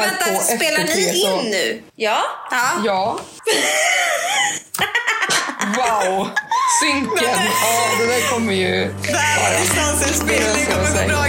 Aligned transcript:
Men 0.00 0.10
på 0.18 0.24
vänta, 0.24 0.42
spelar 0.44 0.86
SVT 0.86 0.96
ni 0.96 1.20
så- 1.20 1.40
in 1.40 1.50
nu? 1.50 1.82
Ja. 1.96 2.18
Ja. 2.50 2.70
Ja. 2.84 3.18
Wow! 5.76 6.28
Synken. 6.82 7.24
Ja, 7.62 7.90
det 7.98 8.06
där 8.06 8.30
kommer 8.30 8.52
ju... 8.52 8.88
Världens 8.88 9.68
distansinspelning 9.68 10.66
kommer 10.66 11.02
på 11.02 11.08
bra. 11.08 11.24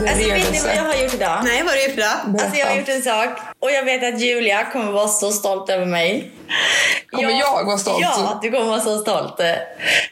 Det 0.00 0.08
Alltså, 0.08 0.28
vet 0.28 0.52
ni 0.52 0.60
vad 0.60 0.76
jag 0.76 0.82
har 0.82 0.94
gjort 0.94 1.14
idag? 1.14 1.40
Nej, 1.44 1.62
vad 1.62 1.70
har 1.72 1.76
du 1.76 1.82
gjort 1.82 1.98
idag? 1.98 2.40
Alltså 2.42 2.58
jag 2.58 2.66
har 2.66 2.76
gjort 2.76 2.88
en 2.88 3.02
sak 3.02 3.28
och 3.60 3.70
jag 3.70 3.84
vet 3.84 4.14
att 4.14 4.20
Julia 4.20 4.64
kommer 4.72 4.92
vara 4.92 5.08
så 5.08 5.30
stolt 5.32 5.70
över 5.70 5.86
mig. 5.86 6.30
Kommer 7.10 7.30
jag 7.38 7.64
vara 7.64 7.78
stolt? 7.78 7.98
Ja, 8.02 8.38
du 8.42 8.50
kommer 8.50 8.64
vara 8.66 8.80
så 8.80 8.98
stolt. 8.98 9.40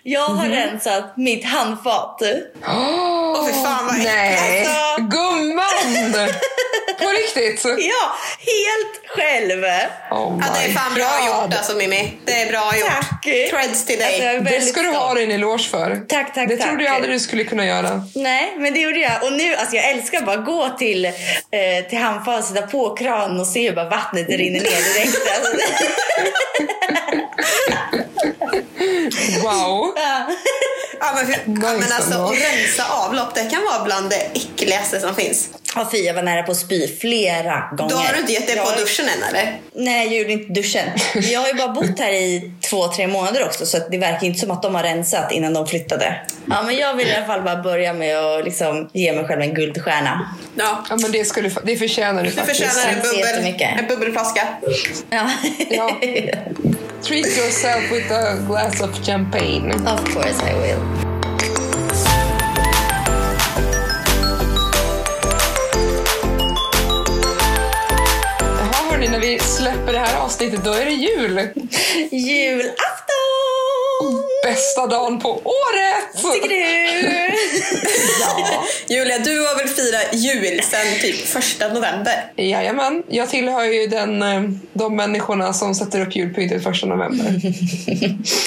Jag 0.03 0.21
har 0.21 0.45
Mhm. 0.45 0.53
rensat 0.55 1.17
mitt 1.17 1.45
handfat. 1.45 2.23
Åh 2.69 3.47
fy 3.47 3.53
fan 3.53 3.87
vad. 3.87 3.99
Nej! 3.99 4.67
Alltså. 4.67 5.03
Gumman! 5.03 6.29
På 6.99 7.09
riktigt? 7.09 7.65
Ja, 7.65 8.13
helt 8.39 9.09
själv. 9.09 9.63
Oh 10.11 10.39
Ja, 10.41 10.47
det 10.55 10.71
är 10.71 10.73
fan 10.75 10.95
bra 10.95 11.05
God. 11.21 11.27
gjort 11.45 11.55
alltså 11.59 11.77
Mimmi. 11.77 12.13
Det 12.25 12.43
är 12.43 12.51
bra 12.51 12.77
gjort. 12.77 12.89
Tack. 12.89 13.23
Creds 13.51 13.85
till 13.85 13.99
dig. 13.99 14.07
Alltså, 14.07 14.23
jag 14.25 14.45
Det 14.45 14.61
ska 14.67 14.83
du 14.83 14.89
ha 14.89 15.15
din 15.15 15.31
eloge 15.31 15.59
för. 15.71 16.01
Tack, 16.09 16.35
tack, 16.35 16.49
Det 16.49 16.57
tack. 16.57 16.67
trodde 16.69 16.85
jag 16.85 16.95
aldrig 16.95 17.15
du 17.15 17.21
skulle 17.21 17.45
kunna 17.45 17.67
göra. 17.67 18.03
Nej, 18.15 18.55
men 18.59 18.75
det 18.75 18.81
gjorde 18.81 18.99
jag. 19.01 19.23
Och 19.25 19.33
nu, 19.33 19.55
alltså 19.55 19.77
jag 19.77 19.91
älskar 19.91 20.21
bara 20.21 20.37
gå 20.37 20.69
till, 20.79 21.05
eh, 21.05 21.13
till 21.89 21.99
handfat, 21.99 22.45
sätta 22.45 22.67
på 22.67 22.95
kranen 22.97 23.41
och 23.41 23.47
se 23.47 23.69
hur 23.69 23.75
bara 23.77 23.89
vattnet 23.89 24.29
rinner 24.29 24.61
ner 24.61 24.95
direkt. 24.95 25.17
Alltså, 25.37 25.53
Wow! 29.43 29.93
ja. 29.97 30.27
Ja, 31.01 31.13
men, 31.15 31.27
för, 31.27 31.41
men 31.47 31.93
alltså 31.93 32.19
att 32.19 32.33
rensa 32.33 32.85
avlopp, 32.91 33.35
det 33.35 33.41
kan 33.51 33.63
vara 33.73 33.85
bland 33.85 34.11
det 34.11 34.17
äckligaste 34.35 35.01
som 35.01 35.15
finns. 35.15 35.49
Ja, 35.75 35.89
fy, 35.93 35.99
jag 35.99 36.15
var 36.15 36.23
nära 36.23 36.43
på 36.43 36.53
att 36.53 36.59
spy 36.59 36.97
flera 37.01 37.69
gånger. 37.77 37.91
Då 37.91 37.97
har 37.97 38.13
du 38.13 38.19
inte 38.21 38.33
gett 38.33 38.47
dig 38.47 38.57
på 38.57 38.63
Jag- 38.71 38.79
duschen 38.79 39.05
än 39.09 39.23
eller? 39.29 39.61
Nej, 39.75 40.07
jag 40.07 40.17
gjorde 40.17 40.33
inte 40.33 40.53
duschen. 40.53 40.89
Jag 41.15 41.41
har 41.41 41.49
ju 41.49 41.55
bara 41.55 41.69
bott 41.69 41.99
här 41.99 42.13
i 42.13 42.53
två, 42.71 42.89
tre 42.89 43.07
månader 43.07 43.45
också 43.45 43.67
så 43.67 43.79
det 43.91 43.99
verkar 43.99 44.27
inte 44.27 44.39
som 44.41 44.51
att 44.51 44.63
de 44.63 44.75
har 44.75 44.83
rensat 44.83 45.33
innan 45.33 45.55
de 45.55 45.67
flyttade. 45.67 46.21
Ja, 46.51 46.63
men 46.63 46.77
jag 46.77 46.95
vill 46.95 47.09
i 47.09 47.15
alla 47.15 47.27
fall 47.27 47.43
bara 47.43 47.57
börja 47.63 47.93
med 47.93 48.19
att 48.19 48.45
liksom 48.45 48.91
ge 48.93 49.13
mig 49.13 49.25
själv 49.27 49.41
en 49.43 49.55
guldstjärna. 49.55 50.35
Ja. 50.57 50.85
Ja, 50.91 50.97
men 50.97 51.13
det, 51.13 51.35
du, 51.35 51.49
fa- 51.49 51.63
det 51.65 51.77
förtjänar 51.77 52.23
du 52.23 52.29
Du 52.31 52.37
faktiskt. 52.37 52.61
förtjänar 52.61 52.93
en, 52.93 53.03
bubbel, 53.03 53.63
en 53.79 53.87
bubbelflaska. 53.89 54.49
Ja. 55.11 55.31
Ja. 55.71 56.01
Treat 57.03 57.27
yourself 57.27 57.91
with 57.91 58.11
a 58.11 58.43
glass 58.47 58.81
of 58.81 59.05
champagne. 59.05 59.71
of 59.87 60.05
course 60.13 60.43
I 60.43 60.55
will. 60.55 60.81
Jaha 68.59 68.91
hörni, 68.91 69.09
när 69.09 69.21
vi 69.21 69.39
släpper 69.39 69.93
det 69.93 69.99
här 69.99 70.25
avsnittet 70.25 70.65
då 70.65 70.73
är 70.73 70.85
det 70.85 70.91
jul. 70.93 71.49
Julafton! 72.11 73.16
Bästa 74.45 74.87
dagen 74.87 75.19
på 75.19 75.29
året! 75.31 76.35
Tycker 76.35 76.49
du? 76.49 76.57
Ja. 78.21 78.65
Julia, 78.89 79.19
du 79.19 79.39
har 79.39 79.59
väl 79.59 79.69
firat 79.69 80.15
jul 80.15 80.61
sen 80.63 81.01
typ 81.01 81.27
första 81.27 81.69
november? 81.69 82.33
Jajamän, 82.37 83.03
jag 83.09 83.29
tillhör 83.29 83.65
ju 83.65 83.87
den, 83.87 84.23
eh, 84.23 84.43
de 84.73 84.97
människorna 84.97 85.53
som 85.53 85.75
sätter 85.75 86.01
upp 86.01 86.17
julpyntet 86.17 86.63
första 86.63 86.87
november. 86.87 87.27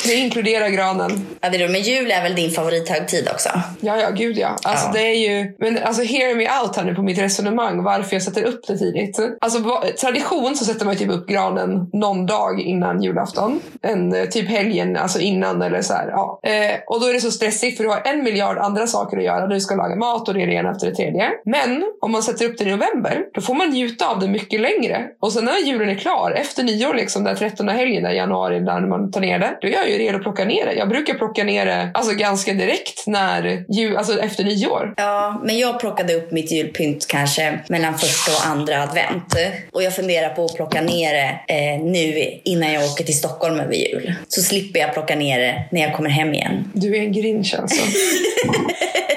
Det 0.07 0.13
inkluderar 0.13 0.69
granen. 0.69 1.27
Ja, 1.41 1.49
det 1.49 1.63
är 1.63 1.69
men 1.69 1.81
jul 1.81 2.11
är 2.11 2.23
väl 2.23 2.35
din 2.35 2.51
favorithögtid 2.51 3.29
också? 3.33 3.49
Ja, 3.81 3.97
ja, 3.97 4.09
gud 4.09 4.37
ja. 4.37 4.55
Alltså 4.63 4.85
Ja. 4.85 4.91
det 4.93 5.01
är 5.01 5.15
ju... 5.29 5.55
Men 5.59 5.77
alltså 5.83 6.03
hear 6.03 6.35
me 6.35 6.61
out 6.61 6.75
här 6.75 6.83
nu 6.83 6.95
på 6.95 7.01
mitt 7.01 7.17
resonemang 7.17 7.83
varför 7.83 8.15
jag 8.15 8.23
sätter 8.23 8.43
upp 8.43 8.67
det 8.67 8.77
tidigt. 8.77 9.19
Alltså 9.41 9.81
tradition 10.01 10.55
så 10.55 10.65
sätter 10.65 10.85
man 10.85 10.95
typ 10.95 11.09
upp 11.09 11.27
granen 11.27 11.89
någon 11.93 12.25
dag 12.25 12.61
innan 12.61 13.03
julafton. 13.03 13.59
En 13.81 14.13
eh, 14.13 14.25
typ 14.25 14.49
helgen, 14.49 14.97
alltså 14.97 15.19
innan 15.19 15.38
eller 15.43 15.81
så 15.81 15.93
här. 15.93 16.07
Ja. 16.07 16.39
Eh, 16.43 16.79
och 16.87 17.01
då 17.01 17.07
är 17.07 17.13
det 17.13 17.21
så 17.21 17.31
stressigt 17.31 17.77
för 17.77 17.83
du 17.83 17.89
har 17.89 18.01
en 18.05 18.23
miljard 18.23 18.57
andra 18.57 18.87
saker 18.87 19.17
att 19.17 19.23
göra. 19.23 19.47
Du 19.47 19.59
ska 19.59 19.75
laga 19.75 19.95
mat 19.95 20.27
och 20.27 20.33
det 20.33 20.43
är 20.43 20.47
det 20.47 20.53
ena 20.53 20.71
efter 20.71 20.87
det 20.87 20.95
tredje. 20.95 21.31
Men 21.45 21.83
om 22.01 22.11
man 22.11 22.23
sätter 22.23 22.45
upp 22.45 22.57
det 22.57 22.63
i 22.63 22.71
november, 22.71 23.25
då 23.33 23.41
får 23.41 23.53
man 23.53 23.69
njuta 23.69 24.07
av 24.07 24.19
det 24.19 24.27
mycket 24.27 24.61
längre. 24.61 25.05
Och 25.19 25.31
sen 25.33 25.45
när 25.45 25.57
julen 25.65 25.89
är 25.89 25.95
klar, 25.95 26.31
efter 26.31 26.63
nyår 26.63 26.93
liksom, 26.93 27.23
den 27.23 27.35
13 27.35 27.69
helgen 27.69 28.11
i 28.11 28.15
januari 28.15 28.59
när 28.59 28.81
man 28.81 29.11
tar 29.11 29.21
ner 29.21 29.39
det, 29.39 29.57
då 29.61 29.67
är 29.67 29.71
jag 29.71 29.89
ju 29.89 29.97
redo 29.97 30.17
att 30.17 30.23
plocka 30.23 30.45
ner 30.45 30.65
det. 30.65 30.73
Jag 30.73 30.89
brukar 30.89 31.13
plocka 31.13 31.43
ner 31.43 31.65
det 31.65 31.91
alltså 31.93 32.15
ganska 32.15 32.53
direkt 32.53 33.07
när 33.07 33.65
jul, 33.69 33.97
alltså 33.97 34.19
efter 34.19 34.43
nyår. 34.43 34.93
Ja, 34.97 35.41
men 35.43 35.59
jag 35.59 35.79
plockade 35.79 36.13
upp 36.13 36.31
mitt 36.31 36.51
julpynt 36.51 37.07
kanske 37.07 37.59
mellan 37.69 37.97
första 37.97 38.31
och 38.31 38.51
andra 38.51 38.83
advent. 38.83 39.35
Och 39.71 39.83
jag 39.83 39.95
funderar 39.95 40.29
på 40.29 40.45
att 40.45 40.55
plocka 40.55 40.81
ner 40.81 41.13
det 41.13 41.53
eh, 41.53 41.83
nu 41.83 42.39
innan 42.43 42.73
jag 42.73 42.85
åker 42.85 43.03
till 43.03 43.17
Stockholm 43.17 43.59
över 43.59 43.73
jul. 43.73 44.13
Så 44.27 44.41
slipper 44.41 44.79
jag 44.79 44.93
plocka 44.93 45.15
ner 45.15 45.28
det 45.37 45.63
när 45.71 45.81
jag 45.81 45.93
kommer 45.93 46.09
hem 46.09 46.33
igen. 46.33 46.71
Du 46.73 46.95
är 46.95 47.01
en 47.01 47.11
grinch 47.11 47.55
alltså. 47.59 47.81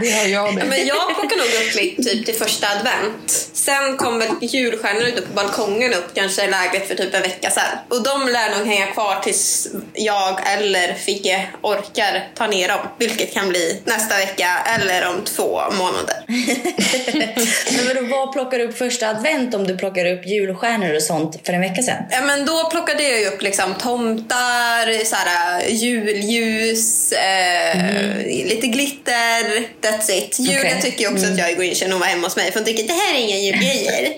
Det 0.00 0.10
har 0.10 0.26
jag 0.26 0.56
det. 0.56 0.64
Men 0.64 0.86
jag 0.86 1.14
plockar 1.14 1.36
nog 1.36 1.46
upp 1.46 1.76
mitt 1.76 2.08
typ 2.08 2.26
till 2.26 2.34
första 2.34 2.66
advent. 2.68 3.50
Sen 3.52 3.96
kom 3.96 4.18
väl 4.18 4.28
julstjärnor 4.40 5.02
ute 5.02 5.22
på 5.22 5.32
balkongen 5.32 5.94
upp 5.94 6.14
kanske 6.14 6.44
i 6.44 6.50
lägret 6.50 6.88
för 6.88 6.94
typ 6.94 7.14
en 7.14 7.22
vecka 7.22 7.50
sedan. 7.50 7.78
Och 7.88 8.02
de 8.02 8.28
lär 8.28 8.58
nog 8.58 8.66
hänga 8.66 8.86
kvar 8.86 9.20
tills 9.22 9.68
jag 9.94 10.40
eller 10.46 10.94
Figge 10.94 11.46
orkar 11.62 12.28
ta 12.34 12.46
ner 12.46 12.68
dem. 12.68 12.80
Vilket 12.98 13.34
kan 13.34 13.48
bli 13.48 13.82
nästa 13.84 14.16
vecka 14.16 14.48
eller 14.66 15.08
om 15.08 15.24
två 15.24 15.60
månader. 15.78 16.16
Men 17.76 17.86
vadå, 17.86 18.16
vad 18.16 18.32
plockar 18.32 18.58
du 18.58 18.64
upp 18.64 18.78
första 18.78 19.08
advent 19.08 19.54
om 19.54 19.66
du 19.66 19.76
plockar 19.76 20.06
upp 20.06 20.26
julstjärnor 20.26 20.94
och 20.94 21.02
sånt 21.02 21.40
för 21.46 21.52
en 21.52 21.60
vecka 21.60 21.82
sedan? 21.82 22.04
Ja 22.10 22.20
men 22.20 22.46
då 22.46 22.70
plockade 22.70 23.02
jag 23.02 23.20
ju 23.20 23.26
upp 23.26 23.42
liksom 23.42 23.74
tomtar, 23.74 25.04
såhär, 25.04 25.68
julljus, 25.68 27.12
eh, 27.12 28.16
lite 28.26 28.66
glitter. 28.66 29.59
That's 29.80 30.10
it. 30.10 30.38
Julia 30.38 30.60
Okej. 30.60 30.82
tycker 30.82 31.12
också 31.12 31.26
att 31.26 31.38
jag 31.38 31.50
är 31.50 31.56
grinchen 31.56 31.92
och 31.92 32.00
var 32.00 32.06
hemma 32.06 32.26
hos 32.26 32.36
mig 32.36 32.52
för 32.52 32.60
hon 32.60 32.66
tycker 32.66 32.82
det 32.86 32.92
här 32.92 33.14
är 33.14 33.18
inga 33.18 33.36
julgrejer. 33.36 34.14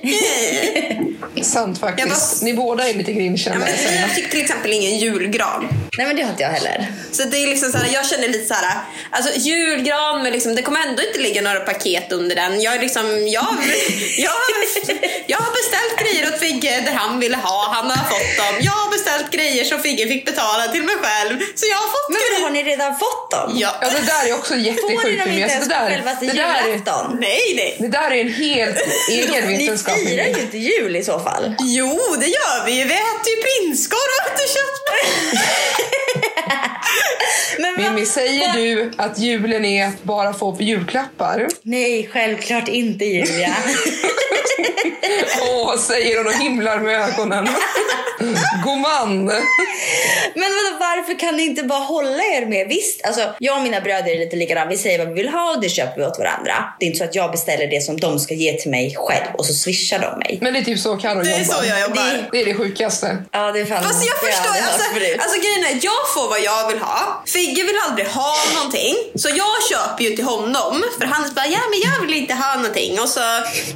Sant 1.43 1.79
faktiskt. 1.81 2.09
Bara- 2.09 2.45
Ni 2.45 2.55
båda 2.55 2.89
är 2.89 2.95
lite 2.95 3.11
ja, 3.13 3.17
grinchen. 3.19 3.59
men 3.59 3.77
säger 3.77 4.01
jag. 4.01 4.11
fick 4.11 4.31
till 4.31 4.41
exempel 4.41 4.73
ingen 4.73 4.99
julgran. 4.99 5.69
Nej 5.99 6.07
men 6.07 6.17
det 6.17 6.23
har 6.23 6.31
inte 6.31 6.43
jag 6.43 6.51
heller. 6.51 6.93
Så 7.13 7.23
det 7.25 7.37
är 7.43 7.47
liksom 7.47 7.73
så 7.73 7.79
här, 7.79 7.95
jag 7.95 8.07
känner 8.07 8.29
lite 8.29 8.45
så 8.47 8.55
här, 8.55 8.79
alltså 9.11 9.39
julgran 9.39 10.23
men 10.23 10.33
liksom, 10.33 10.55
det 10.55 10.63
kommer 10.63 10.81
ändå 10.87 11.03
inte 11.03 11.19
ligga 11.21 11.43
några 11.43 11.61
paket 11.61 12.13
under 12.13 12.37
den. 12.37 12.61
Jag, 12.61 12.75
är 12.75 12.81
liksom, 12.81 13.29
jag, 13.29 13.47
jag, 14.19 14.33
jag 15.27 15.39
har 15.39 15.53
beställt 15.61 15.95
grejer 16.03 16.29
åt 16.35 16.41
Figge 16.41 16.81
där 16.87 16.93
han 16.93 17.21
ville 17.21 17.37
ha, 17.37 17.73
han 17.75 17.91
har 17.91 18.05
fått 18.11 18.37
dem. 18.37 18.55
Jag 18.61 18.73
har 18.73 18.91
beställt 18.93 19.31
grejer 19.31 19.65
som 19.65 19.79
Figge 19.81 20.07
fick 20.07 20.25
betala 20.27 20.69
till 20.73 20.83
mig 20.83 20.95
själv. 21.03 21.39
Så 21.55 21.67
jag 21.67 21.77
har 21.77 21.87
fått 21.97 22.09
Men 22.09 22.19
grejer. 22.29 22.43
har 22.45 22.51
ni 22.51 22.63
redan 22.63 22.97
fått 22.99 23.31
dem? 23.31 23.53
Ja. 23.55 23.75
Ja, 23.83 23.89
det 23.91 24.07
där 24.07 24.29
är 24.31 24.35
också 24.39 24.49
Får 24.53 24.57
ni 24.57 24.63
jättesjukt 24.67 25.03
dem 25.25 25.33
inte 25.33 25.53
ens 25.55 25.69
på 25.69 25.75
självaste 25.75 26.25
julafton? 26.27 27.17
Nej, 27.21 27.53
nej. 27.57 27.77
det 27.79 27.89
där 27.89 28.11
är 28.11 28.21
en 28.21 28.33
helt 28.33 28.77
egen 29.11 29.45
Ni 29.49 29.57
vetenskap. 29.57 29.95
firar 29.99 30.25
ju 30.25 30.41
inte 30.41 30.59
jul 30.59 30.97
i 30.97 31.05
så 31.05 31.12
fall. 31.19 31.55
Jo, 31.61 31.99
det 32.21 32.27
gör 32.27 32.65
vi 32.67 32.73
ju. 32.73 32.85
Vi 32.85 32.95
äter 32.95 33.29
ju 33.37 33.43
prinskorv 33.43 33.99
och 34.21 34.33
äter 34.33 34.47
köttbullar. 34.55 35.63
Men 37.59 37.73
vad- 37.85 37.93
Mimmi, 37.95 38.07
säger 38.07 38.53
du 38.53 38.93
att 38.99 39.19
julen 39.19 39.65
är 39.65 39.87
att 39.89 40.03
bara 40.03 40.33
få 40.33 40.57
julklappar? 40.61 41.49
Nej, 41.63 42.11
självklart 42.13 42.69
inte 42.69 43.05
Julia. 43.05 43.57
Åh, 45.51 45.77
säger 45.79 46.17
hon 46.19 46.27
och 46.27 46.33
himlar 46.33 46.79
med 46.79 47.01
ögonen. 47.01 47.49
God 48.65 48.79
man! 48.79 49.25
Men 50.35 50.49
vadå, 50.57 50.71
varför 50.81 51.19
kan 51.19 51.37
ni 51.37 51.43
inte 51.43 51.63
bara 51.63 51.79
hålla 51.79 52.23
er 52.25 52.47
med? 52.47 52.69
Visst, 52.69 53.05
alltså, 53.05 53.35
jag 53.39 53.57
och 53.57 53.63
mina 53.63 53.81
bröder 53.81 54.11
är 54.15 54.19
lite 54.19 54.37
likadana. 54.37 54.71
Vi 54.71 54.79
säger 54.79 54.99
vad 54.99 55.09
vi 55.09 55.15
vill 55.15 55.29
ha 55.29 55.51
och 55.55 55.61
det 55.61 55.69
köper 55.69 56.01
vi 56.01 56.07
åt 56.07 56.19
varandra. 56.19 56.55
Det 56.79 56.85
är 56.85 56.87
inte 56.87 56.99
så 56.99 57.05
att 57.05 57.15
jag 57.15 57.31
beställer 57.31 57.67
det 57.67 57.81
som 57.81 57.97
de 58.01 58.19
ska 58.19 58.35
ge 58.35 58.53
till 58.53 58.71
mig 58.71 58.95
själv 58.99 59.27
och 59.39 59.47
så 59.47 59.53
swishar 59.55 59.99
de 59.99 60.19
mig. 60.19 60.39
Men 60.43 60.53
det 60.53 60.59
är 60.59 60.65
typ 60.65 60.79
så 60.79 60.97
Carro 60.97 61.23
Det 61.23 61.31
är 61.31 61.39
jobbar. 61.39 61.55
så 61.55 61.65
jag 61.69 61.81
jobbar. 61.81 62.29
Det- 62.33 62.41
är 62.41 62.45
det 62.45 62.55
sjukaste. 62.55 63.17
Ja, 63.33 63.53
det 63.53 63.61
är 63.61 63.65
fan 63.65 63.83
Fast 63.85 64.05
jag 64.07 64.19
förstår, 64.31 64.51
hört 64.53 64.63
alltså, 64.63 65.23
alltså 65.25 65.37
grejen 65.45 65.65
är, 65.71 65.75
jag 65.85 66.03
får 66.15 66.29
vad 66.29 66.41
jag 66.41 66.69
vill 66.69 66.79
ha. 66.79 67.23
Figge 67.27 67.63
vill 67.63 67.79
aldrig 67.89 68.07
ha 68.07 68.35
någonting. 68.57 68.95
Så 69.15 69.29
jag 69.29 69.55
köper 69.71 70.05
ju 70.05 70.11
till 70.17 70.25
honom. 70.25 70.83
För 70.99 71.07
han 71.07 71.35
bara, 71.35 71.47
ja 71.47 71.59
men 71.71 71.81
jag 71.91 72.07
vill 72.07 72.17
inte 72.23 72.35
ha 72.35 72.55
någonting. 72.57 73.01
Och 73.01 73.09
så 73.09 73.21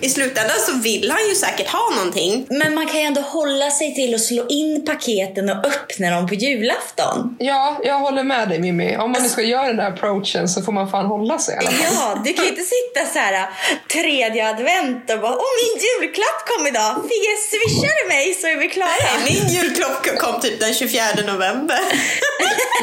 i 0.00 0.08
slutändan 0.08 0.56
så 0.66 0.72
vill 0.72 1.10
han 1.10 1.28
ju 1.28 1.34
säkert 1.34 1.69
ha 1.69 1.90
någonting. 1.96 2.46
Men 2.50 2.75
man 2.75 2.87
kan 2.87 2.96
ju 3.00 3.06
ändå 3.06 3.20
hålla 3.20 3.70
sig 3.70 3.94
till 3.94 4.14
att 4.14 4.20
slå 4.37 4.47
in 4.49 4.85
paketen 4.85 5.50
och 5.50 5.67
öppna 5.67 6.11
dem 6.11 6.27
på 6.29 6.35
julafton. 6.35 7.37
Ja, 7.38 7.81
jag 7.85 7.99
håller 7.99 8.23
med 8.25 8.49
dig 8.49 8.59
Mimmi. 8.59 8.97
Om 8.97 9.12
man 9.12 9.23
nu 9.23 9.29
ska 9.29 9.43
göra 9.43 9.67
den 9.67 9.77
där 9.77 9.88
approachen 9.88 10.49
så 10.49 10.62
får 10.62 10.73
man 10.73 10.91
fan 10.91 11.06
hålla 11.06 11.38
sig 11.38 11.55
i 11.55 11.59
alla 11.59 11.71
fall. 11.71 11.94
Ja, 11.94 12.21
du 12.25 12.33
kan 12.33 12.44
ju 12.44 12.50
inte 12.50 12.62
sitta 12.62 13.06
så 13.12 13.19
här 13.19 13.49
tredje 13.93 14.49
advent 14.49 15.11
och 15.11 15.21
bara 15.21 15.33
Åh 15.33 15.53
min 15.62 15.83
julklapp 15.87 16.41
kom 16.50 16.67
idag! 16.67 16.93
Figge 17.11 17.35
swishar 17.50 18.03
du 18.03 18.09
mig 18.09 18.35
så 18.35 18.47
är 18.47 18.56
vi 18.56 18.69
klara. 18.69 19.11
Min 19.29 19.49
julklapp 19.49 20.19
kom 20.19 20.41
typ 20.41 20.61
den 20.61 20.75
24 20.75 21.03
november. 21.27 21.79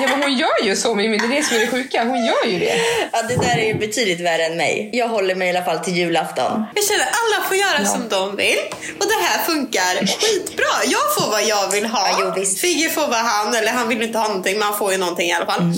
hon 0.24 0.38
gör 0.38 0.64
ju 0.64 0.76
så 0.76 0.96
Mimmi, 0.96 1.18
det 1.18 1.26
är 1.26 1.30
det 1.30 1.44
som 1.44 1.56
är 1.58 1.62
det 1.62 1.68
sjuka. 1.68 2.04
Hon 2.04 2.26
gör 2.26 2.46
ju 2.46 2.60
det. 2.60 2.76
Ja, 3.12 3.22
det 3.22 3.36
där 3.36 3.58
är 3.58 3.66
ju 3.68 3.74
betydligt 3.74 4.20
värre 4.22 4.46
än 4.46 4.58
mig. 4.58 4.90
Jag 4.94 5.08
håller 5.08 5.36
mig 5.36 5.48
i 5.48 5.50
alla 5.58 5.66
fall 5.66 5.80
till 5.80 5.94
julafton. 5.98 6.64
Jag 6.76 6.84
känner 6.86 7.06
alla 7.06 7.48
får 7.48 7.58
göra 7.58 7.80
Ja. 7.80 7.86
som 7.86 8.10
de 8.10 8.36
vill 8.36 8.60
och 9.00 9.06
det 9.08 9.20
här 9.26 9.44
funkar 9.44 9.94
skitbra. 10.22 10.74
Jag 10.86 11.16
får 11.16 11.32
vad 11.32 11.43
jag 11.48 11.72
vill 11.72 11.86
ha. 11.86 12.08
Ja, 12.20 12.34
jo. 12.38 12.46
Figge 12.46 12.90
får 12.90 13.08
vad 13.08 13.20
han, 13.20 13.56
eller 13.56 13.72
han 13.72 13.88
vill 13.88 14.02
inte 14.02 14.18
ha 14.18 14.28
någonting 14.28 14.60
men 14.60 14.68
han 14.68 14.78
får 14.78 14.92
ju 14.92 14.98
någonting 14.98 15.30
i 15.30 15.34
alla 15.34 15.46
fall. 15.46 15.74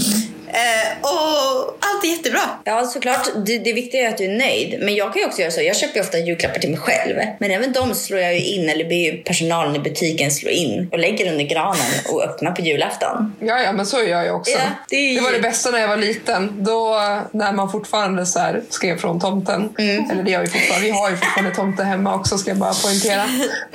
Eh, 0.55 0.97
och 1.01 1.77
allt 1.79 2.03
är 2.03 2.07
jättebra. 2.07 2.41
Ja, 2.63 2.85
såklart. 2.85 3.27
Det, 3.45 3.57
det 3.57 3.73
viktiga 3.73 4.01
är 4.05 4.09
att 4.09 4.17
du 4.17 4.23
är 4.25 4.37
nöjd. 4.37 4.77
Men 4.81 4.95
jag 4.95 5.13
kan 5.13 5.21
ju 5.21 5.27
också 5.27 5.41
göra 5.41 5.51
så. 5.51 5.61
Jag 5.61 5.75
köper 5.75 5.95
ju 5.95 6.01
ofta 6.01 6.17
julklappar 6.17 6.59
till 6.59 6.69
mig 6.69 6.79
själv. 6.79 7.15
Men 7.39 7.51
även 7.51 7.73
de 7.73 7.95
slår 7.95 8.19
jag 8.19 8.33
ju 8.33 8.39
in, 8.45 8.69
eller 8.69 8.85
ber 8.85 8.95
ju 8.95 9.17
personalen 9.23 9.75
i 9.75 9.79
butiken 9.79 10.31
slå 10.31 10.49
in 10.49 10.89
och 10.91 10.99
lägger 10.99 11.31
under 11.31 11.45
granen 11.45 11.85
och 12.09 12.23
öppnar 12.23 12.51
på 12.51 12.61
julafton. 12.61 13.35
Ja, 13.39 13.59
ja, 13.61 13.71
men 13.71 13.85
så 13.85 14.03
gör 14.03 14.23
jag 14.23 14.35
också. 14.35 14.51
Ja, 14.51 14.57
det 14.89 14.95
är 14.95 15.11
ju- 15.13 15.19
var 15.19 15.31
det 15.31 15.39
bästa 15.39 15.71
när 15.71 15.79
jag 15.79 15.87
var 15.87 15.97
liten. 15.97 16.63
Då, 16.63 16.99
när 17.31 17.51
man 17.51 17.71
fortfarande 17.71 18.25
så 18.25 18.39
här 18.39 18.61
skrev 18.69 18.97
från 18.97 19.19
tomten. 19.19 19.69
Mm. 19.77 20.09
Eller 20.11 20.23
det 20.23 20.31
gör 20.31 20.41
vi 20.41 20.47
fortfarande. 20.47 20.85
Vi 20.87 20.91
har 20.91 21.09
ju 21.09 21.15
fortfarande 21.17 21.55
tomte 21.55 21.83
hemma 21.83 22.15
också, 22.15 22.37
ska 22.37 22.49
jag 22.49 22.57
bara 22.57 22.73
poängtera. 22.73 23.23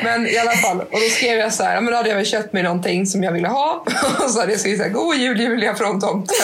Men 0.02 0.26
i 0.26 0.38
alla 0.38 0.52
fall. 0.52 0.80
Och 0.80 1.00
då 1.00 1.08
skrev 1.16 1.38
jag 1.38 1.52
så 1.54 1.62
här, 1.64 1.80
men 1.80 1.90
då 1.90 1.96
hade 1.96 2.08
jag 2.08 2.16
väl 2.16 2.26
köpt 2.26 2.52
mig 2.52 2.62
någonting 2.62 3.06
som 3.06 3.22
jag 3.24 3.32
ville 3.32 3.48
ha. 3.48 3.84
Och 4.24 4.30
så 4.30 4.40
hade 4.40 4.52
jag 4.52 4.60
skrivit 4.60 4.78
så 4.78 4.84
här, 4.84 4.90
God 4.92 5.16
jul 5.16 5.40
Julia 5.40 5.74
från 5.74 6.00
tomten. 6.00 6.36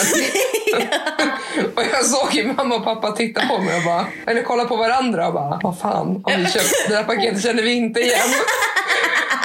Och 1.74 1.82
jag 1.92 2.04
såg 2.04 2.34
ju 2.34 2.52
mamma 2.52 2.74
och 2.74 2.84
pappa 2.84 3.12
titta 3.12 3.46
på 3.48 3.58
mig 3.58 3.76
och 3.76 3.82
bara, 3.84 4.06
eller 4.26 4.42
kolla 4.42 4.64
på 4.64 4.76
varandra 4.76 5.26
och 5.26 5.32
bara, 5.34 5.60
vad 5.62 5.78
fan, 5.78 6.22
har 6.24 6.36
vi 6.36 6.46
köpt 6.46 6.88
det 6.88 6.96
här 6.96 7.04
paketet 7.04 7.42
känner 7.42 7.62
vi 7.62 7.72
inte 7.72 8.00
igen. 8.00 8.18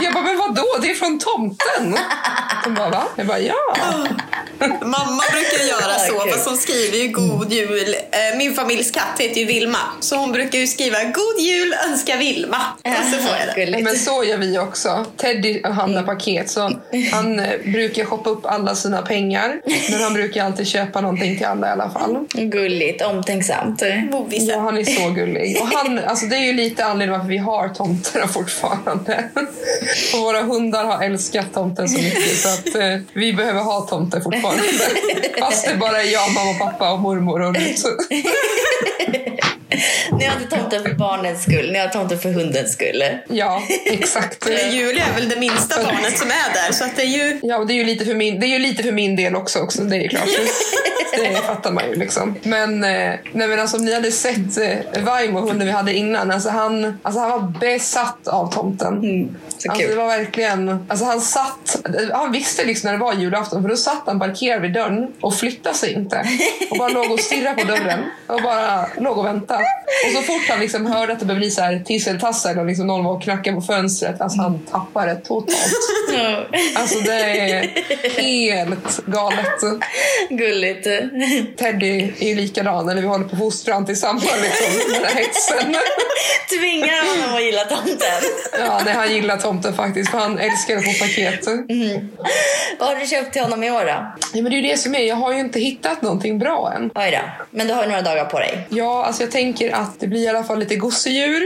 Jag 0.01 0.13
bara, 0.13 0.23
men 0.23 0.37
vadå? 0.37 0.65
Det 0.81 0.91
är 0.91 0.95
från 0.95 1.19
tomten. 1.19 1.97
De 2.63 2.73
bara, 2.75 2.89
va? 2.89 3.03
Jag 3.15 3.27
bara, 3.27 3.39
ja. 3.39 3.55
Mamma 4.81 5.23
brukar 5.31 5.65
göra 5.67 5.99
så, 5.99 6.15
Okej. 6.17 6.31
fast 6.31 6.47
hon 6.47 6.57
skriver 6.57 6.97
ju 6.97 7.07
god 7.07 7.53
jul. 7.53 7.95
Eh, 8.11 8.37
Min 8.37 8.53
familjs 8.55 8.91
katt 8.91 9.19
heter 9.19 9.39
ju 9.41 9.45
Vilma, 9.45 9.77
så 9.99 10.15
hon 10.15 10.31
brukar 10.31 10.59
ju 10.59 10.67
skriva 10.67 11.03
god 11.03 11.39
jul 11.39 11.75
önskar 11.89 12.17
Vilma. 12.17 12.57
Och 12.83 13.05
så 13.13 13.17
får 13.27 13.35
jag 13.57 13.71
det. 13.71 13.83
Men 13.83 13.95
så 13.95 14.23
gör 14.23 14.37
vi 14.37 14.57
också. 14.59 15.05
Teddy 15.17 15.63
handlar 15.63 16.03
paket 16.03 16.49
så 16.49 16.71
han 17.11 17.39
eh, 17.39 17.49
brukar 17.65 18.05
shoppa 18.05 18.29
upp 18.29 18.45
alla 18.45 18.75
sina 18.75 19.01
pengar. 19.01 19.61
Men 19.91 20.01
han 20.01 20.13
brukar 20.13 20.45
alltid 20.45 20.60
köpa 20.65 21.01
någonting 21.01 21.37
till 21.37 21.45
alla 21.45 21.67
i 21.67 21.71
alla 21.71 21.89
fall. 21.89 22.25
Gulligt, 22.33 23.01
omtänksamt. 23.01 23.83
Bovisen. 24.11 24.47
Ja, 24.47 24.59
han 24.59 24.77
är 24.77 24.83
så 24.83 25.09
gullig. 25.09 25.57
Och 25.61 25.67
han, 25.67 25.99
alltså 25.99 26.25
det 26.25 26.35
är 26.35 26.45
ju 26.45 26.53
lite 26.53 26.85
anledningen 26.85 27.19
varför 27.19 27.29
vi 27.29 27.37
har 27.37 27.69
tomterna 27.69 28.27
fortfarande. 28.27 29.29
Och 30.13 30.19
våra 30.19 30.41
hundar 30.41 30.85
har 30.85 31.03
älskat 31.03 31.53
tomten 31.53 31.89
så 31.89 31.97
mycket 31.97 32.37
så 32.37 32.49
att 32.49 32.75
eh, 32.75 32.99
vi 33.13 33.33
behöver 33.33 33.61
ha 33.61 33.81
tomter 33.81 34.19
fortfarande. 34.19 34.63
Fast 35.39 35.67
det 35.67 35.75
bara 35.75 36.01
är 36.01 36.13
jag, 36.13 36.33
mamma, 36.33 36.53
pappa 36.59 36.93
och 36.93 36.99
mormor 36.99 37.41
och 37.41 37.55
Rut. 37.55 37.83
Ni 40.19 40.25
har 40.25 40.41
inte 40.41 40.55
tomten 40.55 40.83
för 40.83 40.93
barnens 40.93 41.43
skull, 41.43 41.71
ni 41.71 41.79
har 41.79 41.87
tomten 41.87 42.19
för 42.19 42.31
hundens 42.31 42.73
skull. 42.73 43.03
Ja, 43.27 43.63
exakt. 43.85 44.45
Men 44.45 44.71
Julia 44.71 45.05
är 45.05 45.13
väl 45.13 45.29
det 45.29 45.39
minsta 45.39 45.83
barnet 45.83 46.17
som 46.17 46.27
är 46.27 46.53
där, 46.53 46.73
så 46.73 46.83
att 46.83 46.95
det 46.95 47.01
är 47.01 47.05
ju... 47.05 47.39
Ja, 47.43 47.57
och 47.57 47.67
det 47.67 47.73
är 47.73 47.75
ju 47.75 47.83
lite 47.83 48.05
för 48.05 48.15
min, 48.15 48.39
det 48.39 48.45
är 48.45 48.49
ju 48.49 48.59
lite 48.59 48.83
för 48.83 48.91
min 48.91 49.15
del 49.15 49.35
också, 49.35 49.59
också 49.59 49.81
det 49.81 49.95
är 49.95 50.07
klart. 50.07 50.29
Det 51.17 51.35
fattar 51.35 51.71
man 51.71 51.89
ju 51.89 51.95
liksom. 51.95 52.35
Men, 52.43 52.83
eh, 52.83 53.13
nej, 53.31 53.47
men 53.47 53.59
alltså, 53.59 53.77
om 53.77 53.85
ni 53.85 53.93
hade 53.93 54.11
sett 54.11 54.57
eh, 54.57 55.03
Vaimo, 55.03 55.39
hunden 55.39 55.67
vi 55.67 55.73
hade 55.73 55.93
innan, 55.93 56.31
alltså 56.31 56.49
han, 56.49 56.99
alltså, 57.01 57.19
han 57.19 57.29
var 57.29 57.59
besatt 57.59 58.27
av 58.27 58.53
tomten. 58.53 59.01
Så 59.57 59.71
Alltså, 59.71 59.87
det 59.87 59.95
var 59.95 60.07
verkligen, 60.07 60.85
alltså 60.87 61.05
han 61.05 61.21
satt, 61.21 61.81
han 62.13 62.31
visste 62.31 62.65
liksom 62.65 62.87
när 62.87 62.97
det 62.97 63.03
var 63.03 63.13
julafton 63.13 63.61
för 63.61 63.69
då 63.69 63.75
satt 63.75 64.03
han 64.05 64.19
parkerad 64.19 64.61
vid 64.61 64.73
dörren 64.73 65.13
och 65.21 65.35
flyttade 65.35 65.75
sig 65.75 65.93
inte. 65.93 66.25
Och 66.71 66.77
bara 66.77 66.89
låg 66.89 67.11
och 67.11 67.19
stirrade 67.19 67.61
på 67.61 67.67
dörren 67.67 67.99
och 68.27 68.41
bara 68.41 68.87
låg 68.97 69.17
och 69.17 69.25
väntade. 69.25 69.60
Och 70.05 70.11
så 70.15 70.21
fort 70.21 70.49
han 70.49 70.59
liksom 70.59 70.85
hörde 70.85 71.13
att 71.13 71.19
det 71.19 71.25
började 71.25 71.39
bli 71.39 71.51
så 71.51 71.61
här 71.61 71.83
tisseltassel 71.85 72.59
och 72.59 72.65
liksom 72.65 72.87
någon 72.87 73.03
var 73.03 73.11
och 73.13 73.23
knackade 73.23 73.55
på 73.55 73.61
fönstret, 73.61 74.21
alltså 74.21 74.41
han 74.41 74.59
tappade 74.71 75.13
det 75.13 75.19
totalt. 75.21 75.57
Ja, 76.13 76.45
Alltså 76.75 76.99
det 76.99 77.13
är 77.13 77.67
helt 78.21 79.05
galet. 79.05 79.47
Gulligt. 80.29 80.87
Teddy 81.57 82.11
är 82.19 82.27
ju 82.27 82.35
likadan, 82.35 82.89
eller 82.89 83.01
vi 83.01 83.07
håller 83.07 83.25
på 83.25 83.35
fostran 83.35 83.85
tillsammans 83.85 84.23
liksom, 84.41 84.91
med 84.91 85.01
den 85.01 85.05
här 85.05 85.15
hetsen. 85.15 85.75
Tvingar 86.59 87.07
honom 87.21 87.35
att 87.35 87.43
gilla 87.43 87.63
tomten. 87.63 88.21
Ja, 88.59 88.81
nej, 88.85 88.93
han 88.93 89.13
gillar 89.13 89.37
tomten 89.37 89.73
faktiskt, 89.73 90.11
för 90.11 90.17
han 90.17 90.39
älskar 90.39 90.77
att 90.77 90.83
få 90.85 91.05
paket. 91.05 91.45
Vad 92.79 92.89
har 92.89 92.95
du 92.95 93.07
köpt 93.07 93.33
till 93.33 93.41
honom 93.41 93.63
i 93.63 93.71
år 93.71 93.81
då? 93.85 93.87
Ja, 93.87 94.13
men 94.33 94.43
det 94.43 94.49
är 94.49 94.61
ju 94.61 94.67
det 94.67 94.77
som 94.77 94.95
är, 94.95 94.99
jag 94.99 95.15
har 95.15 95.33
ju 95.33 95.39
inte 95.39 95.59
hittat 95.59 96.01
någonting 96.01 96.39
bra 96.39 96.73
än. 96.75 96.91
Oj 96.95 97.11
då. 97.11 97.45
Men 97.51 97.67
du 97.67 97.73
har 97.73 97.83
ju 97.83 97.89
några 97.89 98.01
dagar 98.01 98.25
på 98.25 98.39
dig. 98.39 98.67
Ja, 98.69 99.05
alltså 99.05 99.23
jag 99.23 99.31
tänker 99.31 99.50
att 99.73 99.99
det 99.99 100.07
blir 100.07 100.19
i 100.19 100.27
alla 100.27 100.43
fall 100.43 100.59
lite 100.59 100.75
gosedjur. 100.75 101.43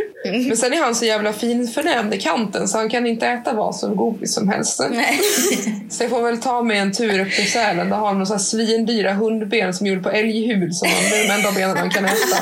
Men 0.47 0.57
sen 0.57 0.73
är 0.73 0.77
han 0.77 0.95
så 0.95 1.05
jävla 1.05 1.33
fin 1.33 1.67
förnämd 1.67 2.13
i 2.13 2.19
kanten 2.19 2.67
så 2.67 2.77
han 2.77 2.89
kan 2.89 3.07
inte 3.07 3.27
äta 3.27 3.53
vad 3.53 3.75
som 3.75 3.95
godis 3.95 4.33
som 4.33 4.49
helst. 4.49 4.81
Nej. 4.91 5.19
Så 5.89 6.03
jag 6.03 6.09
får 6.09 6.21
väl 6.21 6.41
ta 6.41 6.61
mig 6.61 6.77
en 6.77 6.91
tur 6.93 7.19
upp 7.19 7.31
till 7.31 7.51
Sälen. 7.51 7.89
Där 7.89 7.97
har 7.97 8.07
de 8.07 8.19
några 8.19 8.39
svindyra 8.39 9.13
hundben 9.13 9.73
som 9.73 9.87
är 9.87 9.91
gjorda 9.91 10.03
på 10.03 10.15
älghud. 10.15 10.75
Som 10.75 10.87
är 10.87 11.27
de 11.27 11.33
enda 11.33 11.51
benen 11.51 11.75
man 11.75 11.89
kan 11.89 12.05
äta. 12.05 12.37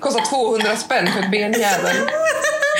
Kostar 0.00 0.20
200 0.30 0.76
spänn 0.76 1.06
för 1.06 1.20
ett 1.20 1.30
benjävel. 1.30 1.96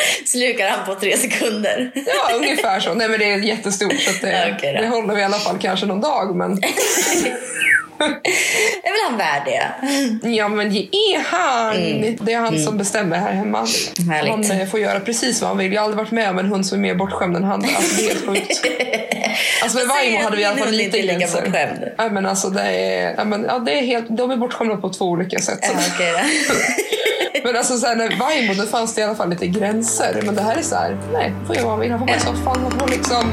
Slukar 0.26 0.69
han 0.69 0.87
på 0.87 0.94
tre 1.00 1.17
sekunder. 1.17 1.91
Ja, 1.94 2.37
ungefär 2.37 2.81
så. 2.81 2.94
Nej 2.94 3.08
men 3.08 3.19
det 3.19 3.32
är 3.32 3.38
jättestort 3.38 4.00
så 4.00 4.11
att 4.11 4.20
det, 4.20 4.56
då. 4.62 4.81
det 4.81 4.87
håller 4.87 5.14
vi 5.14 5.20
i 5.20 5.25
alla 5.25 5.38
fall 5.38 5.58
kanske 5.58 5.87
någon 5.87 6.00
dag. 6.00 6.37
Men 6.37 6.61
Är 7.99 8.91
väl 8.91 9.00
han 9.08 9.19
värd 9.19 9.43
det? 9.44 10.29
ja, 10.29 10.49
men 10.49 10.70
det 10.70 10.88
är 10.97 11.19
han. 11.19 12.17
Det 12.20 12.32
är 12.32 12.38
han 12.38 12.58
som 12.58 12.79
bestämmer 12.79 13.17
här 13.17 13.32
hemma. 13.32 13.67
Härligt. 14.11 14.49
Han 14.49 14.61
eh, 14.61 14.67
får 14.67 14.81
göra 14.81 15.00
precis 15.00 15.41
vad 15.41 15.49
han 15.49 15.58
vill. 15.58 15.73
Jag 15.73 15.81
har 15.81 15.85
aldrig 15.85 15.99
varit 15.99 16.12
med 16.12 16.31
om 16.31 16.38
en 16.38 16.47
hund 16.47 16.67
som 16.67 16.79
är 16.79 16.82
mer 16.82 16.94
bortskämd 16.94 17.37
än 17.37 17.44
han. 17.44 17.64
Alltså, 17.64 17.97
det 17.97 18.03
är 18.03 18.08
helt 18.08 18.26
sjukt. 18.26 18.67
Alltså 19.62 19.79
med 19.79 19.87
Vaimo 19.87 20.23
hade 20.23 20.37
vi 20.37 20.43
i 20.43 20.44
alla 20.44 20.56
fall 20.56 20.70
lite 20.70 21.00
gränser. 21.00 21.50
Nej, 21.99 22.11
men 22.11 22.26
alltså 22.26 22.50
det 22.50 22.62
är, 22.62 23.14
ja, 23.17 23.25
men, 23.25 23.44
ja, 23.44 23.58
det 23.58 23.79
är 23.79 23.82
helt, 23.82 24.06
de 24.08 24.31
är 24.31 24.37
bortskämda 24.37 24.76
på 24.76 24.88
två 24.88 25.05
olika 25.05 25.38
sätt. 25.38 25.58
Ja, 25.62 25.69
Så. 26.47 26.53
Men 27.44 27.56
alltså 27.56 27.77
så 27.77 27.87
här, 27.87 27.97
när 27.97 28.19
Vaimo 28.19 28.55
då 28.55 28.62
fanns 28.67 28.94
det 28.94 29.00
i 29.00 29.05
alla 29.05 29.15
fall 29.15 29.31
lite 29.31 29.47
gränser. 29.47 30.23
Men 30.27 30.35
det 30.35 30.43
här 30.43 30.56
är 30.56 30.62
så 30.62 30.75
här, 30.75 30.97
nej, 31.12 31.33
får 31.47 31.56
jag 31.56 31.62
vad 31.62 31.73
han 31.73 31.81
vill. 31.81 31.91
Han 31.91 31.99
får 32.00 32.06
vara 32.06 32.17
i 32.17 32.21
soffan. 32.21 32.62
Han 32.62 32.71
får 32.81 32.88
liksom... 32.88 33.33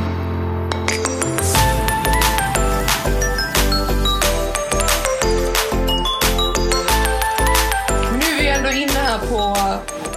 Nu 8.13 8.19
är 8.19 8.41
vi 8.41 8.47
ändå 8.47 8.69
inne 8.69 8.91
här 8.91 9.19
på 9.19 9.57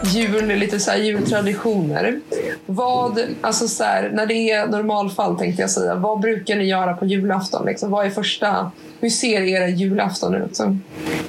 jul, 0.06 0.46
lite 0.46 0.80
så 0.80 0.90
här 0.90 0.98
jultraditioner. 0.98 2.20
Vad, 2.66 3.20
alltså 3.40 3.68
så 3.68 3.84
här, 3.84 4.10
när 4.14 4.26
det 4.26 4.50
är 4.50 4.66
normalfall 4.66 5.38
tänkte 5.38 5.62
jag 5.62 5.70
säga, 5.70 5.94
vad 5.94 6.20
brukar 6.20 6.56
ni 6.56 6.64
göra 6.64 6.96
på 6.96 7.06
julafton? 7.06 7.66
Liksom? 7.66 7.90
Vad 7.90 8.06
är 8.06 8.10
första, 8.10 8.70
hur 9.00 9.10
ser 9.10 9.40
era 9.40 9.68
julafton 9.68 10.34
ut? 10.34 10.56
Så? 10.56 10.78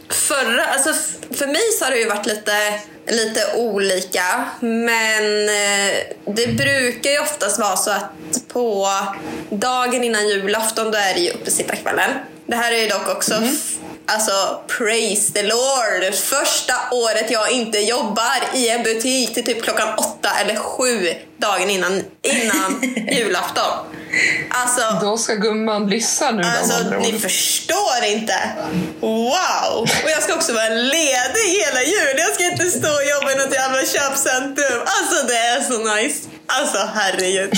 Förra, 0.09 0.65
alltså 0.65 0.93
för 1.31 1.47
mig 1.47 1.71
så 1.79 1.85
har 1.85 1.91
det 1.91 1.97
ju 1.97 2.07
varit 2.09 2.25
lite, 2.25 2.79
lite 3.07 3.53
olika. 3.55 4.45
Men 4.59 5.49
eh, 5.49 5.95
det 6.25 6.47
brukar 6.47 7.09
ju 7.09 7.19
oftast 7.19 7.59
vara 7.59 7.75
så 7.75 7.91
att 7.91 8.11
på 8.47 8.89
dagen 9.49 10.03
innan 10.03 10.27
julafton 10.27 10.91
då 10.91 10.97
är 10.97 11.13
det 11.13 11.19
ju 11.19 11.29
uppesittarkvällen. 11.31 12.11
Det 12.47 12.55
här 12.55 12.71
är 12.71 12.77
ju 12.81 12.87
dock 12.87 13.09
också 13.09 13.33
f- 13.43 13.73
Alltså, 14.09 14.61
praise 14.77 15.33
the 15.33 15.43
Lord! 15.43 16.13
Första 16.13 16.73
året 16.91 17.31
jag 17.31 17.51
inte 17.51 17.77
jobbar 17.79 18.37
i 18.53 18.69
en 18.69 18.83
butik 18.83 19.33
till 19.33 19.45
typ 19.45 19.63
klockan 19.63 19.87
åtta 19.97 20.29
eller 20.41 20.55
sju 20.55 21.13
dagen 21.37 21.69
innan, 21.69 22.03
innan 22.21 22.81
julafton. 23.11 23.85
Alltså, 24.49 24.81
Då 25.05 25.17
ska 25.17 25.33
gumman 25.33 25.89
lyssna 25.89 26.31
nu. 26.31 26.43
Alltså, 26.43 26.83
ni 26.99 27.19
förstår 27.19 28.03
inte. 28.05 28.33
Wow! 28.99 29.81
Och 30.03 30.09
jag 30.09 30.23
ska 30.23 30.33
också 30.35 30.53
vara 30.53 30.69
ledig 30.69 31.45
hela 31.65 31.81
jul. 31.83 32.15
Jag 32.17 32.33
ska 32.35 32.43
inte 32.45 32.65
stå 32.69 32.87
och 32.87 33.05
jobba 33.05 33.31
i 33.31 33.35
något 33.35 33.53
jävla 33.53 33.85
köpcentrum. 33.85 34.81
Alltså, 34.85 35.27
det 35.27 35.37
är 35.37 35.61
så 35.61 35.95
nice. 35.95 36.27
Alltså, 36.47 36.89
herregud. 36.95 37.51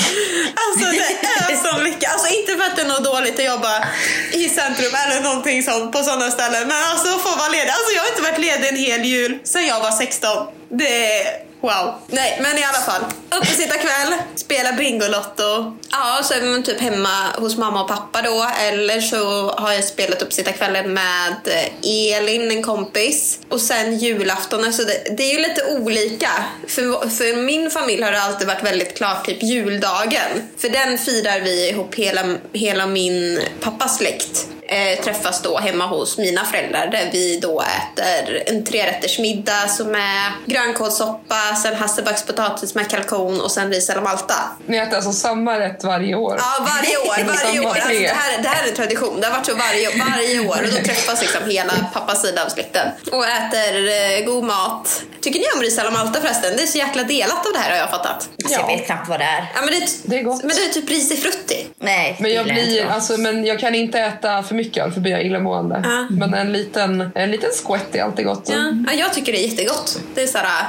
Alltså, 0.63 0.91
det 0.91 1.53
är 1.53 1.71
så 1.71 1.81
mycket. 1.83 2.11
Alltså, 2.13 2.27
inte 2.33 2.55
för 2.55 2.63
att 2.63 2.75
det 2.75 2.81
är 2.81 2.87
något 2.87 3.03
dåligt 3.03 3.39
att 3.39 3.45
jobba 3.45 3.87
i 4.31 4.49
centrum 4.49 4.93
eller 5.05 5.21
någonting 5.21 5.63
sånt 5.63 5.91
på 5.91 6.03
sådana 6.03 6.31
ställen. 6.31 6.67
Men 6.67 6.83
alltså, 6.91 7.17
få 7.17 7.35
vara 7.35 7.49
ledig. 7.49 7.69
Alltså, 7.69 7.91
jag 7.95 8.01
har 8.01 8.09
inte 8.09 8.21
varit 8.21 8.39
ledig 8.39 8.67
en 8.67 8.75
hel 8.75 9.05
jul 9.05 9.39
sedan 9.43 9.67
jag 9.67 9.79
var 9.79 9.91
16. 9.91 10.47
Det 10.69 11.21
är 11.21 11.48
Wow. 11.61 11.93
Nej, 12.07 12.39
men 12.41 12.57
i 12.57 12.63
alla 12.63 12.77
fall. 12.77 13.01
Uppesittarkväll, 13.41 14.19
spela 14.35 14.73
Bingolotto. 14.73 15.77
Ja, 15.91 16.21
så 16.23 16.33
är 16.33 16.41
man 16.41 16.63
typ 16.63 16.79
hemma 16.79 17.31
hos 17.37 17.57
mamma 17.57 17.81
och 17.81 17.87
pappa 17.87 18.21
då. 18.21 18.47
Eller 18.59 19.01
så 19.01 19.51
har 19.51 19.71
jag 19.71 19.83
spelat 19.83 20.21
uppesittarkvällen 20.21 20.93
med 20.93 21.35
eh, 21.45 22.17
Elin, 22.17 22.51
en 22.51 22.63
kompis. 22.63 23.39
Och 23.49 23.61
sen 23.61 23.97
julafton. 23.97 24.63
Alltså 24.63 24.83
det, 24.83 25.17
det 25.17 25.23
är 25.23 25.31
ju 25.37 25.41
lite 25.41 25.65
olika. 25.65 26.29
För, 26.67 27.09
för 27.09 27.43
min 27.43 27.71
familj 27.71 28.03
har 28.03 28.11
det 28.11 28.21
alltid 28.21 28.47
varit 28.47 28.63
väldigt 28.63 28.97
klart 28.97 29.25
typ 29.25 29.43
juldagen. 29.43 30.49
För 30.57 30.69
den 30.69 30.97
firar 30.97 31.39
vi 31.39 31.69
ihop 31.69 31.95
hela, 31.95 32.21
hela 32.53 32.87
min 32.87 33.41
pappas 33.61 33.97
släkt 33.97 34.47
eh, 34.69 34.99
träffas 35.03 35.41
då 35.41 35.57
hemma 35.57 35.85
hos 35.87 36.17
mina 36.17 36.45
föräldrar 36.45 36.87
där 36.87 37.09
vi 37.11 37.39
då 37.41 37.61
äter 37.61 38.43
en 38.45 38.65
trerättersmiddag 38.65 39.67
som 39.67 39.95
är 39.95 40.31
grönkålssoppa, 40.45 41.55
sen 41.63 41.75
hasselbackspotatis 41.75 42.75
med 42.75 42.89
kalkon 42.89 43.41
och 43.41 43.51
sen 43.51 43.69
ris 43.69 43.89
eller 43.89 44.01
malta. 44.01 44.35
Ni 44.65 44.77
äter 44.77 44.95
alltså 44.95 45.11
samma 45.11 45.59
rätt 45.59 45.83
varje 45.83 46.15
år? 46.15 46.35
Ja, 46.39 46.67
varje 46.75 46.97
år. 46.97 47.33
Varje 47.43 47.59
år. 47.59 47.69
Alltså, 47.69 47.89
det, 47.89 48.07
här, 48.07 48.41
det 48.41 48.49
här 48.49 48.63
är 48.63 48.69
en 48.69 48.75
tradition. 48.75 49.21
Det 49.21 49.27
har 49.27 49.33
varit 49.33 49.45
så 49.45 49.55
varje, 49.55 49.89
varje 49.89 50.39
år 50.39 50.61
och 50.63 50.71
då 50.71 50.83
träffas 50.87 51.21
liksom 51.21 51.49
hela 51.49 51.73
pappas 51.93 52.21
sida 52.21 52.45
av 52.45 52.49
släkten 52.49 52.87
och 53.11 53.25
äter 53.27 53.87
eh, 53.87 54.25
god 54.25 54.43
mat. 54.43 55.03
Tycker 55.21 55.39
ni 55.39 55.45
om 55.55 55.61
ris 55.61 55.77
eller 55.77 55.91
malta 55.91 56.21
förresten? 56.21 56.53
Det 56.57 56.63
är 56.63 56.67
så 56.67 56.77
jäkla 56.77 57.03
delat 57.03 57.45
av 57.45 57.53
det 57.53 57.59
här 57.59 57.71
har 57.71 57.77
jag 57.77 57.89
fattat. 57.89 58.29
Alltså, 58.43 58.59
Jag 58.59 58.67
vet 58.67 58.85
knappt 58.85 59.09
vad 59.09 59.19
det 59.19 59.25
är. 59.25 59.45
Ja, 59.55 59.61
men 59.61 59.69
det, 59.79 59.87
Det 60.03 60.19
är 60.19 60.23
gott. 60.23 60.43
Men 60.43 60.55
det 60.55 60.61
är 60.63 60.69
typ 60.73 60.89
risifrutti. 60.89 61.67
Nej, 61.79 62.15
Men 62.19 62.33
jag, 62.33 62.45
blir, 62.45 62.85
alltså, 62.85 63.17
men 63.17 63.45
jag 63.45 63.59
kan 63.59 63.75
inte 63.75 63.99
äta 63.99 64.43
för 64.43 64.55
mycket 64.59 64.83
öl 64.85 64.91
för 64.91 65.01
blir 65.01 65.11
jag 65.11 65.23
illamående. 65.25 65.81
Ja. 65.83 66.07
Men 66.09 66.33
en 66.33 66.51
liten, 66.53 67.11
en 67.15 67.31
liten 67.31 67.49
skvätt 67.53 67.95
är 67.95 68.03
alltid 68.03 68.25
gott. 68.25 68.43
Ja. 68.49 68.73
Ja, 68.87 68.93
jag 68.93 69.13
tycker 69.13 69.31
det 69.31 69.39
är 69.45 69.47
jättegott. 69.49 69.99
Det 70.15 70.21
är 70.21 70.27
såhär, 70.27 70.67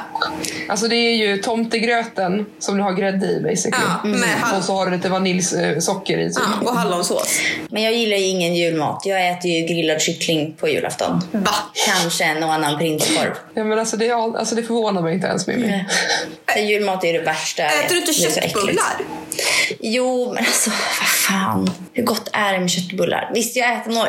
Alltså 0.68 0.88
det 0.88 0.96
är 0.96 1.14
ju 1.16 1.36
tomtegröten 1.36 2.46
som 2.58 2.76
du 2.76 2.82
har 2.82 2.92
grädde 2.92 3.26
i 3.26 3.40
basically. 3.42 3.84
Ja, 4.02 4.08
med 4.08 4.28
hall- 4.28 4.58
Och 4.58 4.64
så 4.64 4.74
har 4.74 4.86
du 4.86 4.96
lite 4.96 5.08
vaniljsocker 5.08 6.18
i. 6.18 6.28
Typ. 6.34 6.42
ja, 6.62 6.68
och 6.70 6.76
hallonsås. 6.76 7.40
Men 7.70 7.82
jag 7.82 7.94
gillar 7.94 8.16
ju 8.16 8.24
ingen 8.24 8.54
julmat. 8.54 9.02
Jag 9.06 9.28
äter 9.30 9.50
ju 9.50 9.66
grillad 9.66 10.00
kyckling 10.02 10.54
på 10.60 10.68
julafton. 10.68 11.20
Va? 11.32 11.54
Kanske 11.86 12.24
en 12.24 12.42
och 12.42 12.52
annan 12.54 12.78
prinskorv. 12.78 13.32
Ja, 13.54 13.64
men 13.64 13.78
alltså 13.78 13.96
det, 13.96 14.10
alltså 14.10 14.54
det 14.54 14.62
förvånar 14.62 15.02
mig 15.02 15.14
inte 15.14 15.26
ens 15.26 15.46
Mimmi. 15.46 15.84
Så 16.54 16.58
julmat 16.60 17.04
är 17.04 17.12
det 17.12 17.18
värsta 17.18 17.62
Äter 17.62 17.94
du 17.94 18.00
inte 18.00 18.12
köttbullar? 18.12 18.96
Jo, 19.80 20.32
men 20.34 20.38
alltså 20.44 20.70
fan. 21.30 21.70
Hur 21.92 22.02
gott 22.02 22.28
är 22.32 22.52
det 22.52 22.60
med 22.60 22.70
köttbullar? 22.70 23.30
Visst, 23.34 23.56
jag 23.56 23.72
äter 23.74 23.90
några, 23.92 24.08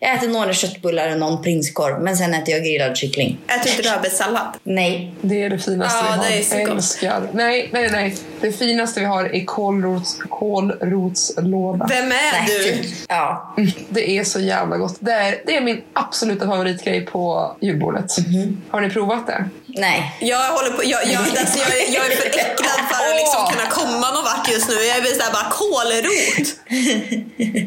jag 0.00 0.14
äter 0.14 0.28
några 0.28 0.52
köttbullar 0.52 1.10
och 1.12 1.18
någon 1.18 1.42
prinskorv. 1.42 2.02
Men 2.02 2.16
sen 2.16 2.34
äter 2.34 2.54
jag 2.54 2.64
grillad 2.64 2.96
kyckling. 2.96 3.38
Äter 3.48 3.64
du 3.64 3.70
inte 3.76 3.92
rödbetssallad? 3.94 4.46
Nej. 4.62 5.14
Det 5.20 5.42
är 5.42 5.50
det 5.50 5.58
finaste 5.58 5.98
Ja, 5.98 6.02
vi 6.12 6.16
har. 6.18 6.24
det 6.30 6.38
är 6.38 6.42
så 6.42 6.56
jag 6.56 6.66
gott. 6.66 6.76
älskar. 6.76 7.28
Nej, 7.32 7.68
nej, 7.72 7.88
nej. 7.90 8.16
Det 8.40 8.52
finaste 8.52 9.00
vi 9.00 9.06
har 9.06 9.24
är 9.24 9.44
kålrots, 9.44 10.18
kålrotslåda. 10.28 11.86
Vem 11.88 12.04
är 12.12 12.32
Nej, 12.32 12.46
du? 12.46 12.64
fy. 12.82 12.94
Ja. 13.08 13.54
Det 13.88 14.10
är 14.18 14.24
så 14.24 14.40
jävla 14.40 14.76
gott. 14.76 14.96
Det 15.00 15.12
är, 15.12 15.42
det 15.46 15.56
är 15.56 15.60
min 15.60 15.82
absoluta 15.92 16.46
favoritgrej 16.46 17.06
på 17.06 17.56
julbordet. 17.60 18.18
Mhm. 18.18 18.62
Har 18.70 18.80
ni 18.80 18.90
provat 18.90 19.26
det? 19.26 19.44
Nej. 19.66 20.16
Jag 20.20 20.38
håller 20.50 20.70
på, 20.70 20.82
jag, 20.84 21.06
jag, 21.06 21.20
alltså 21.40 21.58
jag, 21.58 21.68
är- 21.68 21.94
jag 21.94 22.06
är 22.06 22.16
för 22.16 22.26
äcklad 22.26 22.80
för 22.90 23.04
att 23.04 23.14
liksom 23.16 23.46
kunna 23.52 23.70
komma 23.70 24.06
någon 24.14 24.24
vart 24.24 24.48
just 24.50 24.68
nu. 24.68 24.74
Jag 24.74 25.00
vill 25.02 25.12
säga 25.12 25.30
bara 25.32 25.50
kålrot. 25.50 26.35
Ja, 26.38 26.44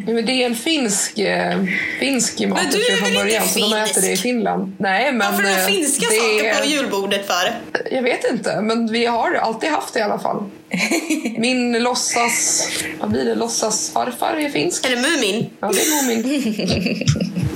men 0.14 0.26
det 0.26 0.32
är 0.32 0.46
en 0.46 0.56
finsk, 0.56 1.20
eh, 1.20 1.64
finsk 2.00 2.40
mat 2.40 2.60
Men 2.64 2.72
du 2.72 2.94
är 2.94 2.96
från 2.96 3.14
början, 3.14 3.48
så 3.48 3.60
de 3.60 3.74
äter 3.74 4.02
det 4.02 4.12
i? 4.12 4.18
Finland. 4.18 4.76
Nej, 4.78 5.12
men 5.12 5.32
Varför 5.32 5.44
är 5.44 5.56
det 5.56 5.62
eh, 5.62 5.68
finska 5.68 6.06
det 6.10 6.16
saker 6.16 6.62
på 6.62 6.66
julbordet 6.66 7.28
för? 7.28 7.60
Jag 7.92 8.04
vet 8.04 8.32
inte, 8.32 8.62
men 8.62 8.92
vi 8.92 9.06
har 9.06 9.34
alltid 9.34 9.70
haft 9.70 9.94
det 9.94 10.00
i 10.00 10.04
alla 10.04 10.20
fall. 10.20 10.44
Min 11.38 11.84
låtsas... 11.84 12.70
Vad 13.00 13.10
blir 13.10 13.26
det? 13.26 13.36
Låtsas 13.36 13.92
farfar 13.92 14.36
är 14.38 14.50
finsk. 14.50 14.86
Eller 14.86 14.96
Mumin? 14.96 15.50
Ja, 15.60 15.72
det 15.74 15.82
är 15.82 15.96
Moomin. 15.96 17.06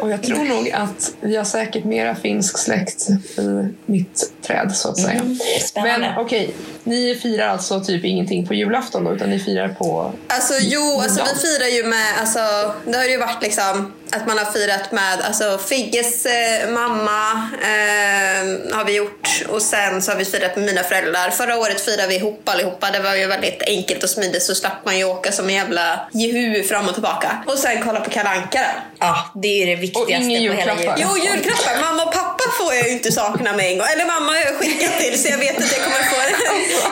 Och 0.00 0.10
jag 0.10 0.22
tror 0.22 0.44
nog 0.44 0.70
att 0.70 1.14
vi 1.20 1.36
har 1.36 1.44
säkert 1.44 1.84
mera 1.84 2.14
finsk 2.14 2.58
släkt 2.58 3.08
i 3.38 3.74
mitt 3.86 4.32
träd, 4.42 4.72
så 4.74 4.88
att 4.88 4.98
säga. 4.98 5.20
Mm, 5.20 5.36
Spännande. 5.60 5.98
Men 5.98 6.18
okej, 6.18 6.54
ni 6.84 7.14
firar 7.14 7.48
alltså 7.48 7.80
typ 7.80 8.04
ingenting 8.04 8.46
på 8.46 8.54
julafton 8.54 9.04
då, 9.04 9.12
utan 9.12 9.30
ni 9.30 9.38
firar 9.38 9.68
på... 9.68 10.12
Alltså 10.26 10.54
jo, 10.60 11.00
alltså, 11.02 11.24
vi 11.34 11.40
firar 11.40 11.68
ju 11.68 11.84
med, 11.88 12.06
alltså, 12.20 12.38
det 12.86 12.96
har 12.96 13.04
ju 13.04 13.18
varit 13.18 13.42
liksom 13.42 13.92
att 14.12 14.26
man 14.26 14.38
har 14.38 14.44
firat 14.44 14.92
med 14.92 15.20
alltså, 15.20 15.58
Figges 15.58 16.26
eh, 16.26 16.70
mamma 16.70 17.48
eh, 17.62 18.76
har 18.76 18.84
vi 18.84 18.96
gjort 18.96 19.44
och 19.48 19.62
sen 19.62 20.02
så 20.02 20.10
har 20.10 20.18
vi 20.18 20.24
firat 20.24 20.56
med 20.56 20.64
mina 20.64 20.82
föräldrar. 20.82 21.30
Förra 21.30 21.56
året 21.56 21.80
firade 21.80 22.08
vi 22.08 22.14
ihop 22.14 22.48
allihopa. 22.48 22.90
Det 22.90 23.00
var 23.00 23.14
ju 23.14 23.26
väldigt 23.26 23.62
enkelt 23.62 24.02
och 24.02 24.10
smidigt 24.10 24.42
så 24.42 24.54
slapp 24.54 24.84
man 24.84 24.98
ju 24.98 25.04
åka 25.04 25.32
som 25.32 25.48
en 25.48 25.54
jävla 25.54 26.08
jehu 26.12 26.62
fram 26.62 26.88
och 26.88 26.92
tillbaka. 26.94 27.44
Och 27.46 27.58
sen 27.58 27.82
kolla 27.84 28.00
på 28.00 28.10
Kalle 28.10 28.28
Anka 28.28 28.60
då. 28.60 28.82
Ja, 28.98 29.30
det 29.34 29.48
är 29.48 29.66
ju 29.66 29.74
det 29.74 29.80
viktigaste 29.80 30.14
ingen 30.14 30.52
på 30.52 30.60
hela 30.60 30.80
julen. 30.80 30.94
Jo, 30.98 31.08
julklappar. 31.16 31.80
Mamma 31.80 32.02
och 32.02 32.12
pappa 32.12 32.35
inte 32.96 33.12
sakna 33.12 33.52
med 33.58 33.66
en 33.70 33.78
gång. 33.78 33.86
Eller 33.94 34.06
mamma 34.14 34.28
har 34.32 34.40
jag 34.48 34.54
skickat 34.60 34.94
till 35.00 35.22
så 35.22 35.28
jag 35.28 35.38
vet 35.38 35.56
att 35.64 35.72
jag 35.76 35.82
kommer 35.84 36.02
få 36.12 36.16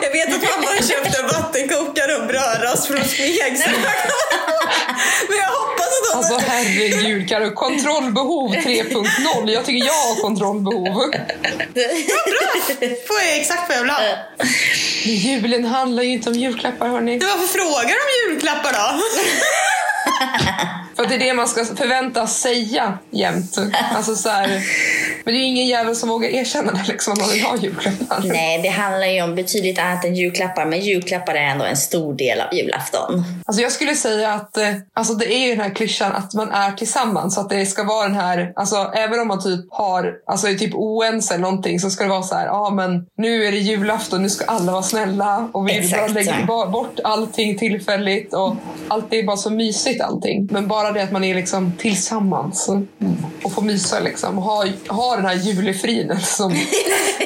Jag 0.07 0.11
vet 0.19 0.29
att 0.37 0.43
mamma 0.51 0.67
har 0.77 0.83
köpt 0.93 1.19
en 1.21 1.27
vattenkokare 1.37 2.13
och 2.19 2.27
brödrost 2.27 2.87
från 2.87 3.01
kommer- 3.05 3.73
Men 5.29 5.37
jag 5.45 5.51
hoppas 5.61 5.87
att 5.87 6.05
de... 6.13 6.19
Alltså 6.19 6.37
herregud, 6.51 7.29
Karo. 7.29 7.51
Kontrollbehov 7.55 8.55
3.0. 8.55 9.51
Jag 9.51 9.65
tycker 9.65 9.87
jag 9.87 9.93
har 9.93 10.15
kontrollbehov. 10.21 10.87
får 13.07 13.21
jag 13.29 13.37
exakt 13.41 13.69
vad 13.69 13.77
jag 13.79 13.83
vill 13.83 13.91
ha. 13.91 14.01
Men 15.05 15.15
julen 15.15 15.65
handlar 15.65 16.03
ju 16.03 16.11
inte 16.11 16.31
om 16.31 16.35
julklappar, 16.37 16.89
hörni. 16.89 17.19
Varför 17.19 17.47
frågar 17.59 17.89
du 17.89 18.29
om 18.29 18.31
julklappar 18.33 18.73
då? 18.73 19.01
För 20.97 21.03
att 21.03 21.09
det 21.09 21.15
är 21.15 21.19
det 21.19 21.35
man 21.35 21.49
ska 21.49 21.65
förväntas 21.65 22.41
säga 22.41 22.99
jämt. 23.11 23.59
Alltså 23.95 24.15
så 24.15 24.29
här, 24.29 24.49
men 25.25 25.35
det 25.35 25.41
är 25.41 25.43
ju 25.43 25.47
ingen 25.47 25.67
jävel 25.67 25.97
som 25.97 26.09
vågar 26.09 26.29
erkänna 26.29 26.73
det 26.73 26.85
liksom, 26.89 27.13
att 27.13 27.19
man 27.19 27.29
vill 27.31 27.43
ha 27.43 27.57
julklappar. 27.57 28.23
Nej, 28.25 28.63
det 28.63 28.69
handlar 28.69 29.07
ju 29.07 29.23
om 29.23 29.35
betydligt 29.35 29.79
annat 29.79 30.05
än 30.05 30.15
julklappar. 30.15 30.67
Men 30.67 30.81
julklappar 30.81 31.35
är 31.35 31.43
ändå 31.43 31.65
en 31.65 31.77
stor 31.77 32.15
del 32.15 32.41
av 32.41 32.55
julafton. 32.55 33.25
Alltså 33.45 33.63
jag 33.63 33.73
skulle 33.73 33.95
säga 33.95 34.33
att 34.33 34.57
eh, 34.57 34.75
alltså 34.95 35.15
det 35.15 35.35
är 35.35 35.39
ju 35.39 35.51
den 35.51 35.61
här 35.61 35.75
klyschan 35.75 36.13
att 36.13 36.35
man 36.35 36.51
är 36.51 36.73
tillsammans. 36.73 37.35
Så 37.35 37.41
att 37.41 37.51
det 37.51 37.67
ska 37.67 37.85
vara 37.85 38.09
den 38.09 38.17
här, 38.17 38.53
alltså 38.57 38.77
även 38.95 39.21
om 39.21 39.29
man 39.29 39.43
typ 39.43 39.67
har, 39.71 40.15
alltså 40.27 40.49
är 40.49 40.55
typ 40.55 40.75
oense 40.75 41.35
eller 41.35 41.43
någonting 41.43 41.81
så 41.81 41.91
ska 41.91 42.05
det 42.05 42.11
vara 42.11 42.23
så 42.23 42.35
här, 42.35 42.47
ja 42.47 42.53
ah, 42.53 42.71
men 42.71 43.07
nu 43.19 43.45
är 43.45 43.53
det 43.53 43.59
julafton, 43.59 44.23
nu 44.23 44.31
ska 44.31 44.45
alla 44.45 44.73
vara 44.73 44.83
snälla 44.83 45.49
och 45.53 45.69
vi 45.69 45.79
Exakt 45.79 46.01
bara 46.01 46.13
lägger 46.13 46.71
bort 46.71 47.01
allting 47.05 47.59
tillfälligt 47.59 48.35
och 48.35 48.57
allt 48.89 49.13
är 49.13 49.23
bara 49.23 49.37
så 49.37 49.51
mysigt 49.51 50.03
allting. 50.03 50.49
Men 50.51 50.69
bara 50.69 50.84
bara 50.85 50.93
det 50.93 51.03
att 51.03 51.12
man 51.12 51.25
är 51.25 51.35
liksom 51.35 51.73
tillsammans 51.79 52.71
och 53.43 53.53
får 53.53 53.62
mysa 53.62 54.00
liksom. 54.00 54.38
Och 54.38 54.45
ha, 54.45 54.67
ha 54.88 55.17
den 55.17 55.26
här 55.26 55.35
julefriden 55.35 56.21
som 56.21 56.57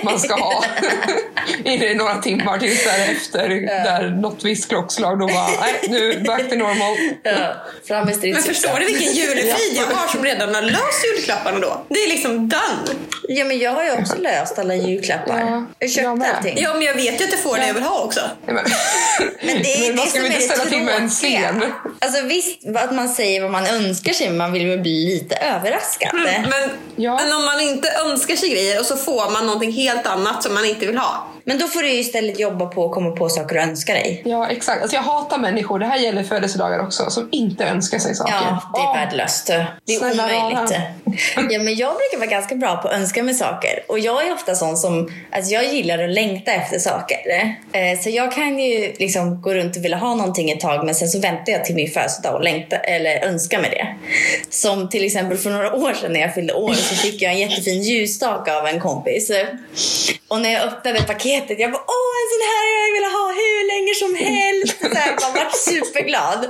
man 0.05 0.19
ska 0.19 0.35
ha. 0.35 0.65
i 1.65 1.77
det 1.77 1.95
några 1.95 2.23
timmar 2.23 2.59
tills 2.59 2.85
därefter 2.85 3.49
där 3.85 4.11
något 4.11 4.45
visst 4.45 4.69
klockslag 4.69 5.19
då 5.19 5.27
bara, 5.27 5.49
nej 5.61 5.75
nu 5.89 6.21
back 6.27 6.51
to 6.51 6.57
normal. 6.57 6.97
Ja, 7.23 7.55
fram 7.89 8.07
med 8.07 8.19
Men 8.23 8.43
förstår 8.43 8.79
du 8.81 8.87
vilken 8.87 9.13
julefrid 9.13 9.77
jag 9.77 9.97
har 9.97 10.09
som 10.09 10.25
redan 10.25 10.55
har 10.55 10.63
löst 10.63 11.05
julklapparna 11.17 11.59
då? 11.59 11.85
Det 11.89 11.99
är 12.05 12.09
liksom 12.09 12.49
done. 12.49 12.99
Ja, 13.29 13.45
men 13.45 13.59
jag 13.59 13.73
har 13.73 13.85
ju 13.85 13.93
också 13.93 14.17
löst 14.19 14.59
alla 14.59 14.75
julklappar. 14.75 15.41
Ja, 15.41 15.47
jag 15.47 15.67
jag 15.79 15.91
köpte 15.91 16.15
med. 16.15 16.35
allting. 16.37 16.55
Ja, 16.61 16.75
men 16.75 16.83
jag 16.83 16.95
vet 16.95 17.21
ju 17.21 17.25
att 17.25 17.31
jag 17.33 17.41
får 17.41 17.57
det 17.57 17.67
jag 17.67 17.75
vill 17.75 17.83
ha 17.83 18.01
också. 18.05 18.21
Nej, 18.47 18.55
Men, 18.55 18.65
Men 19.43 19.63
det 19.63 19.75
är 19.75 19.93
men 19.93 19.97
det 19.97 20.03
ska 20.03 20.11
som 20.11 20.21
är 20.21 20.27
inte 20.27 20.39
det 20.39 20.45
ställa 20.45 20.65
till 20.65 20.83
med 20.83 20.95
en 20.97 21.09
scen? 21.11 21.63
Alltså 21.99 22.23
visst 22.23 22.67
att 22.77 22.95
man 22.95 23.09
säger 23.09 23.43
vad 23.43 23.51
man 23.51 23.67
önskar 23.67 24.13
sig, 24.13 24.29
men 24.29 24.37
man 24.39 24.53
vill 24.53 24.67
väl 24.69 24.79
bli 24.79 25.07
lite 25.15 25.37
överraskad. 25.37 26.11
Men, 26.15 26.71
Ja. 26.97 27.21
men 27.25 27.33
om 27.33 27.45
man 27.45 27.61
inte 27.61 27.89
önskar 28.07 28.37
sig 28.37 28.49
grejer 28.51 28.81
och 28.81 28.87
så 28.87 28.97
får 28.97 29.31
man 29.31 29.47
någonting 29.47 29.73
helt 29.73 30.07
annat 30.07 30.43
som 30.43 30.55
man 30.55 30.65
inte 30.65 30.87
vill 30.87 30.99
ha. 30.99 31.27
Men 31.49 31.59
då 31.59 31.67
får 31.67 31.83
du 31.83 31.91
istället 31.91 32.39
jobba 32.39 32.67
på 32.67 32.85
att 32.85 32.93
komma 32.93 33.11
på 33.11 33.29
saker 33.29 33.55
du 33.55 33.61
önskar 33.61 33.95
dig. 33.95 34.23
Ja, 34.25 34.49
exakt. 34.51 34.83
Alltså 34.83 34.97
jag 34.97 35.03
hatar 35.03 35.39
människor, 35.39 35.79
det 35.79 35.87
här 35.87 35.99
gäller 35.99 36.23
födelsedagar 36.23 36.79
också, 36.79 37.11
som 37.11 37.29
inte 37.33 37.65
önskar 37.65 37.99
sig 37.99 38.15
saker. 38.15 38.33
Ja, 38.33 38.63
det 38.75 38.81
är 38.81 39.05
värdelöst. 39.05 39.47
Det 39.47 39.95
är 39.95 39.99
Snälla 39.99 40.25
omöjligt. 40.25 40.71
rara. 40.71 40.83
Ja, 41.51 41.59
men 41.63 41.77
jag 41.77 41.95
brukar 41.95 42.19
vara 42.19 42.27
ganska 42.31 42.55
bra 42.55 42.77
på 42.77 42.89
att 42.89 42.95
önska 42.95 43.23
mig 43.23 43.35
saker. 43.35 43.85
Och 43.89 43.99
jag 43.99 44.27
är 44.27 44.33
ofta 44.35 44.55
sån 44.55 44.77
som, 44.77 45.13
alltså 45.31 45.53
jag 45.55 45.65
gillar 45.65 45.99
att 45.99 46.11
längta 46.11 46.53
efter 46.53 46.79
saker. 46.79 47.17
Eh, 47.73 48.01
så 48.01 48.11
jag 48.11 48.33
kan 48.33 48.59
ju 48.59 48.93
liksom 48.99 49.43
gå 49.43 49.55
runt 49.55 49.77
och 49.77 49.85
vilja 49.85 49.97
ha 49.99 50.15
någonting 50.15 50.51
ett 50.51 50.61
tag 50.61 50.85
men 50.87 50.95
sen 50.95 51.09
så 51.09 51.21
väntar 51.21 51.53
jag 51.53 51.65
till 51.65 51.75
min 51.75 51.91
födelsedag 51.91 52.35
och 52.35 52.45
längta, 52.45 52.77
eller 52.77 53.25
önskar 53.25 53.61
mig 53.61 53.71
det. 53.71 53.87
Som 54.51 54.89
till 54.89 55.05
exempel 55.05 55.39
för 55.39 55.51
några 55.51 55.75
år 55.75 55.93
sedan 55.93 56.13
när 56.13 56.21
jag 56.21 56.35
fyllde 56.35 56.55
år 56.55 56.75
så 56.75 56.95
fick 56.95 57.23
jag 57.23 57.33
en 57.33 57.39
jättefin 57.39 57.83
ljusstake 57.83 58.55
av 58.57 58.67
en 58.67 58.81
kompis. 58.81 59.31
Och 60.29 60.41
när 60.41 60.51
jag 60.53 60.63
öppnade 60.63 61.03
paketet, 61.03 61.38
jag 61.47 61.73
bara 61.73 61.85
åh 61.97 62.13
en 62.21 62.29
sån 62.35 62.45
här 62.51 62.63
har 62.71 62.79
jag 62.87 62.93
velat 62.99 63.15
ha 63.21 63.27
hur 63.41 63.59
länge 63.73 63.93
som 64.03 64.13
helst. 64.27 64.77
Så 64.81 64.87
här, 64.99 65.11
man 65.23 65.33
vart 65.35 65.57
superglad. 65.57 66.41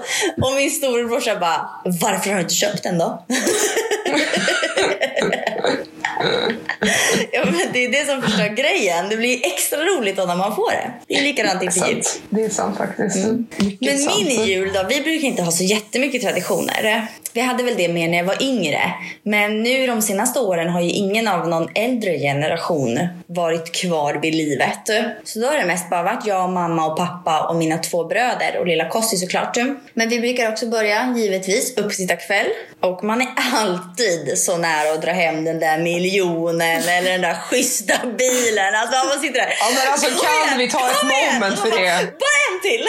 Och 0.42 0.52
min 0.57 0.71
storebrorsa 0.71 1.37
bara, 1.37 1.71
varför 1.85 2.30
har 2.30 2.37
du 2.37 2.42
inte 2.42 2.54
köpt 2.54 2.83
den 2.83 2.99
då? 2.99 3.25
ja, 7.33 7.45
men 7.45 7.73
det 7.73 7.85
är 7.85 7.91
det 7.93 8.07
som 8.07 8.23
förstör 8.23 8.49
grejen. 8.49 9.09
Det 9.09 9.17
blir 9.17 9.47
extra 9.47 9.79
roligt 9.79 10.17
då 10.17 10.25
när 10.25 10.37
man 10.37 10.57
får 10.57 10.71
det. 10.71 10.93
Det 11.09 11.15
är 11.15 11.23
likadant 11.23 11.63
inför 11.63 11.89
jul. 11.89 12.03
Det 12.31 12.45
är 12.45 12.49
sant 12.49 12.79
faktiskt. 12.79 13.17
Mycket 13.57 13.81
Men 13.81 13.99
sant. 13.99 14.25
min 14.27 14.47
jul 14.47 14.71
då, 14.75 14.87
vi 14.89 15.01
brukar 15.01 15.29
inte 15.29 15.43
ha 15.43 15.51
så 15.51 15.65
jättemycket 15.65 16.23
traditioner. 16.23 17.09
Vi 17.33 17.41
hade 17.41 17.63
väl 17.63 17.77
det 17.77 17.89
mer 17.89 18.09
när 18.09 18.19
jag 18.19 18.25
var 18.25 18.43
yngre. 18.43 18.81
Men 19.23 19.63
nu 19.63 19.87
de 19.87 20.03
senaste 20.03 20.41
åren 20.41 20.69
har 20.69 20.81
ju 20.81 20.91
ingen 20.91 21.29
av 21.29 21.49
någon 21.49 21.69
äldre 21.75 22.19
generation 22.19 23.09
varit 23.27 23.73
kvar 23.73 24.15
vid 24.15 24.35
livet. 24.35 24.81
Så 25.25 25.39
då 25.39 25.47
har 25.47 25.59
det 25.59 25.67
mest 25.67 25.91
bara 25.91 26.03
varit 26.03 26.27
jag, 26.27 26.51
mamma 26.51 26.87
och 26.87 26.97
pappa 26.97 27.49
och 27.49 27.57
mina 27.57 27.79
två 27.79 28.05
bröder 28.05 28.57
och 28.59 28.67
lilla 28.67 28.89
Kossi 28.89 29.17
såklart. 29.17 29.57
Men 29.95 30.09
vi 30.09 30.21
brukar 30.21 30.53
också 30.53 30.67
börja, 30.67 31.15
givetvis, 31.17 31.77
uppsittarkväll. 31.77 32.47
Och 32.81 33.05
man 33.05 33.21
är 33.21 33.29
alltid 33.55 34.39
så 34.39 34.57
nära 34.57 34.93
att 34.93 35.03
dra 35.03 35.11
hem 35.13 35.45
den 35.45 35.61
där 35.61 35.79
miljonen 36.09 36.83
eller 36.88 37.11
den 37.11 37.21
där 37.21 37.35
schyssta 37.35 37.95
bilen. 38.19 38.75
Alltså 38.75 39.07
man 39.07 39.21
sitter 39.21 39.41
där. 39.41 39.55
Ja, 39.61 39.67
men 39.75 39.93
alltså, 39.93 40.07
kan 40.25 40.47
igen, 40.47 40.59
vi 40.59 40.71
ta 40.71 40.91
ett 40.91 41.03
moment 41.03 41.61
för 41.61 41.71
det? 41.71 42.19
Bara 42.23 42.38
en 42.49 42.61
till! 42.62 42.88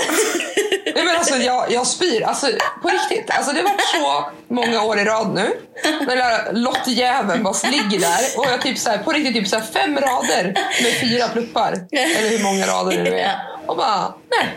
Nej, 0.96 1.06
men 1.06 1.16
alltså, 1.16 1.36
jag, 1.36 1.72
jag 1.72 1.88
spyr. 1.88 2.24
Alltså, 2.24 2.48
på 2.82 2.90
riktigt. 2.90 3.30
Alltså, 3.30 3.52
det 3.52 3.62
har 3.62 3.70
varit 3.70 3.82
så 3.82 4.32
många 4.54 4.84
år 4.84 5.00
i 5.00 5.04
rad 5.04 5.34
nu. 5.34 5.52
Den 5.84 6.18
där 6.18 6.54
lottjäveln 6.54 7.44
bara 7.44 7.70
ligger 7.70 8.00
där. 8.00 8.38
Och 8.38 8.46
jag 8.52 8.62
typ 8.62 8.78
så 8.78 8.90
här, 8.90 8.98
på 8.98 9.12
riktigt 9.12 9.34
typ 9.34 9.48
så 9.48 9.56
här, 9.56 9.66
fem 9.74 9.98
rader 9.98 10.44
med 10.84 10.94
fyra 11.02 11.28
pluppar. 11.28 11.74
Eller 11.92 12.30
hur 12.30 12.44
många 12.44 12.68
rader 12.68 12.98
det 12.98 13.04
nu 13.04 13.20
är. 13.20 13.59
Och 13.70 13.78
bara, 13.78 14.14
nej. 14.38 14.48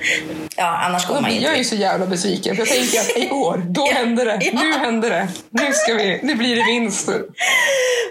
Ja, 0.56 0.78
annars 0.86 1.06
kommer 1.06 1.20
man 1.20 1.30
ju 1.30 1.40
jag 1.40 1.50
inte 1.50 1.58
ju 1.58 1.64
så 1.64 1.74
jävla 1.74 2.06
besviken. 2.06 2.56
För 2.56 2.62
jag 2.62 2.68
tänker 2.76 3.00
att 3.00 3.16
i 3.16 3.30
år, 3.30 3.62
då 3.68 3.86
Ja. 3.90 3.94
händer 3.96 4.24
det. 4.24 4.38
Ja. 4.40 4.60
Nu 4.62 4.72
händer 4.72 5.10
det. 5.10 5.28
Nu, 5.50 5.72
ska 5.72 5.94
vi, 5.94 6.20
nu 6.22 6.34
blir 6.34 6.56
det 6.56 6.62
vinst. 6.64 7.08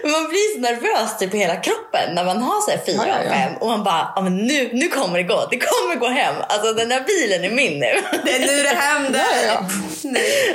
Man 0.04 0.28
blir 0.28 0.54
så 0.54 0.60
nervös 0.60 1.18
typ 1.18 1.34
i 1.34 1.38
hela 1.38 1.56
kroppen 1.56 2.14
när 2.14 2.24
man 2.24 2.42
har 2.42 2.60
så 2.60 2.70
här 2.70 2.78
fyra 2.86 3.02
Ja, 3.08 3.14
och 3.24 3.32
fem 3.32 3.52
och 3.60 3.66
man 3.68 3.84
bara, 3.84 4.12
ja, 4.16 4.22
men 4.22 4.36
nu, 4.36 4.70
nu 4.72 4.88
kommer 4.88 5.18
det 5.18 5.24
gå. 5.24 5.48
Det 5.50 5.58
kommer 5.58 5.96
gå 5.96 6.08
hem. 6.08 6.34
Alltså 6.48 6.72
den 6.72 6.88
där 6.88 7.00
bilen 7.06 7.44
är 7.44 7.50
min 7.56 7.78
nu. 7.78 7.92
Det 8.24 8.32
är 8.36 8.38
nu 8.40 8.62
det 8.62 8.76
händer. 8.76 9.24
Ja, 9.46 9.64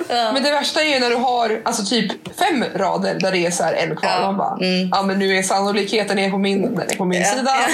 ja. 0.10 0.32
Men 0.34 0.44
det 0.44 0.52
värsta 0.52 0.82
är 0.82 0.94
ju 0.94 1.00
när 1.00 1.10
du 1.10 1.16
har 1.16 1.62
alltså 1.66 1.84
typ 1.86 2.12
fem 2.40 2.66
rader 2.76 3.14
där 3.20 3.32
det 3.32 3.46
är 3.46 3.52
så 3.52 3.64
här 3.64 3.74
en 3.74 3.96
kvar. 3.96 4.10
Ja. 4.10 4.22
Man 4.22 4.38
bara, 4.38 4.58
ja 4.92 5.02
men 5.04 5.20
nu 5.20 5.38
är 5.38 5.44
sannolikheten 5.44 6.20
är 6.20 6.30
på 6.32 6.38
min, 6.38 6.62
den 6.76 6.90
är 6.90 6.96
på 6.96 7.06
min 7.06 7.22
Ja, 7.22 7.28
sida. 7.32 7.52
ja. 7.62 7.74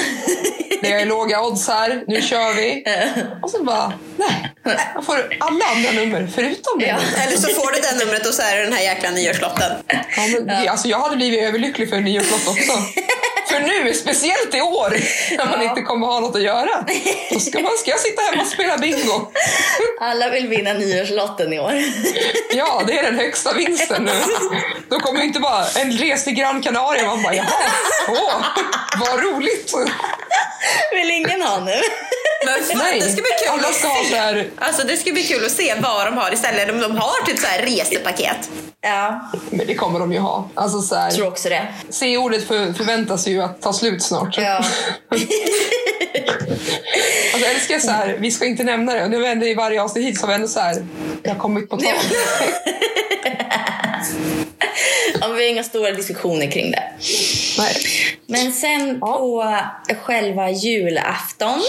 Det 0.81 0.91
är 0.93 1.05
låga 1.05 1.41
odds 1.41 1.67
här, 1.67 2.03
nu 2.07 2.21
kör 2.21 2.53
vi. 2.53 2.62
Och 3.43 3.49
så 3.51 3.63
bara, 3.63 3.93
nej. 4.17 4.53
Jag 4.95 5.05
får 5.05 5.15
alla 5.39 5.65
andra 5.65 5.91
nummer 5.91 6.27
förutom 6.35 6.79
det. 6.79 6.85
Ja. 6.85 6.97
Eller 7.23 7.37
så 7.37 7.47
får 7.61 7.71
du 7.71 7.81
det 7.81 8.05
numret 8.05 8.27
och 8.27 8.33
så 8.33 8.41
är 8.41 8.55
det 8.55 8.63
den 8.63 8.73
här 8.73 8.83
jäkla 8.83 9.09
nyårslotten. 9.11 9.71
Ja, 9.87 10.27
men, 10.33 10.47
det- 10.47 10.67
Alltså, 10.71 10.87
jag 10.87 10.99
hade 10.99 11.15
blivit 11.15 11.43
överlycklig 11.43 11.89
för 11.89 11.95
en 11.95 12.03
nyårslott 12.03 12.47
också. 12.47 12.71
För 13.49 13.59
nu, 13.59 13.93
speciellt 13.93 14.55
i 14.55 14.61
år, 14.61 14.89
när 15.37 15.45
man 15.45 15.61
Ja. 15.61 15.69
inte 15.69 15.81
kommer 15.81 16.07
ha 16.07 16.19
något 16.19 16.35
att 16.35 16.41
göra. 16.41 16.85
Då 17.31 17.39
ska, 17.39 17.59
man, 17.59 17.71
ska 17.77 17.91
jag 17.91 17.99
sitta 17.99 18.21
hemma 18.21 18.41
och 18.41 18.47
spela 18.47 18.77
bingo. 18.77 19.27
Alla 20.01 20.29
vill 20.29 20.47
vinna 20.47 20.73
nyårslotten 20.73 21.53
i 21.53 21.59
år. 21.59 21.73
Ja, 22.55 22.81
det 22.87 22.97
är 22.99 23.03
den 23.03 23.15
högsta 23.19 23.53
vinsten 23.53 24.03
nu. 24.03 24.11
Då 24.89 24.99
kommer 24.99 25.23
inte 25.23 25.39
bara 25.39 25.65
en 25.79 25.91
res 25.91 26.23
till 26.23 26.33
Gran 26.33 26.61
Canaria. 26.61 27.05
Man 27.07 27.23
bara, 27.23 27.35
jaha, 27.35 27.47
åh, 28.09 28.45
vad 28.99 29.23
roligt. 29.23 29.73
Vill 30.91 31.11
ingen 31.11 31.41
ha 31.41 31.59
nu? 31.59 31.81
Men 32.45 32.63
fan, 32.63 32.77
Nej, 32.77 32.99
det 32.99 33.05
ska 33.05 33.15
bli 33.15 33.23
kul 33.45 33.49
alla 33.49 33.67
att 33.67 33.75
ska 33.75 33.89
se. 34.09 34.15
här, 34.15 34.47
Alltså 34.57 34.87
det 34.87 34.97
ska 34.97 35.11
bli 35.11 35.23
kul 35.23 35.45
att 35.45 35.51
se 35.51 35.75
vad 35.81 36.07
de 36.07 36.17
har 36.17 36.33
istället. 36.33 36.71
Om 36.71 36.81
de 36.81 36.97
har 36.97 37.25
typ 37.25 37.39
så 37.39 37.47
här 37.47 37.61
resepaket. 37.61 38.49
Ja, 38.81 39.29
men 39.49 39.67
det 39.67 39.75
kommer 39.75 39.99
de 39.99 40.13
ju 40.13 40.19
ha. 40.19 40.49
Alltså 40.53 40.81
så 40.81 40.95
jag 40.95 41.11
tror 41.13 41.23
här, 41.25 41.31
också 41.31 41.49
det. 41.49 41.67
C-ordet 41.89 42.47
för, 42.47 42.73
förväntas 42.73 43.27
ju 43.27 43.41
att 43.41 43.61
ta 43.61 43.73
slut 43.73 44.03
snart. 44.03 44.37
Ja. 44.37 44.65
Alltså, 47.33 47.47
jag 47.47 47.55
älskar 47.55 47.79
så 47.79 47.91
här, 47.91 48.17
vi 48.19 48.31
ska 48.31 48.45
inte 48.45 48.63
nämna 48.63 48.93
det. 48.93 49.07
Nu 49.07 49.21
vänder 49.21 49.47
i 49.47 49.53
varje 49.53 49.81
avsnitt 49.81 50.05
hit 50.05 50.19
så 50.19 50.23
har 50.25 50.27
vi 50.27 50.33
ändå 50.35 50.47
så 50.47 50.59
här, 50.59 50.85
jag 51.23 51.31
har 51.33 51.39
kommit 51.39 51.69
på 51.69 51.77
tal. 51.77 51.93
Ja, 55.21 55.27
vi 55.27 55.43
har 55.43 55.49
inga 55.51 55.63
stora 55.63 55.91
diskussioner 55.91 56.51
kring 56.51 56.71
det. 56.71 56.83
Nej. 57.57 57.75
Men 58.27 58.51
sen 58.51 58.97
Ja. 59.01 59.17
på 59.17 59.95
själva 60.01 60.49
julafton 60.49 61.61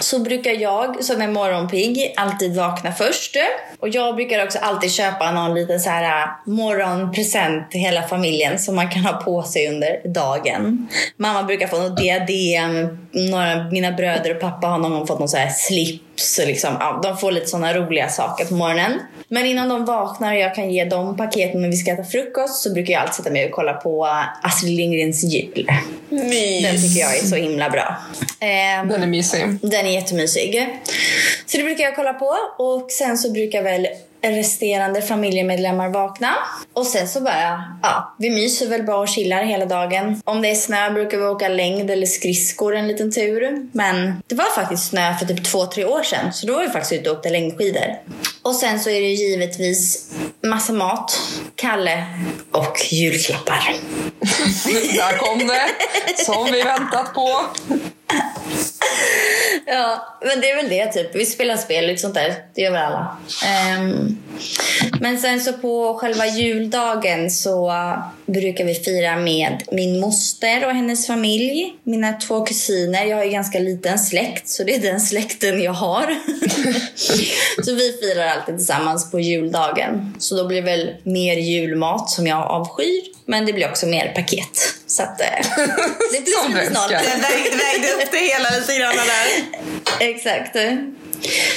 så 0.00 0.18
brukar 0.18 0.50
jag 0.52 1.04
som 1.04 1.22
är 1.22 1.28
morgonpigg 1.28 2.14
alltid 2.16 2.56
vakna 2.56 2.92
först. 2.92 3.36
Och 3.80 3.88
jag 3.88 4.16
brukar 4.16 4.44
också 4.44 4.58
alltid 4.58 4.92
köpa 4.92 5.30
någon 5.30 5.54
liten 5.54 5.80
så 5.80 5.90
här 5.90 6.22
äh, 6.22 6.28
morgonpresent 6.46 7.70
till 7.70 7.80
hela 7.80 8.02
familjen 8.02 8.58
som 8.58 8.76
man 8.76 8.90
kan 8.90 9.04
ha 9.04 9.12
på 9.12 9.42
sig 9.42 9.68
under 9.68 10.08
dagen. 10.14 10.88
Mamma 11.16 11.42
brukar 11.42 11.66
få 11.66 11.78
något 11.78 11.96
diadem, 11.96 12.98
några, 13.12 13.64
mina 13.70 13.92
bröder 13.92 14.34
och 14.34 14.40
pappa 14.40 14.66
har 14.66 14.78
någon 14.78 14.92
gång 14.92 15.06
fått 15.06 15.18
någon 15.18 15.28
så 15.28 15.36
här 15.36 15.50
slips. 15.50 16.38
Liksom. 16.46 16.76
Ja, 16.80 17.00
de 17.02 17.16
får 17.18 17.32
lite 17.32 17.46
såna 17.46 17.74
roliga 17.74 18.08
saker 18.08 18.44
på 18.44 18.54
morgonen. 18.54 18.92
Men 19.30 19.46
innan 19.46 19.68
de 19.68 19.84
vaknar 19.84 20.32
och 20.34 20.38
jag 20.40 20.54
kan 20.54 20.70
ge 20.70 20.84
dem 20.84 21.16
paketen 21.16 21.60
när 21.62 21.68
vi 21.68 21.76
ska 21.76 21.92
äta 21.92 22.04
frukost 22.04 22.62
så 22.62 22.72
brukar 22.74 22.92
jag 22.92 23.00
alltid 23.02 23.14
sätta 23.14 23.30
mig 23.30 23.44
och 23.46 23.50
kolla 23.52 23.72
på 23.72 24.06
äh, 24.06 24.46
Astrid 24.46 24.76
Lindgrens 24.76 25.24
jul. 25.24 25.70
Mys. 26.08 26.62
Den 26.62 26.76
tycker 26.82 27.00
jag 27.00 27.16
är 27.18 27.26
så 27.26 27.36
himla 27.36 27.70
bra. 27.70 27.96
Eh, 28.40 28.88
Den 28.88 29.02
är 29.02 29.06
mysig. 29.06 29.44
den 29.62 29.86
är 29.86 29.90
jättemysig. 29.90 30.66
Så 31.46 31.56
det 31.58 31.64
brukar 31.64 31.84
jag 31.84 31.96
kolla 31.96 32.12
på. 32.12 32.34
Och 32.58 32.90
sen 32.90 33.18
så 33.18 33.30
brukar 33.30 33.62
väl 33.62 33.86
resterande 34.22 35.02
familjemedlemmar 35.02 35.88
vakna. 35.88 36.34
Och 36.72 36.86
sen 36.86 37.08
så 37.08 37.20
bara, 37.20 37.64
ja, 37.82 38.14
vi 38.18 38.30
myser 38.30 38.68
väl 38.68 38.82
bara 38.82 38.98
och 38.98 39.08
chillar 39.08 39.44
hela 39.44 39.66
dagen. 39.66 40.22
Om 40.24 40.42
det 40.42 40.48
är 40.50 40.54
snö 40.54 40.90
brukar 40.90 41.18
vi 41.18 41.24
åka 41.24 41.48
längd 41.48 41.90
eller 41.90 42.06
skridskor 42.06 42.76
en 42.76 42.88
liten 42.88 43.12
tur. 43.12 43.68
Men 43.72 44.22
det 44.26 44.34
var 44.34 44.54
faktiskt 44.54 44.88
snö 44.88 45.14
för 45.18 45.26
typ 45.26 45.44
två, 45.44 45.66
tre 45.66 45.84
år 45.84 46.02
sedan. 46.02 46.32
Så 46.32 46.46
då 46.46 46.54
var 46.54 46.62
vi 46.62 46.68
faktiskt 46.68 46.92
ute 46.92 47.10
och 47.10 47.16
åkte 47.16 47.30
längdskidor. 47.30 47.94
Och 48.42 48.54
sen 48.54 48.80
så 48.80 48.90
är 48.90 49.00
det 49.00 49.08
givetvis 49.08 50.10
massa 50.42 50.72
mat, 50.72 51.20
Kalle 51.56 52.04
och 52.52 52.78
julklappar. 52.90 53.74
Där 54.94 55.16
kom 55.16 55.38
det, 55.38 55.68
som 56.24 56.52
vi 56.52 56.62
väntat 56.62 57.14
på. 57.14 57.40
Ja, 59.66 60.18
men 60.20 60.40
det 60.40 60.50
är 60.50 60.56
väl 60.56 60.68
det 60.68 60.86
typ. 60.86 61.14
Vi 61.14 61.26
spelar 61.26 61.56
spel, 61.56 61.86
lite 61.86 62.00
sånt 62.00 62.14
där. 62.14 62.34
Det 62.54 62.62
gör 62.62 62.70
väl 62.70 62.82
alla. 62.82 63.16
Um, 63.78 64.18
men 65.00 65.18
sen 65.18 65.40
så 65.40 65.52
på 65.52 65.94
själva 65.94 66.26
juldagen 66.26 67.30
så 67.30 67.72
brukar 68.32 68.64
vi 68.64 68.74
fira 68.74 69.16
med 69.16 69.62
min 69.72 70.00
moster 70.00 70.66
och 70.66 70.72
hennes 70.72 71.06
familj. 71.06 71.74
Mina 71.82 72.12
två 72.12 72.44
kusiner. 72.46 73.04
Jag 73.04 73.16
har 73.16 73.24
ju 73.24 73.30
ganska 73.30 73.58
liten 73.58 73.98
släkt, 73.98 74.48
så 74.48 74.64
det 74.64 74.74
är 74.74 74.78
den 74.80 75.00
släkten 75.00 75.62
jag 75.62 75.72
har. 75.72 76.18
så 77.64 77.74
vi 77.74 77.92
firar 78.02 78.26
alltid 78.26 78.56
tillsammans 78.56 79.10
på 79.10 79.20
juldagen. 79.20 80.14
Så 80.18 80.36
då 80.36 80.46
blir 80.46 80.62
det 80.62 80.66
väl 80.66 80.94
mer 81.02 81.36
julmat 81.36 82.10
som 82.10 82.26
jag 82.26 82.38
avskyr. 82.38 83.02
Men 83.26 83.46
det 83.46 83.52
blir 83.52 83.70
också 83.70 83.86
mer 83.86 84.12
paket. 84.14 84.74
Så 84.86 85.02
att, 85.02 85.20
eh, 85.20 85.26
det 86.12 86.20
blir 86.20 86.42
Som 86.42 86.54
du 86.54 86.66
snart. 86.66 86.90
vägde, 86.90 87.56
vägde 87.56 87.92
upp 87.92 88.10
det 88.12 88.18
hela 88.18 88.50
lite 88.58 88.74
grann 88.78 88.96
där. 88.96 89.44
Exakt. 90.08 90.56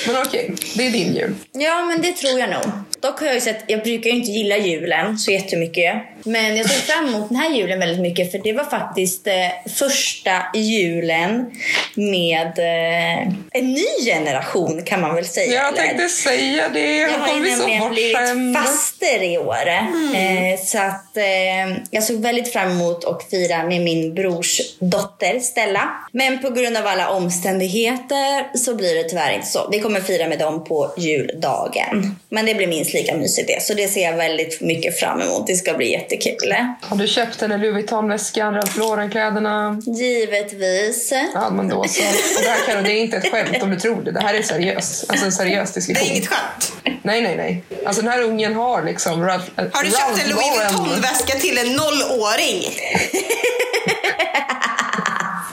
Men 0.08 0.22
okej, 0.22 0.54
det 0.76 0.88
är 0.88 0.92
din 0.92 1.16
jul. 1.16 1.36
Ja, 1.52 1.86
men 1.86 2.02
det 2.02 2.12
tror 2.12 2.40
jag 2.40 2.50
nog. 2.50 2.64
Dock 3.00 3.20
har 3.20 3.26
jag 3.28 3.36
ju 3.36 3.42
sett, 3.42 3.64
jag 3.68 3.84
brukar 3.84 4.10
ju 4.10 4.16
inte 4.16 4.32
gilla 4.32 4.58
julen 4.58 5.18
så 5.18 5.32
jättemycket. 5.32 5.96
Men 6.26 6.58
jag 6.58 6.70
ser 6.70 6.94
fram 6.94 7.08
emot 7.08 7.30
den 7.30 7.38
här 7.38 7.50
julen 7.50 7.80
väldigt 7.80 8.02
mycket 8.02 8.32
för 8.32 8.40
det 8.40 8.54
var 8.54 8.64
faktiskt 8.64 9.28
eh, 9.28 9.34
första 9.78 10.32
julen 10.56 11.52
med 11.96 12.60
eh, 12.60 13.34
en 13.52 13.74
ny 13.74 13.86
generation 14.06 14.84
kan 14.86 15.02
man 15.02 15.16
väl 15.16 15.26
säga. 15.26 15.54
Jag 15.54 15.68
eller? 15.68 15.78
tänkte 15.78 16.10
säga 16.10 16.70
det. 16.70 16.98
Jag 16.98 17.20
har 17.20 17.34
ju 17.36 17.58
nämligen 17.58 17.90
blivit 17.92 18.18
faster 18.58 19.24
i 19.24 19.38
år. 19.38 19.70
Eh, 20.16 20.60
så 20.66 20.78
att 20.78 21.18
eh, 21.18 21.78
jag 21.92 22.04
såg 22.04 22.22
väldigt 22.22 22.54
fram 22.54 22.72
emot 22.72 23.06
att 23.06 23.30
fira 23.30 23.64
med 23.64 23.82
min 23.82 24.14
brors 24.14 24.62
dotter 24.80 25.40
Stella. 25.40 25.90
Men 26.12 26.42
på 26.42 26.50
grund 26.50 26.78
av 26.78 26.88
alla 26.88 27.10
omständigheter 27.10 28.58
så 28.58 28.76
blir 28.76 28.96
det 28.96 29.04
tyvärr 29.04 29.34
inte 29.34 29.48
så. 29.52 29.70
Vi 29.72 29.80
kommer 29.80 30.00
fira 30.02 30.28
med 30.28 30.40
dem 30.40 30.64
på 30.64 30.94
juldagen. 30.98 32.16
Men 32.30 32.46
det 32.46 32.56
blir 32.56 32.68
minst 32.68 32.94
lika 32.94 33.16
mysigt 33.16 33.48
det. 33.48 33.64
Så 33.64 33.74
det 33.74 33.88
ser 33.88 34.02
jag 34.02 34.18
väldigt 34.18 34.62
mycket 34.62 35.00
fram 35.00 35.22
emot. 35.22 35.48
Det 35.48 35.56
ska 35.56 35.74
bli 35.74 35.92
jättekul. 35.92 36.56
Har 36.82 36.98
du 36.98 37.08
köpt 37.08 37.40
den 37.40 37.50
Louis 37.62 37.74
Vuitton-väskan, 37.74 38.54
Ralph 38.54 38.80
Lauren-kläderna? 38.80 39.82
Givetvis. 39.86 41.14
Ja, 41.34 41.50
men 41.50 41.68
då 41.70 41.76
så. 41.88 42.02
Och 42.02 42.44
det 42.44 42.50
här 42.50 42.66
Karo, 42.68 42.82
det 42.84 42.92
är 42.92 43.02
inte 43.02 43.18
ett 43.18 43.32
skämt 43.32 43.64
om 43.64 43.70
du 43.70 43.80
tror 43.80 44.02
det. 44.02 44.12
Det 44.12 44.20
här 44.22 44.34
är 44.34 44.42
seriöst. 44.42 45.06
Alltså 45.10 45.26
en 45.26 45.32
seriös 45.32 45.72
Det 45.74 45.80
diskussion. 45.80 46.08
är 46.08 46.12
inget 46.12 46.28
skämt. 46.28 46.74
Nej, 47.04 47.22
nej, 47.22 47.36
nej. 47.36 47.64
Alltså 47.86 48.02
den 48.02 48.12
här 48.12 48.22
ungen 48.22 48.56
har 48.56 48.84
liksom 48.84 49.24
Ralph, 49.26 49.46
Har 49.56 49.84
du 49.84 49.92
köpt 49.92 50.24
en 50.26 50.30
Louis 50.30 50.58
Vuitton-väska 50.58 51.40
till 51.40 51.58
en 51.58 51.68
nollåring? 51.74 52.64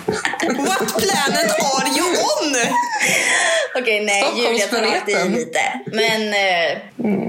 What 0.09 0.79
planet 0.79 1.51
are 1.51 1.89
you 1.99 2.07
on? 2.09 2.57
Okej, 3.75 4.05
nej, 4.05 4.25
Julia 4.37 4.67
tar 4.67 4.83
i 5.09 5.29
lite. 5.29 5.81
Men 5.87 6.23
eh, 6.29 6.79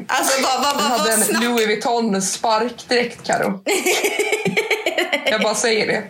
Alltså 0.07 0.41
vad, 0.41 0.63
vad, 0.63 0.75
Jag 0.75 0.89
vad, 0.89 0.99
hade 0.99 1.15
vad 1.17 1.35
en. 1.35 1.41
Louis 1.41 1.67
Vuitton 1.67 2.21
sparkdräkt 2.21 3.27
Karo. 3.27 3.63
Jag 5.25 5.41
bara 5.41 5.55
säger 5.55 5.87
det. 5.87 6.03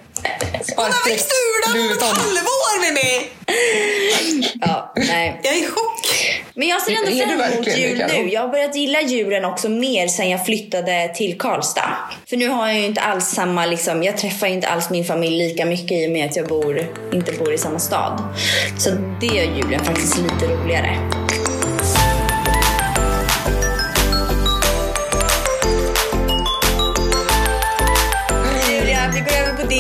Hon 0.75 0.85
har 0.85 1.09
växt 1.09 1.31
ur 1.31 1.73
den 1.73 1.81
om 1.85 1.91
ett 1.91 2.01
halvår 2.03 2.81
Mimmi! 2.81 3.29
ja, 4.61 4.93
nej. 4.95 5.39
Jag 5.43 5.53
är 5.53 5.57
i 5.57 5.67
chock. 5.67 5.98
Men 6.59 6.67
jag 6.67 6.81
ser 6.81 6.91
ändå 6.91 7.25
fram 7.25 7.53
emot 7.53 7.77
jul 7.77 8.03
nu. 8.07 8.29
Jag 8.29 8.41
har 8.41 8.47
börjat 8.47 8.75
gilla 8.75 9.01
julen 9.01 9.45
också 9.45 9.69
mer 9.69 10.07
sen 10.07 10.29
jag 10.29 10.45
flyttade 10.45 11.11
till 11.15 11.37
Karlstad. 11.37 11.93
För 12.29 12.37
nu 12.37 12.47
har 12.47 12.67
jag 12.67 12.79
ju 12.79 12.85
inte 12.85 13.01
alls 13.01 13.25
samma, 13.25 13.65
liksom, 13.65 14.03
jag 14.03 14.17
träffar 14.17 14.47
ju 14.47 14.53
inte 14.53 14.67
alls 14.67 14.89
min 14.89 15.05
familj 15.05 15.37
lika 15.37 15.65
mycket 15.65 15.91
i 15.91 16.07
och 16.07 16.11
med 16.11 16.25
att 16.25 16.35
jag 16.35 16.47
bor, 16.47 16.85
inte 17.13 17.31
bor 17.31 17.53
i 17.53 17.57
samma 17.57 17.79
stad. 17.79 18.23
Så 18.77 18.89
det 19.21 19.27
gör 19.27 19.43
julen 19.43 19.85
faktiskt 19.85 20.17
lite 20.17 20.53
roligare. 20.53 20.97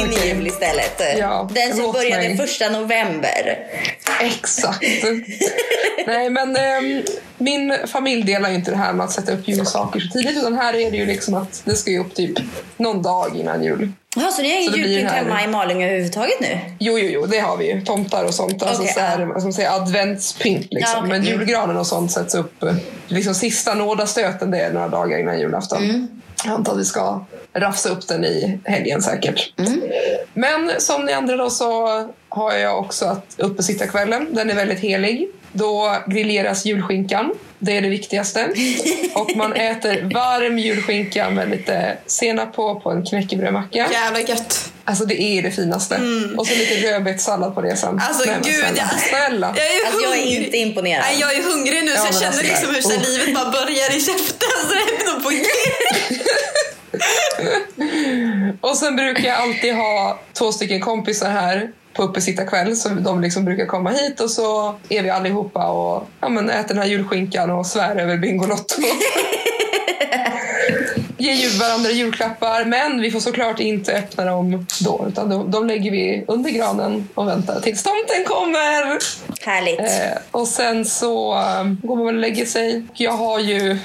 Din 0.03 0.13
Okej. 0.17 0.29
jul 0.29 0.47
istället. 0.47 1.01
Ja, 1.17 1.49
Den 1.53 1.75
som 1.77 1.91
började 1.91 2.27
mig. 2.27 2.37
första 2.37 2.69
november. 2.69 3.57
Exakt. 4.21 4.83
Nej, 6.07 6.29
men 6.29 6.55
ehm, 6.55 7.01
min 7.37 7.75
familj 7.87 8.23
delar 8.23 8.49
ju 8.49 8.55
inte 8.55 8.71
det 8.71 8.77
här 8.77 8.93
med 8.93 9.03
att 9.03 9.11
sätta 9.11 9.31
upp 9.31 9.47
julsaker 9.47 9.99
så 9.99 10.09
tidigt. 10.19 10.37
Utan 10.37 10.55
här 10.55 10.73
är 10.75 10.91
det 10.91 10.97
ju 10.97 11.05
liksom 11.05 11.33
att 11.33 11.61
det 11.65 11.75
ska 11.75 11.91
ju 11.91 11.99
upp 11.99 12.15
typ 12.15 12.31
någon 12.77 13.01
dag 13.01 13.35
innan 13.37 13.63
jul. 13.63 13.91
Jaha, 14.15 14.31
så 14.31 14.41
ni 14.41 14.49
har 14.53 14.61
ingen 14.61 14.73
julpynt 14.89 15.11
hemma 15.11 15.43
i 15.43 15.47
Malung 15.47 15.83
överhuvudtaget 15.83 16.39
nu? 16.39 16.59
Jo, 16.79 16.99
jo, 16.99 17.09
jo, 17.13 17.25
det 17.25 17.39
har 17.39 17.57
vi 17.57 17.71
ju. 17.71 17.81
Tomtar 17.81 18.23
och 18.25 18.33
sånt. 18.33 18.63
Alltså 18.63 18.81
Okej, 18.81 18.93
så 18.93 18.99
här, 18.99 19.19
ja. 19.19 19.25
man 19.25 19.53
säga, 19.53 19.71
adventspynt 19.71 20.67
liksom. 20.73 20.93
Ja, 20.93 20.97
okej. 20.97 21.09
Men 21.09 21.21
Mm. 21.21 21.31
julgranen 21.39 21.77
och 21.77 21.87
sånt 21.87 22.11
sätts 22.11 22.35
upp. 22.35 22.63
eh, 22.63 22.73
Liksom 23.07 23.35
sista 23.35 23.73
nådastöten 23.73 24.51
det 24.51 24.59
är 24.59 24.73
några 24.73 24.87
dagar 24.87 25.17
innan 25.19 25.39
julafton. 25.39 25.83
Mm. 25.83 26.07
Jag 26.45 26.53
antar 26.53 26.73
att 26.73 26.79
vi 26.79 26.85
ska 26.85 27.25
rafsa 27.53 27.89
upp 27.89 28.07
den 28.07 28.25
i 28.25 28.59
helgen 28.65 29.01
säkert. 29.01 29.53
Mm. 29.57 29.81
Men 30.33 30.71
som 30.77 31.05
ni 31.05 31.13
andra 31.13 31.35
då 31.35 31.49
så 31.49 31.87
har 32.29 32.53
jag 32.53 32.79
också 32.79 33.05
att 33.05 33.35
uppesittarkvällen. 33.37 34.27
Den 34.31 34.49
är 34.49 34.55
väldigt 34.55 34.79
helig. 34.79 35.29
Då 35.51 35.97
grilleras 36.07 36.65
julskinkan. 36.65 37.31
Det 37.59 37.77
är 37.77 37.81
det 37.81 37.89
viktigaste. 37.89 38.49
Och 39.13 39.31
man 39.35 39.53
äter 39.53 40.01
varm 40.13 40.59
julskinka 40.59 41.29
med 41.29 41.49
lite 41.49 41.97
senap 42.05 42.55
på, 42.55 42.79
på 42.79 42.91
en 42.91 43.05
knäckebrödmacka. 43.05 43.87
Jävla 43.91 44.19
gött. 44.19 44.71
Alltså 44.85 45.05
det 45.05 45.21
är 45.21 45.41
det 45.41 45.51
finaste. 45.51 45.99
Och 46.37 46.47
så 46.47 46.55
lite 46.55 46.75
rödbetssallad 46.87 47.55
på 47.55 47.61
det 47.61 47.75
sen. 47.75 47.89
Mm. 47.89 48.03
Alltså 48.07 48.29
Nej, 48.29 48.39
gud, 48.43 48.55
snälla. 48.55 48.77
jag, 48.77 48.99
snälla. 48.99 49.53
jag 49.57 49.65
är 49.65 49.85
Alltså 49.85 50.01
jag 50.03 50.17
är 50.17 50.45
inte 50.45 50.57
imponerad. 50.57 51.03
Nej, 51.07 51.19
jag 51.19 51.33
är 51.33 51.43
hungrig 51.43 51.83
nu 51.83 51.91
Ja, 51.91 51.97
så 51.97 52.05
jag 52.05 52.13
känner 52.13 52.27
alltså, 52.27 52.43
liksom 52.43 52.75
hur 52.75 52.81
så 52.81 52.89
oh. 52.89 53.01
livet 53.01 53.35
bara 53.35 53.51
börjar 53.51 53.97
i 53.97 54.01
käften. 54.01 54.49
Så 54.67 54.73
det 54.73 55.03
är 55.03 55.13
nog 55.13 55.23
på. 55.23 55.29
Och 58.67 58.77
sen 58.77 58.95
brukar 58.95 59.23
jag 59.23 59.37
alltid 59.37 59.75
ha 59.75 60.19
två 60.33 60.51
stycken 60.51 60.81
kompisar 60.81 61.29
här 61.29 61.71
på 61.93 62.03
uppesittarkväll. 62.03 62.75
Så 62.75 62.89
de 62.89 63.21
liksom 63.21 63.45
brukar 63.45 63.65
komma 63.65 63.89
hit 63.89 64.19
och 64.19 64.31
så 64.31 64.75
är 64.89 65.03
vi 65.03 65.09
allihopa 65.09 65.67
och 65.67 66.07
ja, 66.19 66.29
men 66.29 66.49
äter 66.49 66.67
den 66.67 66.77
här 66.77 66.89
julskinkan 66.89 67.49
och 67.49 67.65
svär 67.65 67.95
över 67.95 68.17
Bingolotto. 68.17 68.81
Ger 71.19 71.33
ju 71.33 71.49
varandra 71.49 71.91
julklappar 71.91 72.65
men 72.65 73.01
vi 73.01 73.11
får 73.11 73.19
såklart 73.19 73.59
inte 73.59 73.93
öppna 73.93 74.25
dem 74.25 74.65
då. 74.81 75.05
Utan 75.07 75.29
de, 75.29 75.51
de 75.51 75.67
lägger 75.67 75.91
vi 75.91 76.25
under 76.27 76.49
granen 76.49 77.09
och 77.15 77.27
väntar 77.27 77.59
tills 77.59 77.83
tomten 77.83 78.23
kommer. 78.25 78.99
Härligt. 79.45 79.79
Eh, 79.79 80.17
och 80.31 80.47
sen 80.47 80.85
så 80.85 81.33
eh, 81.33 81.63
går 81.83 81.95
man 81.95 82.05
väl 82.05 82.15
och 82.15 82.21
lägger 82.21 82.45
sig. 82.45 82.83
Jag 82.93 83.11
har 83.11 83.39
ju 83.39 83.77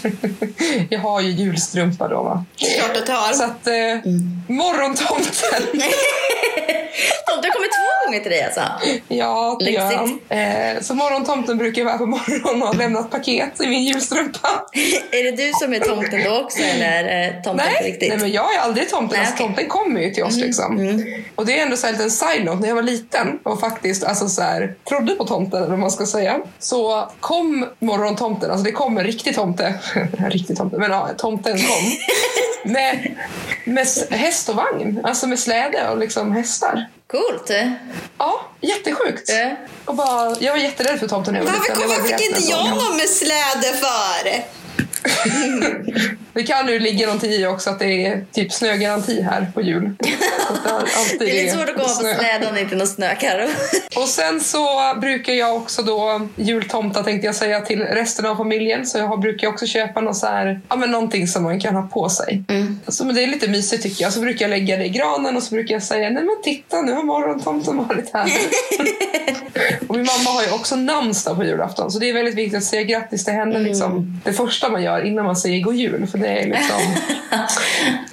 jag 0.90 0.98
har 0.98 1.20
ju 1.20 1.30
julstrumpa 1.30 2.08
då 2.08 2.22
va. 2.22 2.44
Klart 2.56 2.96
att 2.96 3.06
du 3.06 3.12
har. 3.12 3.32
Så 3.32 3.44
att 3.44 3.66
eh, 3.66 4.10
morgontomten, 4.46 5.62
Tomten 7.26 7.50
kommer 7.50 7.68
två 7.68 8.06
gånger 8.06 8.20
till 8.20 8.30
dig 8.30 8.42
alltså? 8.42 8.62
ja 9.08 9.56
det 9.60 9.70
gör 9.70 9.94
han. 9.96 10.20
Eh, 10.28 10.82
så 10.82 10.94
morgontomten 10.94 11.58
brukar 11.58 11.84
vara 11.84 11.98
på 11.98 12.06
morgonen 12.06 12.62
och 12.62 12.68
ha 12.68 12.74
lämnat 12.74 13.10
paket 13.10 13.60
i 13.60 13.66
min 13.66 13.84
julstrumpa. 13.84 14.48
Är 15.12 15.24
det 15.24 15.46
du 15.46 15.52
som 15.52 15.72
är 15.74 15.80
tomten 15.80 16.24
då 16.24 16.40
också 16.40 16.51
eller 16.60 17.04
är 17.04 17.32
tomten 17.32 17.66
på 17.66 17.72
Nej, 17.80 17.90
riktigt? 17.90 18.08
nej, 18.08 18.18
men 18.18 18.32
jag 18.32 18.54
är 18.54 18.58
aldrig 18.58 18.88
tomten. 18.88 19.18
Nej, 19.18 19.26
alltså. 19.26 19.42
Mm. 19.42 19.54
Tomten 19.54 19.68
kommer 19.68 20.00
ju 20.00 20.10
till 20.10 20.24
oss. 20.24 20.36
Liksom. 20.36 21.02
Och 21.34 21.46
det 21.46 21.58
är 21.58 21.62
ändå 21.62 21.76
så 21.76 21.86
här 21.86 21.92
en 21.92 21.98
liten 21.98 22.10
side-note. 22.10 22.60
När 22.60 22.68
jag 22.68 22.74
var 22.74 22.82
liten 22.82 23.38
och 23.42 23.60
faktiskt 23.60 24.04
alltså, 24.04 24.28
så 24.28 24.42
här, 24.42 24.74
trodde 24.88 25.14
på 25.14 25.24
tomten, 25.24 25.62
eller 25.62 25.76
man 25.76 25.90
ska 25.90 26.06
säga, 26.06 26.40
så 26.58 27.10
kom 27.20 27.66
morgontomten. 27.78 28.50
Alltså 28.50 28.64
det 28.64 28.72
kom 28.72 28.98
en 28.98 29.04
riktig 29.04 29.34
tomte. 29.34 29.74
riktig 30.28 30.56
tomte, 30.56 30.78
men 30.78 30.90
ja, 30.90 31.08
tomten 31.18 31.58
kom. 31.58 31.92
med, 32.72 33.16
med 33.64 33.86
häst 34.10 34.48
och 34.48 34.54
vagn. 34.56 35.00
Alltså 35.04 35.26
med 35.26 35.38
släde 35.38 35.88
och 35.90 35.98
liksom 35.98 36.32
hästar. 36.32 36.88
Coolt. 37.06 37.50
Ja, 38.18 38.40
jättesjukt. 38.60 39.30
Eh. 39.30 39.52
Och 39.84 39.94
bara, 39.94 40.36
jag 40.40 40.52
var 40.52 40.58
jätterädd 40.58 41.00
för 41.00 41.08
tomten 41.08 41.34
när 41.34 41.40
jag 41.40 41.46
var 41.46 41.52
Varför, 41.52 41.74
liten. 41.74 41.88
varför 41.88 42.02
fick 42.02 42.28
inte 42.28 42.50
jag 42.50 42.76
vara 42.76 42.94
med 42.96 43.08
släde 43.08 43.76
för? 43.76 44.61
Det 46.34 46.42
kan 46.42 46.68
ju 46.68 46.78
ligga 46.78 47.06
någonting 47.06 47.30
i 47.30 47.46
också 47.46 47.70
att 47.70 47.78
det 47.78 48.06
är 48.06 48.24
typ 48.32 48.52
snögaranti 48.52 49.22
här 49.22 49.50
på 49.54 49.62
jul. 49.62 49.90
Det 51.18 51.30
är 51.30 51.44
lite 51.44 51.56
svårt 51.56 51.68
att 51.68 51.74
komma 51.74 51.88
på 51.88 52.20
släde 52.20 52.46
om 52.48 52.54
det 52.54 52.60
inte 52.60 52.74
är 52.74 52.78
någon 52.78 52.86
snö, 52.86 53.14
Karo. 53.14 53.48
Och 53.96 54.08
sen 54.08 54.40
så 54.40 54.94
brukar 55.00 55.32
jag 55.32 55.56
också 55.56 55.82
då 55.82 56.28
jultomta 56.36 57.02
tänkte 57.02 57.26
jag 57.26 57.34
säga 57.34 57.60
till 57.60 57.82
resten 57.82 58.26
av 58.26 58.36
familjen. 58.36 58.86
Så 58.86 58.98
jag 58.98 59.20
brukar 59.20 59.48
också 59.48 59.66
köpa 59.66 60.00
något 60.00 60.16
så 60.16 60.26
här, 60.26 60.60
ja, 60.68 60.76
men 60.76 60.90
någonting 60.90 61.26
som 61.28 61.42
man 61.42 61.60
kan 61.60 61.74
ha 61.74 61.82
på 61.82 62.08
sig. 62.08 62.44
Så, 62.88 63.04
men 63.04 63.14
det 63.14 63.22
är 63.22 63.26
lite 63.26 63.48
mysigt 63.48 63.82
tycker 63.82 64.02
jag. 64.04 64.12
Så 64.12 64.20
brukar 64.20 64.44
jag 64.44 64.50
lägga 64.50 64.76
det 64.76 64.84
i 64.84 64.88
granen 64.88 65.36
och 65.36 65.42
så 65.42 65.54
brukar 65.54 65.74
jag 65.74 65.82
säga 65.82 66.10
nej 66.10 66.24
men 66.24 66.36
titta 66.44 66.80
nu 66.80 66.92
har 66.92 67.02
morgontomten 67.02 67.76
varit 67.76 68.10
här. 68.12 68.30
och 69.88 69.96
min 69.96 70.06
mamma 70.06 70.30
har 70.30 70.42
ju 70.42 70.50
också 70.50 70.76
namnsdag 70.76 71.36
på 71.36 71.44
julafton 71.44 71.90
så 71.90 71.98
det 71.98 72.08
är 72.08 72.14
väldigt 72.14 72.34
viktigt 72.34 72.58
att 72.58 72.64
säga 72.64 72.82
grattis 72.82 73.24
till 73.24 73.34
henne. 73.34 73.58
Liksom, 73.58 74.20
det 74.24 74.32
första 74.32 74.68
man 74.68 74.82
gör 74.82 74.91
innan 75.00 75.24
man 75.24 75.36
säger 75.36 75.60
god 75.60 75.74
jul. 75.74 76.06
För 76.06 76.18
det 76.18 76.28
är 76.28 76.46
liksom... 76.46 76.80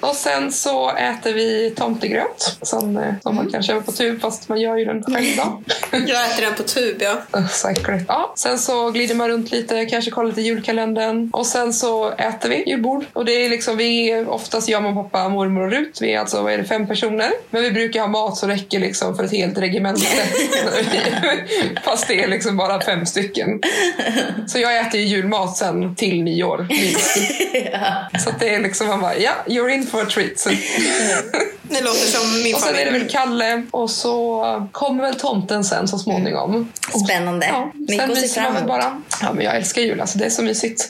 och 0.00 0.14
sen 0.14 0.52
så 0.52 0.90
äter 0.90 1.32
vi 1.32 1.72
tomtegröt 1.76 2.56
som, 2.62 2.96
eh, 2.96 3.14
som 3.22 3.34
man 3.36 3.50
kan 3.50 3.62
köpa 3.62 3.80
på 3.80 3.92
tub 3.92 4.20
fast 4.20 4.48
man 4.48 4.60
gör 4.60 4.76
ju 4.76 4.84
den 4.84 5.02
själv 5.02 5.36
då. 5.36 5.62
Jag 6.06 6.30
äter 6.30 6.42
den 6.42 6.54
på 6.54 6.62
tub, 6.62 6.96
ja. 7.00 7.42
Säkert. 7.48 8.02
Ja, 8.08 8.32
sen 8.36 8.58
så 8.58 8.90
glider 8.90 9.14
man 9.14 9.28
runt 9.28 9.50
lite, 9.50 9.86
kanske 9.86 10.10
kollar 10.10 10.28
lite 10.28 10.40
julkalendern. 10.40 11.30
Och 11.32 11.46
sen 11.46 11.72
så 11.72 12.10
äter 12.10 12.48
vi 12.48 12.70
julbord. 12.70 13.04
Och 13.12 13.24
det 13.24 13.32
är 13.32 13.50
liksom, 13.50 13.76
vi 13.76 14.24
oftast 14.28 14.68
jag, 14.68 14.82
mamma, 14.82 15.02
pappa, 15.02 15.28
mormor 15.28 15.62
och 15.64 15.70
Rut. 15.70 15.98
Vi 16.00 16.14
är 16.14 16.18
alltså 16.18 16.42
vad 16.42 16.52
är 16.52 16.58
det, 16.58 16.64
fem 16.64 16.86
personer. 16.86 17.30
Men 17.50 17.62
vi 17.62 17.70
brukar 17.70 18.00
ha 18.00 18.08
mat 18.08 18.36
så 18.36 18.46
räcker 18.46 18.80
liksom 18.80 19.16
för 19.16 19.24
ett 19.24 19.32
helt 19.32 19.58
regemente. 19.58 20.06
Fast 21.84 22.08
det 22.08 22.22
är 22.22 22.28
liksom 22.28 22.56
bara 22.56 22.80
fem 22.80 23.06
stycken. 23.06 23.60
Så 24.46 24.58
jag 24.58 24.80
äter 24.80 25.00
ju 25.00 25.06
julmat 25.06 25.56
sen 25.56 25.94
till 25.94 26.22
nyår. 26.22 26.66
Så 28.24 28.30
det 28.38 28.54
är 28.54 28.60
liksom, 28.60 28.86
man 28.86 29.00
bara, 29.00 29.16
ja, 29.16 29.32
you're 29.46 29.68
in 29.68 29.86
for 29.86 30.02
a 30.02 30.06
treat. 30.06 30.46
Så. 31.70 31.74
Det 31.76 31.80
låter 31.84 31.98
som 32.18 32.42
min 32.42 32.54
Och 32.54 32.60
sen 32.60 32.68
är 32.74 32.78
det 32.78 32.84
familj. 32.84 32.98
väl 33.04 33.10
Kalle 33.10 33.62
och 33.70 33.90
så 33.90 34.68
kommer 34.72 35.02
väl 35.02 35.14
tomten 35.14 35.64
sen 35.64 35.88
så 35.88 35.98
småningom. 35.98 36.72
Spännande. 37.04 37.46
Ja, 37.46 37.70
Mycket 37.74 37.96
sen 38.00 38.10
att 38.12 38.18
se 38.18 38.28
fram 38.28 38.56
emot. 38.56 38.68
bara. 38.68 39.02
Ja, 39.22 39.32
men 39.32 39.44
jag 39.44 39.56
älskar 39.56 39.82
jul, 39.82 40.00
alltså, 40.00 40.18
det 40.18 40.24
är 40.24 40.30
så 40.30 40.42
mysigt. 40.42 40.88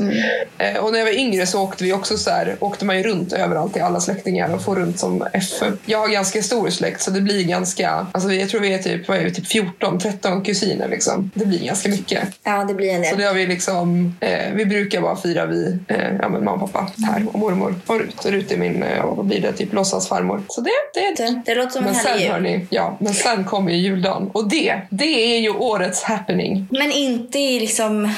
Eh, 0.59 0.77
och 0.77 0.93
när 0.93 0.99
jag 0.99 1.07
var 1.07 1.12
yngre 1.19 1.47
så 1.47 1.62
åkte 1.62 1.85
vi 1.85 1.93
också 1.93 2.19
så 2.19 2.31
här, 2.31 2.57
åkte 2.61 2.85
man 2.85 2.97
ju 2.97 3.03
runt 3.03 3.33
överallt 3.33 3.73
till 3.73 3.83
alla 3.83 4.01
släktingar 4.01 4.55
och 4.55 4.62
får 4.64 4.77
runt 4.77 4.99
som 4.99 5.27
F. 5.33 5.45
Jag 5.87 5.99
har 5.99 6.09
ganska 6.09 6.43
stor 6.43 6.71
släkt 6.71 7.03
så 7.03 7.11
det 7.11 7.21
blir 7.21 7.45
ganska, 7.45 8.07
alltså 8.12 8.33
jag 8.33 8.49
tror 8.49 8.61
vi 8.61 8.75
är 8.75 8.79
typ, 8.79 9.09
vad 9.09 9.19
är 9.19 9.25
vi, 9.25 9.35
typ 9.35 9.47
14, 9.47 9.99
13 9.99 10.45
kusiner 10.45 10.88
liksom. 10.88 11.31
Det 11.35 11.47
blir 11.47 11.59
ganska 11.66 11.88
mycket. 11.88 12.29
Ja, 12.45 12.64
det 12.69 12.75
blir 12.75 12.90
en 12.90 13.05
Så 13.05 13.11
del. 13.11 13.19
det 13.19 13.25
har 13.25 13.35
vi 13.35 13.47
liksom, 13.47 14.14
eh, 14.21 14.53
vi 14.55 14.66
brukar 14.66 15.01
bara 15.01 15.16
fira 15.16 15.47
vi, 15.47 15.79
eh, 15.88 15.97
ja 16.23 16.29
men 16.29 16.45
mamma 16.45 16.62
och 16.64 16.73
pappa 16.73 16.93
här 17.03 17.27
och 17.33 17.38
mormor 17.38 17.75
och 17.87 17.99
Rut. 18.01 18.27
Rut 18.27 18.53
är 18.53 18.57
min, 18.57 18.83
eh, 18.83 19.05
vad 19.07 19.27
blir 19.27 19.40
det, 19.40 19.53
typ 19.53 19.73
låtsasfarmor. 19.73 20.43
Så 20.49 20.61
det, 20.61 20.69
det 20.94 21.00
är 21.00 21.16
Det, 21.16 21.42
det 21.46 21.54
låter 21.54 21.70
som 21.70 21.80
en 21.80 21.87
men 21.87 21.94
sen, 21.94 22.11
härlig 22.11 22.22
jul. 22.24 22.33
hörni, 22.33 22.66
ja, 22.70 22.96
men 23.00 23.14
sen 23.14 23.44
kommer 23.44 23.72
ju 23.72 23.78
juldagen. 23.78 24.30
Och 24.35 24.48
det, 24.48 24.80
det 24.90 25.35
är 25.37 25.38
ju 25.40 25.50
årets 25.50 26.02
happening. 26.02 26.68
Men 26.70 26.92
inte 26.92 27.38
i 27.38 27.61
liksom... 27.61 28.09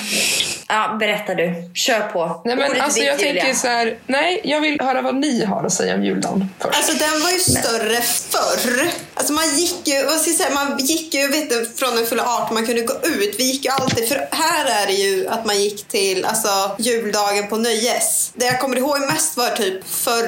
Ja, 0.72 0.96
berätta 0.98 1.34
du. 1.34 1.54
Kör 1.74 2.00
på. 2.00 2.42
Nej 2.44 2.56
men 2.56 2.70
Ordet 2.70 2.82
alltså 2.82 3.00
jag 3.00 3.20
Julia. 3.20 3.42
tänker 3.42 3.58
så 3.60 3.66
här, 3.66 3.98
nej 4.06 4.40
jag 4.44 4.60
vill 4.60 4.80
höra 4.80 5.02
vad 5.02 5.14
ni 5.14 5.44
har 5.44 5.64
att 5.64 5.72
säga 5.72 5.94
om 5.94 6.04
juldagen 6.04 6.48
först. 6.60 6.76
Alltså 6.76 6.92
den 6.92 7.20
var 7.22 7.30
ju 7.30 7.38
större 7.38 8.00
förr. 8.02 8.90
Alltså 9.14 9.32
man 9.32 9.56
gick 9.56 9.88
ju, 9.88 10.04
vad 10.04 10.20
ska 10.20 10.30
jag 10.30 10.36
säga, 10.36 10.50
man 10.54 10.78
gick 10.78 11.14
ju 11.14 11.28
vet 11.28 11.50
du, 11.50 11.66
från 11.76 11.96
den 11.96 12.06
fyllde 12.06 12.24
18, 12.24 12.54
man 12.54 12.66
kunde 12.66 12.82
gå 12.82 12.94
ut. 13.04 13.34
Vi 13.38 13.44
gick 13.44 13.64
ju 13.64 13.70
alltid, 13.70 14.08
för 14.08 14.28
här 14.30 14.82
är 14.82 14.86
det 14.86 14.92
ju 14.92 15.28
att 15.28 15.46
man 15.46 15.62
gick 15.62 15.88
till 15.88 16.24
alltså, 16.24 16.76
juldagen 16.78 17.48
på 17.48 17.56
Nöjes. 17.56 18.32
Det 18.34 18.44
jag 18.46 18.60
kommer 18.60 18.76
ihåg 18.76 19.00
mest 19.00 19.36
var 19.36 19.48
typ 19.48 19.88
för, 19.88 20.22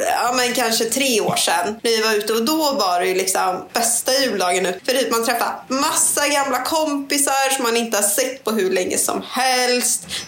ja 0.00 0.32
men 0.36 0.52
kanske 0.54 0.84
tre 0.84 1.20
år 1.20 1.36
sedan 1.36 1.80
när 1.82 1.90
vi 1.90 2.02
var 2.02 2.14
ute 2.14 2.32
och 2.32 2.44
då 2.44 2.72
var 2.72 3.00
det 3.00 3.06
ju 3.06 3.14
liksom 3.14 3.64
bästa 3.72 4.12
juldagen 4.12 4.62
nu. 4.62 4.80
För 4.84 4.92
typ 4.92 5.10
man 5.10 5.24
träffade 5.24 5.52
massa 5.68 6.28
gamla 6.28 6.62
kompisar 6.62 7.54
som 7.54 7.62
man 7.62 7.76
inte 7.76 7.96
har 7.96 8.04
sett 8.04 8.44
på 8.44 8.50
hur 8.50 8.70
länge 8.70 8.98
som 8.98 9.22
helst. 9.30 9.53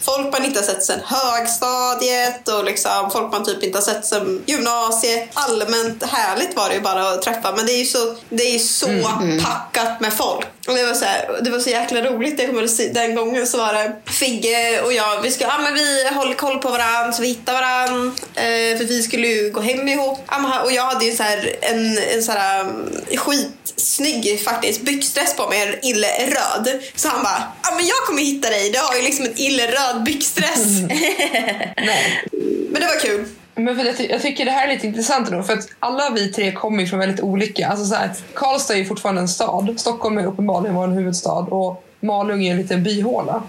Folk 0.03 0.33
man 0.33 0.45
inte 0.45 0.61
har 0.61 0.67
sett 0.67 0.85
sedan 0.85 1.01
högstadiet 1.05 2.49
och 2.49 2.65
liksom 2.65 3.11
folk 3.13 3.33
man 3.33 3.45
typ 3.45 3.63
inte 3.63 3.79
har 3.79 3.83
sett 3.83 4.07
sedan 4.07 4.43
gymnasiet. 4.47 5.29
Allmänt 5.35 6.03
härligt 6.03 6.57
var 6.57 6.69
det 6.69 6.75
ju 6.75 6.81
bara 6.81 7.09
att 7.09 7.23
träffa 7.23 7.53
men 7.57 7.67
det 7.67 7.73
är 7.73 7.79
ju 7.79 7.87
så, 7.87 8.17
det 8.29 8.55
är 8.55 8.59
så 8.59 8.87
packat 9.43 10.01
med 10.01 10.13
folk. 10.13 10.47
Och 10.67 10.75
det 10.75 10.87
var 10.87 10.95
så, 10.95 11.05
här, 11.05 11.41
det 11.43 11.51
var 11.51 11.59
så 11.59 11.71
jäkla 11.71 12.03
roligt. 12.03 12.39
Jag 12.39 12.49
kommer 12.49 12.95
den 12.95 13.15
gången 13.15 13.47
så 13.47 13.59
var 13.59 13.73
det 13.73 13.93
Figge 14.07 14.81
och 14.83 14.93
jag. 14.93 15.23
Vi, 15.23 15.31
ska, 15.31 15.45
ja, 15.45 15.59
men 15.59 15.75
vi 15.75 16.09
håller 16.15 16.35
koll 16.35 16.59
på 16.59 16.69
varandra 16.69 17.13
så 17.13 17.23
vi 17.23 17.29
hittar 17.29 17.53
varandra. 17.53 18.13
Eh, 18.35 18.79
för 18.79 18.85
vi 18.85 19.03
skulle 19.03 19.29
ju 19.29 19.51
gå 19.51 19.61
hem 19.61 19.89
ihop. 19.89 20.19
Men, 20.31 20.61
och 20.63 20.73
jag 20.73 20.83
hade 20.83 21.05
ju 21.05 21.17
så 21.17 21.23
här, 21.23 21.57
en, 21.61 21.99
en 21.99 22.23
så 22.23 22.33
här, 22.33 22.61
um, 22.61 22.91
skitsnygg 23.17 24.45
faktiskt 24.45 24.81
byxdress 24.81 25.35
på 25.35 25.49
mig. 25.49 25.63
En 25.63 25.85
illröd. 25.85 26.83
Så 26.95 27.09
han 27.09 27.23
bara, 27.23 27.73
men 27.77 27.87
jag 27.87 27.97
kommer 28.07 28.23
hitta 28.23 28.51
dig. 28.51 28.71
Du 28.71 28.79
har 28.79 28.97
ju 28.97 29.03
liksom 29.03 29.16
en 29.21 29.33
illröd 29.37 30.05
byxdress. 30.05 30.81
men 32.71 32.81
det 32.81 32.87
var 32.87 33.01
kul. 33.01 33.25
Men 33.55 33.77
för 33.77 33.85
jag, 33.85 33.97
ty- 33.97 34.09
jag 34.11 34.23
tycker 34.23 34.45
det 34.45 34.51
här 34.51 34.69
är 34.69 34.75
lite 34.75 34.87
intressant 34.87 35.31
då, 35.31 35.43
för 35.43 35.53
att 35.53 35.69
alla 35.81 36.11
vi 36.11 36.33
tre 36.33 36.53
kommer 36.53 36.81
ju 36.81 36.87
från 36.87 36.99
väldigt 36.99 37.21
olika. 37.21 37.69
Alltså 37.69 37.85
så 37.87 37.95
här, 37.95 38.11
Karlstad 38.35 38.75
är 38.75 38.79
ju 38.79 38.85
fortfarande 38.85 39.21
en 39.21 39.29
stad. 39.29 39.75
Stockholm 39.77 40.19
är 40.19 40.27
uppenbarligen 40.27 40.77
vår 40.77 40.89
huvudstad. 40.89 41.39
Och 41.39 41.86
Malung 42.01 42.47
är 42.47 42.51
en 42.51 42.57
liten 42.57 42.83
byhåla. 42.83 43.33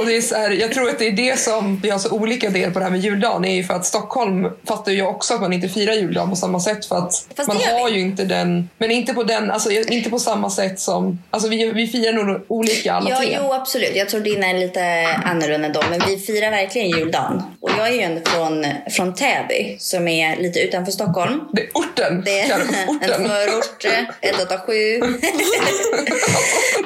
och 0.00 0.06
det 0.06 0.16
är 0.16 0.20
så 0.20 0.34
här, 0.34 0.50
jag 0.50 0.72
tror 0.72 0.88
att 0.90 0.98
det 0.98 1.06
är 1.06 1.12
det 1.12 1.38
som 1.38 1.80
vi 1.82 1.90
har 1.90 1.98
så 1.98 2.10
olika 2.10 2.50
del 2.50 2.70
på 2.72 2.78
det 2.78 2.84
här 2.84 2.92
med 2.92 3.00
juldagen. 3.00 3.44
är 3.44 3.54
ju 3.54 3.64
för 3.64 3.74
att 3.74 3.86
Stockholm 3.86 4.48
fattar 4.68 4.92
ju 4.92 5.02
också 5.06 5.34
att 5.34 5.40
man 5.40 5.52
inte 5.52 5.68
firar 5.68 5.92
juldagen 5.92 6.30
på 6.30 6.36
samma 6.36 6.60
sätt. 6.60 6.86
För 6.86 6.96
att 6.96 7.26
Fast 7.36 7.48
man 7.48 7.56
det 7.58 7.64
har 7.64 7.88
ju 7.88 8.00
inte 8.00 8.24
den, 8.24 8.68
men 8.78 8.90
inte 8.90 9.14
på 9.14 9.22
den, 9.22 9.50
alltså 9.50 9.70
inte 9.70 10.10
på 10.10 10.18
samma 10.18 10.50
sätt 10.50 10.80
som, 10.80 11.22
alltså 11.30 11.48
vi, 11.48 11.72
vi 11.72 11.86
firar 11.86 12.12
nog 12.12 12.40
olika 12.48 12.92
alla 12.92 13.10
Ja, 13.10 13.16
tre. 13.16 13.38
jo 13.42 13.52
absolut. 13.52 13.92
Jag 13.96 14.08
tror 14.08 14.20
dina 14.20 14.46
är 14.46 14.54
lite 14.58 15.06
annorlunda 15.24 15.68
då. 15.68 15.80
Men 15.90 16.00
vi 16.08 16.16
firar 16.18 16.50
verkligen 16.50 16.88
juldagen. 16.90 17.42
Och 17.60 17.70
jag 17.78 17.88
är 17.88 17.92
ju 17.92 18.00
ändå 18.00 18.20
från, 18.30 18.66
från 18.90 19.14
Täby 19.14 19.76
som 19.78 20.08
är 20.08 20.36
lite 20.36 20.60
utanför 20.60 20.92
Stockholm. 20.92 21.40
Det 21.52 21.62
är 21.62 21.68
orten, 21.74 22.22
Det 22.24 22.40
är 22.40 22.60
en 23.00 23.28
förort, 23.28 23.84
187. 24.20 25.00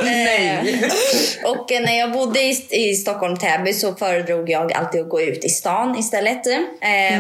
Nej. 0.03 0.70
Och 1.45 1.73
eh, 1.73 1.81
när 1.81 1.99
jag 1.99 2.13
bodde 2.13 2.41
i, 2.41 2.67
i 2.71 2.95
Stockholm, 2.95 3.37
Täby, 3.37 3.73
så 3.73 3.95
föredrog 3.95 4.51
jag 4.51 4.73
alltid 4.73 5.01
att 5.01 5.09
gå 5.09 5.21
ut 5.21 5.45
i 5.45 5.49
stan 5.49 5.99
istället. 5.99 6.47
Eh, 6.47 6.61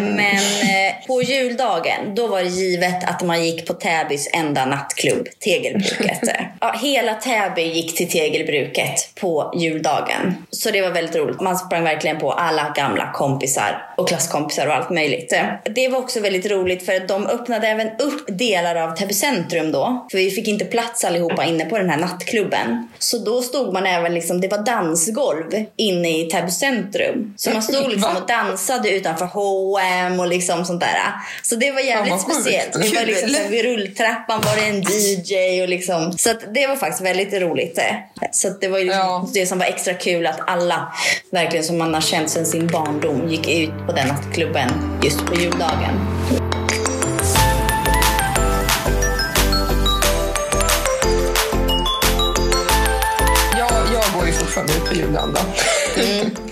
Men 0.01 0.37
eh, 0.37 1.07
på 1.07 1.23
juldagen, 1.23 2.15
då 2.15 2.27
var 2.27 2.43
det 2.43 2.49
givet 2.49 3.09
att 3.09 3.23
man 3.23 3.45
gick 3.45 3.67
på 3.67 3.73
Täbys 3.73 4.29
enda 4.33 4.65
nattklubb, 4.67 5.29
Tegelbruket. 5.39 6.21
ja, 6.61 6.75
hela 6.83 7.15
Täby 7.15 7.63
gick 7.63 7.97
till 7.97 8.09
Tegelbruket 8.09 9.15
på 9.21 9.55
juldagen. 9.57 10.35
Så 10.51 10.71
det 10.71 10.83
var 10.83 10.91
väldigt 10.91 11.17
roligt. 11.17 11.41
Man 11.41 11.59
sprang 11.59 11.85
verkligen 11.85 12.19
på 12.19 12.33
alla 12.33 12.73
gamla 12.77 13.13
kompisar 13.13 13.87
och 13.97 14.09
klasskompisar 14.09 14.67
och 14.67 14.75
allt 14.75 14.91
möjligt. 14.91 15.35
Det 15.65 15.89
var 15.89 15.99
också 15.99 16.21
väldigt 16.21 16.47
roligt 16.47 16.87
för 16.87 16.95
att 16.95 17.09
de 17.09 17.27
öppnade 17.27 17.69
även 17.69 17.89
upp 17.89 18.39
delar 18.39 18.77
av 18.77 18.97
Täby 18.97 19.15
centrum 19.15 19.73
då. 19.73 20.07
För 20.11 20.19
vi 20.19 20.31
fick 20.31 20.49
inte 20.49 20.65
plats 20.65 21.05
allihopa 21.05 21.45
inne 21.45 21.65
på 21.65 21.79
den 21.79 21.91
här 21.91 21.99
nattklubben. 21.99 22.89
Så 22.99 23.19
då 23.19 23.40
stod 23.41 23.73
man 23.73 23.87
även 23.87 24.15
liksom, 24.15 24.41
det 24.41 24.49
var 24.49 24.59
dansgolv 24.59 25.65
inne 25.77 26.21
i 26.21 26.25
Täby 26.31 26.51
centrum. 26.51 27.35
Så 27.37 27.51
man 27.51 27.63
stod 27.63 27.89
liksom 27.93 28.17
och 28.17 28.27
dansade 28.29 28.91
utanför 28.91 29.27
H&M 29.27 30.21
och 30.21 30.27
liksom 30.27 30.65
sånt 30.65 30.81
där. 30.81 30.99
Så 31.43 31.57
det 31.57 31.71
var 31.71 31.81
jävligt 31.81 32.13
sjukt. 32.15 32.35
speciellt. 32.35 32.73
Det 32.73 32.79
var 32.99 33.07
liksom, 33.07 33.29
så 33.29 33.49
vid 33.51 33.65
rulltrappan 33.65 34.41
var 34.41 34.57
det 34.57 34.63
en 34.69 34.83
DJ 34.83 35.63
och 35.63 35.69
liksom. 35.69 36.13
Så 36.19 36.33
det 36.55 36.67
var 36.67 36.77
faktiskt 36.77 37.03
väldigt 37.03 37.33
roligt. 37.43 37.79
Så 38.33 38.49
det 38.61 38.69
var 38.69 38.79
liksom 38.79 38.99
Ja. 38.99 39.29
det 39.35 39.47
som 39.47 39.59
var 39.59 39.67
extra 39.67 39.95
kul 39.95 40.27
att 40.27 40.41
alla, 40.47 40.93
verkligen 41.33 41.65
som 41.65 41.79
man 41.79 41.95
har 41.95 42.01
känt 42.01 42.31
sedan 42.31 42.47
sin 42.47 42.67
barndom, 42.67 43.29
gick 43.29 43.49
ut 43.49 43.87
på 43.87 43.93
den 43.93 44.09
nattklubben 44.09 44.71
just 45.03 45.27
på 45.27 45.35
juldagen. 45.35 46.20
Juldagen 55.01 55.35
då. 55.35 55.41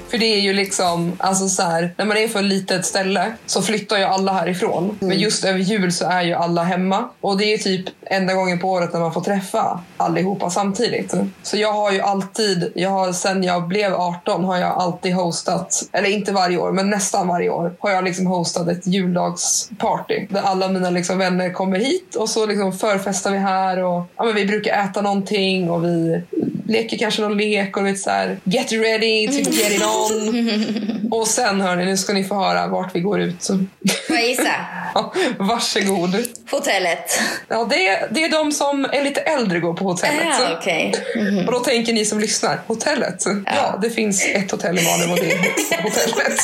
För 0.09 0.19
det 0.19 0.35
är 0.35 0.41
ju 0.41 0.53
liksom, 0.53 1.13
alltså 1.19 1.49
så 1.49 1.63
här, 1.63 1.95
när 1.97 2.05
man 2.05 2.17
är 2.17 2.29
för 2.29 2.39
ett 2.39 2.45
litet 2.45 2.87
ställe 2.87 3.33
så 3.47 3.63
flyttar 3.63 3.99
ju 3.99 4.05
alla 4.05 4.33
härifrån. 4.33 4.99
Men 5.01 5.19
just 5.19 5.45
över 5.45 5.59
jul 5.59 5.93
så 5.93 6.07
är 6.07 6.23
ju 6.23 6.35
alla 6.35 6.63
hemma. 6.63 7.09
Och 7.21 7.39
det 7.39 7.45
är 7.45 7.51
ju 7.51 7.59
typ 7.59 7.85
enda 8.07 8.35
gången 8.35 8.59
på 8.59 8.69
året 8.69 8.93
när 8.93 9.01
man 9.01 9.13
får 9.13 9.21
träffa 9.21 9.81
allihopa 9.97 10.51
samtidigt. 10.51 11.15
Så 11.43 11.57
jag 11.57 11.73
har 11.73 11.93
ju 11.93 12.01
alltid, 12.01 12.73
jag 12.75 12.91
har, 12.91 13.13
sen 13.13 13.43
jag 13.43 13.69
blev 13.69 13.95
18 13.95 14.45
har 14.45 14.57
jag 14.57 14.71
alltid 14.71 15.15
hostat, 15.15 15.83
eller 15.93 16.09
inte 16.09 16.33
varje 16.33 16.59
år, 16.59 16.73
men 16.73 16.91
nästan 16.91 17.29
varje 17.29 17.51
år 17.51 17.75
har 17.79 17.91
jag 17.91 18.05
liksom 18.05 18.27
hostat 18.27 18.69
ett 18.69 18.87
juldagsparty. 18.87 20.27
Där 20.31 20.43
alla 20.43 20.69
mina 20.69 20.91
liksom 20.91 21.19
vänner 21.19 21.53
kommer 21.53 21.79
hit 21.79 22.15
och 22.15 22.29
så 22.29 22.47
liksom 22.47 22.73
förfestar 22.73 23.31
vi 23.31 23.39
här 23.39 23.85
och 23.85 24.05
ja, 24.17 24.25
men 24.25 24.35
vi 24.35 24.47
brukar 24.47 24.85
äta 24.85 25.03
någonting 25.03 25.71
och 25.71 25.85
vi 25.85 26.23
leker 26.69 26.99
kanske 26.99 27.23
någon 27.23 27.37
lek 27.39 27.77
och 27.77 27.87
vet 27.87 28.01
så 28.01 28.11
här, 28.11 28.39
get 28.45 28.73
ready 28.73 29.27
to 29.27 29.51
get 29.51 29.73
it 29.73 29.83
on. 29.83 31.09
Och 31.13 31.27
sen 31.27 31.61
hörni, 31.61 31.85
nu 31.85 31.97
ska 31.97 32.13
ni 32.13 32.25
få 32.25 32.35
höra 32.35 32.67
vart 32.67 32.95
vi 32.97 33.01
går 33.01 33.21
ut. 33.21 33.47
Får 34.07 34.17
jag 34.17 34.27
gissa? 34.27 34.43
Ja, 34.95 35.15
varsågod. 35.39 36.25
Hotellet. 36.51 37.21
Ja, 37.49 37.67
det, 37.71 37.89
är, 37.89 38.09
det 38.11 38.25
är 38.25 38.29
de 38.31 38.53
som 38.53 38.85
är 38.85 39.05
lite 39.05 39.21
äldre 39.21 39.61
går 39.61 39.75
på 39.75 39.85
hotellet. 39.85 40.25
Ja, 40.25 40.57
okej. 40.59 40.95
Och 41.47 41.53
då 41.53 41.59
tänker 41.59 41.93
ni 41.93 42.05
som 42.05 42.21
lyssnar, 42.21 42.61
hotellet? 42.67 43.25
Ja, 43.47 43.79
det 43.83 43.91
finns 43.91 44.25
ett 44.27 44.51
hotell 44.51 44.79
i 44.79 44.85
Malmö 44.85 45.13
och 45.13 45.19
det 45.19 45.33
är 45.33 45.83
hotellet. 45.83 46.41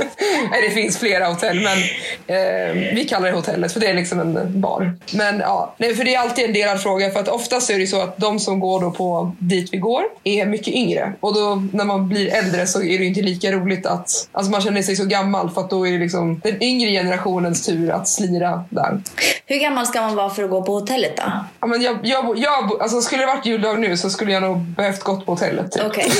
Nej, 0.50 0.62
det 0.68 0.70
finns 0.70 0.98
flera 0.98 1.26
hotell, 1.26 1.60
men 1.60 1.78
eh, 2.26 2.94
vi 2.94 3.06
kallar 3.08 3.28
det 3.28 3.36
hotellet 3.36 3.72
för 3.72 3.80
det 3.80 3.86
är 3.86 3.94
liksom 3.94 4.20
en 4.20 4.60
bar. 4.60 4.96
Men 5.12 5.38
ja, 5.40 5.74
nej, 5.78 5.94
för 5.94 6.04
det 6.04 6.14
är 6.14 6.20
alltid 6.20 6.44
en 6.44 6.52
delad 6.52 6.82
fråga 6.82 7.10
för 7.10 7.20
att 7.20 7.28
oftast 7.28 7.70
är 7.70 7.78
det 7.78 7.86
så 7.86 8.00
att 8.00 8.16
de 8.16 8.38
som 8.40 8.60
går 8.60 8.80
då 8.80 8.90
på 8.90 9.36
dit 9.38 9.68
vi 9.72 9.78
går 9.78 10.02
är 10.24 10.46
mycket 10.46 10.74
yngre 10.74 11.12
och 11.20 11.34
då 11.34 11.62
när 11.72 11.84
man 11.84 12.08
blir 12.08 12.34
äldre 12.34 12.66
så 12.66 12.82
är 12.82 12.98
det 12.98 13.04
inte 13.04 13.22
lika 13.22 13.52
roligt 13.52 13.86
att 13.86 14.28
alltså 14.32 14.52
man 14.52 14.60
känner 14.60 14.82
sig 14.82 14.96
så 14.96 15.04
gammal 15.04 15.50
för 15.50 15.60
att 15.60 15.70
då 15.70 15.86
är 15.86 15.92
det 15.92 15.98
liksom 15.98 16.40
den 16.44 16.62
yngre 16.62 16.90
generationens 16.90 17.66
tur 17.66 17.90
att 17.90 18.08
slira 18.08 18.64
där. 18.70 19.00
Hur 19.46 19.60
gammal 19.60 19.86
ska 19.86 20.00
man 20.00 20.16
vara 20.16 20.30
för 20.30 20.44
att 20.44 20.50
gå 20.50 20.62
på 20.62 20.72
hotellet 20.72 21.16
då? 21.16 21.22
Ja, 21.60 21.66
men 21.66 21.82
jag, 21.82 21.98
jag, 22.02 22.38
jag, 22.38 22.82
alltså 22.82 23.00
skulle 23.00 23.22
det 23.22 23.26
varit 23.26 23.46
juldag 23.46 23.80
nu 23.80 23.96
så 23.96 24.10
skulle 24.10 24.32
jag 24.32 24.42
nog 24.42 24.58
behövt 24.58 25.02
gått 25.02 25.26
på 25.26 25.32
hotellet. 25.32 25.72
Typ. 25.72 25.82
Okej. 25.86 26.10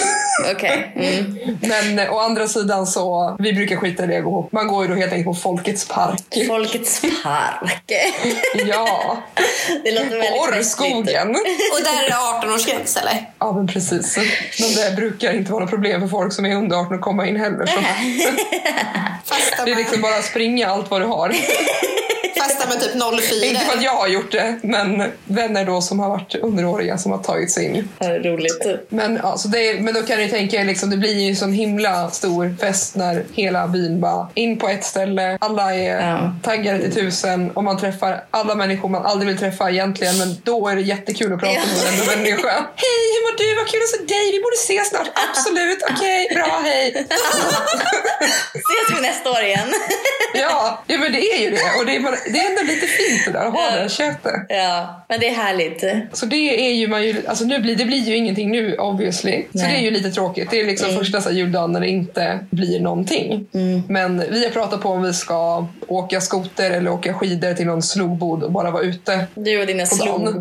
Okej. 0.55 0.87
Mm. 1.01 1.59
Men 1.61 1.99
eh, 1.99 2.15
å 2.15 2.19
andra 2.19 2.49
sidan 2.49 2.87
så, 2.87 3.37
vi 3.39 3.53
brukar 3.53 3.70
skita 3.79 4.05
i 4.05 4.07
det 4.07 4.19
och 4.19 4.25
gå. 4.25 4.49
Man 4.53 4.67
går 4.67 4.83
ju 4.85 4.89
då 4.89 4.95
helt 4.95 5.13
enkelt 5.13 5.27
på 5.27 5.35
Folkets 5.35 5.89
park. 5.89 6.47
Folkets 6.49 7.03
park. 7.23 7.93
Ja, 8.67 9.23
Det 9.85 9.91
låter 9.91 10.11
väldigt. 10.11 10.33
Orrskogen. 10.33 11.29
Och 11.73 11.81
där 11.85 12.05
är 12.05 12.09
det 12.09 12.47
18-årsgräns 12.47 13.01
eller? 13.01 13.31
Ja 13.39 13.53
men 13.53 13.67
precis. 13.67 14.17
Men 14.61 14.75
det 14.75 14.97
brukar 14.97 15.33
inte 15.33 15.53
vara 15.53 15.63
något 15.63 15.71
problem 15.71 16.01
för 16.01 16.09
folk 16.09 16.33
som 16.33 16.47
är 16.47 16.57
under 16.57 16.77
18 16.77 16.95
att 16.95 17.01
komma 17.01 17.27
in 17.27 17.37
heller. 17.37 17.67
Så 17.67 17.81
det 19.65 19.71
är 19.71 19.77
liksom 19.77 20.01
bara 20.01 20.17
att 20.17 20.25
springa 20.25 20.69
allt 20.69 20.91
vad 20.91 21.01
du 21.01 21.07
har. 21.07 21.35
Fasta 22.41 22.69
med 22.69 22.81
typ 22.81 22.93
04. 23.31 23.45
Inte 23.47 23.61
för 23.61 23.77
att 23.77 23.83
jag 23.83 23.93
har 23.97 24.09
gjort 24.09 24.33
det, 24.33 24.59
men 24.63 25.13
vänner 25.25 25.65
då 25.65 25.81
som 25.81 25.99
har 26.01 26.09
varit 26.09 26.35
underåriga 26.35 26.99
som 26.99 27.13
har 27.13 27.19
tagit 27.19 27.51
sig 27.51 27.65
in. 27.65 27.89
Roligt. 28.01 28.67
Men, 28.89 29.21
ja, 29.23 29.37
så 29.39 29.49
det, 29.49 29.81
men 29.81 29.95
då 29.95 30.03
kan 30.03 30.19
ni 30.19 30.29
tänka 30.29 30.57
er, 30.61 30.65
liksom, 30.65 30.91
det 30.91 30.97
blir 30.97 31.19
ju 31.21 31.29
en 31.31 31.37
sån 31.37 31.53
himla 31.53 32.11
stor 32.11 32.57
fest 32.61 32.97
när 32.97 33.25
hela 33.33 33.67
byn 33.69 34.01
bara 34.01 34.29
in 34.35 34.59
på 34.59 34.69
ett 34.69 34.85
ställe. 34.85 35.39
Alla 35.41 35.75
är 35.75 36.01
Ja. 36.11 36.33
taggade 36.43 36.79
till 36.79 36.95
tusen 36.95 37.51
och 37.51 37.65
man 37.65 37.79
träffar 37.79 38.25
alla 38.31 38.55
människor 38.55 38.89
man 38.89 39.07
aldrig 39.07 39.29
vill 39.29 39.39
träffa 39.39 39.71
egentligen. 39.71 40.19
Men 40.19 40.37
då 40.45 40.69
är 40.69 40.77
det 40.77 40.83
jättekul 40.83 41.33
att 41.33 41.41
prata 41.41 41.53
Ja. 41.55 41.61
med 41.67 41.77
varenda 41.85 42.17
människa. 42.17 42.49
Hej, 42.77 43.01
hur 43.15 43.21
mår 43.27 43.39
du? 43.39 43.55
Vad 43.61 43.67
kul 43.69 43.81
att 43.83 43.89
se 43.89 44.15
dig. 44.15 44.33
Vi 44.33 44.41
borde 44.43 44.57
ses 44.57 44.89
snart. 44.89 45.09
Absolut. 45.29 45.79
Okej, 45.91 46.29
bra. 46.35 46.61
Hej. 46.65 46.91
Ses 48.55 48.99
vi 48.99 49.03
nästa 49.03 49.31
år 49.31 49.43
igen? 49.43 49.69
Ja, 50.35 50.85
ja, 50.87 50.99
men 50.99 51.13
det 51.13 51.19
är 51.35 51.39
ju 51.41 51.51
det. 51.51 51.71
Och 51.79 51.87
det 51.87 51.97
är, 51.97 52.01
bara, 52.01 52.17
det 52.33 52.39
är 52.39 52.51
ändå 52.51 52.73
lite 52.73 52.87
fint 52.87 53.25
det 53.27 53.33
där 53.33 53.47
att 53.47 53.53
ha 53.53 53.71
det 53.71 53.81
här 53.81 53.89
köttet. 53.89 54.35
Ja, 54.49 55.05
men 55.09 55.21
det 55.21 55.29
är 55.29 55.35
härligt. 55.35 55.85
Så 56.13 56.27
det 56.27 56.69
är 56.69 56.73
ju 56.73 56.89
man 56.89 57.07
ju, 57.07 57.27
alltså 57.27 57.45
nu 57.45 57.59
blir, 57.59 57.77
det 57.77 57.85
blir 57.85 57.99
ju 57.99 58.17
ingenting 58.17 58.51
nu 58.51 58.77
obviously. 58.77 59.45
Så 59.53 59.59
Nej. 59.59 59.73
det 59.73 59.79
är 59.79 59.83
ju 59.83 59.91
lite 59.91 60.11
tråkigt. 60.11 60.51
Det 60.51 60.61
är 60.61 60.67
liksom 60.67 60.99
första 60.99 61.21
så 61.21 61.31
juldagen 61.31 61.73
när 61.73 61.81
det 61.81 61.89
inte 61.89 62.39
blir 62.51 62.81
någonting. 62.81 63.47
Men 63.89 64.25
vi 64.31 64.45
har 64.45 64.51
pratat 64.51 64.83
på 64.83 64.89
om 64.89 65.03
vi 65.03 65.13
ska 65.13 65.67
åka 65.87 66.21
skoter 66.21 66.71
eller 66.71 66.91
åka 66.91 67.15
skidor 67.15 67.55
till 67.55 67.67
någon 67.67 67.83
slogbod 67.83 68.43
och 68.43 68.53
bara 68.53 68.71
vara 68.71 68.83
ute. 68.83 69.27
Du 69.35 69.61
och 69.61 69.67
dina 69.67 69.87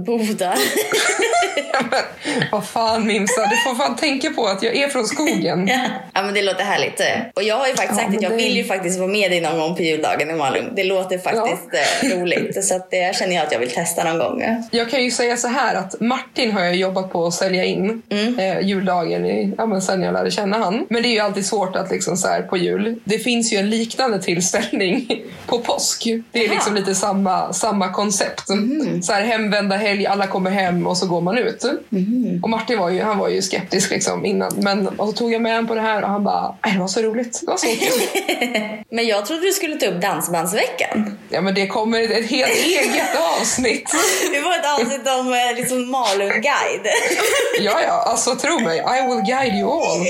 På 0.05 0.17
Ja, 1.91 1.97
vad 2.51 2.67
fan 2.67 3.07
Mimsa, 3.07 3.41
du 3.41 3.57
får 3.57 3.75
fan 3.75 3.95
tänka 3.95 4.29
på 4.29 4.45
att 4.47 4.63
jag 4.63 4.75
är 4.75 4.87
från 4.87 5.05
skogen. 5.05 5.67
ja 6.13 6.21
men 6.21 6.33
det 6.33 6.41
låter 6.41 6.63
härligt. 6.63 7.01
Och 7.35 7.43
jag 7.43 7.55
har 7.57 7.67
ju 7.67 7.73
faktiskt 7.75 7.99
Ja, 8.01 8.05
sagt 8.05 8.15
att 8.17 8.23
jag 8.23 8.31
det- 8.31 8.35
vill 8.37 8.57
ju 8.57 8.63
faktiskt 8.63 8.99
vara 8.99 9.09
med 9.11 9.31
dig 9.31 9.41
någon 9.41 9.59
gång 9.59 9.75
på 9.75 9.81
juldagen 9.81 10.29
i 10.29 10.33
Malung. 10.33 10.69
Det 10.75 10.83
låter 10.83 11.17
faktiskt 11.17 11.73
eh, 12.03 12.19
roligt. 12.19 12.65
Så 12.65 12.75
att 12.75 12.91
det 12.91 13.15
känner 13.15 13.35
jag 13.35 13.45
att 13.45 13.51
jag 13.51 13.59
vill 13.59 13.69
testa 13.71 14.03
någon 14.03 14.19
gång. 14.19 14.43
Jag 14.71 14.89
kan 14.89 15.03
ju 15.03 15.11
säga 15.11 15.37
så 15.37 15.47
här 15.47 15.75
att 15.75 16.01
Martin 16.01 16.51
har 16.51 16.61
jag 16.63 16.75
jobbat 16.75 17.11
på 17.11 17.25
att 17.27 17.33
sälja 17.33 17.63
in 17.65 18.01
eh, 18.39 18.59
juldagen 18.59 19.25
i, 19.25 19.53
ja, 19.57 19.65
men 19.65 19.81
sen 19.81 20.01
jag 20.03 20.13
lärde 20.13 20.31
känna 20.31 20.57
han. 20.57 20.85
Men 20.89 21.01
det 21.03 21.07
är 21.09 21.13
ju 21.13 21.19
alltid 21.19 21.45
svårt 21.45 21.75
att 21.75 21.91
liksom 21.91 22.17
så 22.17 22.27
här 22.27 22.41
på 22.41 22.57
jul. 22.57 22.95
Det 23.03 23.19
finns 23.19 23.53
ju 23.53 23.57
en 23.57 23.69
liknande 23.69 24.21
tillställning 24.21 25.07
på 25.45 25.59
påsk. 25.59 26.03
Det 26.31 26.39
är 26.39 26.45
Aha. 26.45 26.53
liksom 26.53 26.75
lite 26.75 26.95
samma, 26.95 27.53
samma 27.53 27.91
koncept. 27.91 28.43
Så 29.03 29.13
här 29.13 29.21
hemvända 29.23 29.75
helg, 29.75 30.07
alla 30.07 30.27
kommer 30.27 30.51
hem 30.51 30.87
och 30.87 30.97
så 30.97 31.07
går 31.07 31.21
man 31.21 31.37
ut. 31.37 31.63
Och 32.43 32.49
Martin 32.49 32.79
var 32.79 32.89
ju, 32.89 33.01
han 33.01 33.17
var 33.17 33.29
ju 33.29 33.41
skeptisk 33.41 33.91
liksom 33.91 34.25
innan. 34.25 34.51
Men 34.55 34.87
och 34.87 35.07
så 35.07 35.13
tog 35.13 35.33
jag 35.33 35.41
med 35.41 35.51
honom 35.51 35.67
på 35.67 35.75
det 35.75 35.81
här 35.81 36.01
och 36.03 36.09
han 36.09 36.23
bara, 36.23 36.55
"Nej, 36.65 36.73
det 36.73 36.79
var 36.79 36.87
så 36.87 37.01
roligt. 37.01 37.39
Det 37.41 37.47
var 37.51 37.57
så 37.57 37.67
kul. 37.67 38.23
Men 38.91 39.07
jag 39.07 39.25
trodde 39.25 39.41
du 39.41 39.51
skulle 39.51 39.75
ta 39.75 39.85
upp 39.85 40.01
Dansbandsveckan. 40.01 41.17
ja 41.29 41.41
men 41.41 41.53
det 41.55 41.67
kommer 41.67 41.99
ett 42.11 42.29
helt 42.29 42.51
eget 42.65 43.09
avsnitt. 43.39 43.89
Det 44.33 44.39
var 44.41 44.55
ett 44.55 44.65
avsnitt 44.79 45.07
om 45.19 45.33
eh, 45.33 45.55
liksom 45.57 45.91
Malung-guide. 45.91 46.87
Ja, 47.61 47.81
ja, 47.87 48.03
alltså 48.07 48.35
tro 48.35 48.59
mig. 48.59 48.77
I 48.77 49.07
will 49.07 49.21
guide 49.25 49.53
you 49.55 49.71
all. 49.71 50.05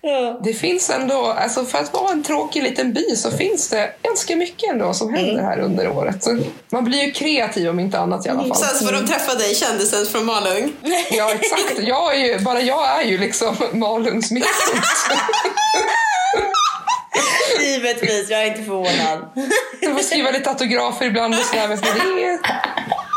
Ja. 0.00 0.40
Det 0.44 0.52
finns 0.52 0.90
ändå, 0.90 1.26
alltså 1.26 1.64
för 1.64 1.78
att 1.78 1.92
vara 1.92 2.12
en 2.12 2.22
tråkig 2.22 2.62
liten 2.62 2.92
by 2.92 3.16
så 3.16 3.30
finns 3.30 3.68
det 3.68 3.90
ganska 4.02 4.36
mycket 4.36 4.70
ändå 4.70 4.92
som 4.94 5.14
händer 5.14 5.42
här 5.42 5.60
under 5.60 5.88
året. 5.88 6.22
Så 6.24 6.38
man 6.72 6.84
blir 6.84 7.02
ju 7.04 7.10
kreativ 7.12 7.68
om 7.70 7.80
inte 7.80 7.98
annat 7.98 8.26
i 8.26 8.28
alla 8.28 8.42
fall. 8.44 8.56
Sen 8.56 8.78
så 8.78 8.84
får 8.86 8.92
de 8.92 9.06
träffa 9.06 9.34
dig, 9.34 9.54
kändisen 9.54 10.06
från 10.06 10.24
Malung. 10.26 10.72
Ja, 11.10 11.32
exakt. 11.32 11.78
Jag 11.78 12.14
är 12.16 12.18
ju, 12.24 12.38
bara 12.38 12.60
jag 12.60 13.00
är 13.00 13.02
ju 13.02 13.18
liksom 13.18 13.56
Malungs 13.72 14.30
mittpunkt. 14.30 14.86
Givetvis, 17.60 18.30
jag 18.30 18.42
är 18.42 18.46
inte 18.46 18.62
förvånad. 18.62 19.30
Jag 19.80 19.92
får 19.92 20.02
skriva 20.02 20.30
lite 20.30 20.50
autografer 20.50 21.06
ibland 21.06 21.34
och 21.34 21.40
sådär. 21.40 21.68
Men 21.68 21.78
det 21.80 22.38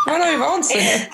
man 0.07 0.21
har 0.21 0.31
ju 0.31 0.37
vant 0.37 0.65
sig. 0.65 1.09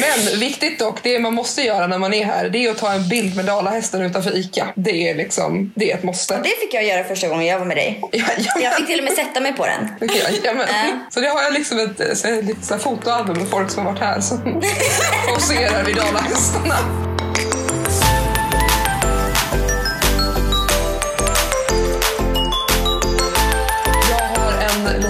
Men 0.00 0.40
viktigt 0.40 0.78
dock, 0.78 1.02
det 1.02 1.18
man 1.18 1.34
måste 1.34 1.62
göra 1.62 1.86
när 1.86 1.98
man 1.98 2.14
är 2.14 2.24
här, 2.24 2.48
det 2.48 2.58
är 2.58 2.70
att 2.70 2.78
ta 2.78 2.92
en 2.92 3.08
bild 3.08 3.36
med 3.36 3.44
dalahästen 3.44 4.02
utanför 4.02 4.36
ICA. 4.36 4.68
Det 4.74 5.10
är 5.10 5.14
liksom, 5.14 5.72
det 5.74 5.92
är 5.92 5.94
ett 5.94 6.02
måste. 6.02 6.36
Det 6.36 6.48
fick 6.48 6.74
jag 6.74 6.84
göra 6.84 7.04
första 7.04 7.28
gången 7.28 7.46
jag 7.46 7.58
var 7.58 7.66
med 7.66 7.76
dig. 7.76 8.00
Ja, 8.12 8.24
ja. 8.38 8.60
Jag 8.62 8.76
fick 8.76 8.86
till 8.86 8.98
och 8.98 9.04
med 9.04 9.12
sätta 9.12 9.40
mig 9.40 9.52
på 9.52 9.66
den. 9.66 10.08
Jajamän. 10.10 10.66
Ja. 10.68 10.98
Så 11.10 11.20
det 11.20 11.28
har 11.28 11.42
jag 11.42 11.52
liksom 11.52 11.78
ett, 11.78 12.00
ett 12.00 12.18
så 12.18 12.74
här 12.74 12.78
fotoalbum 12.78 13.38
med 13.38 13.48
folk 13.48 13.70
som 13.70 13.86
har 13.86 13.92
varit 13.92 14.02
här 14.02 14.20
som 14.20 14.38
poserar 15.34 15.84
vid 15.84 15.96
dalahästarna. 15.96 17.07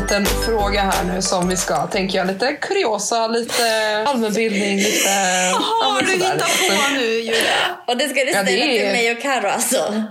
Liten 0.08 0.26
fråga 0.26 0.80
här 0.80 1.04
nu 1.04 1.22
som 1.22 1.48
vi 1.48 1.56
ska, 1.56 1.86
tänker 1.86 2.18
jag, 2.18 2.26
lite 2.26 2.52
kuriosa, 2.52 3.26
lite 3.26 3.62
allmänbildning, 4.06 4.76
lite... 4.76 5.08
Vad 5.52 5.92
har 5.92 6.02
du 6.02 6.12
hittat 6.12 6.40
på 6.68 6.94
nu 6.94 7.06
Julia? 7.06 7.77
Och 7.88 7.96
det 7.96 8.04
ska 8.08 8.14
du 8.14 8.30
Ja, 8.30 8.30
ställa 8.30 8.42
det 8.44 8.62
är- 8.78 8.78
till 8.82 8.92
mig 8.92 9.12
och 9.12 9.22
Karo 9.22 9.46
alltså. 9.48 10.04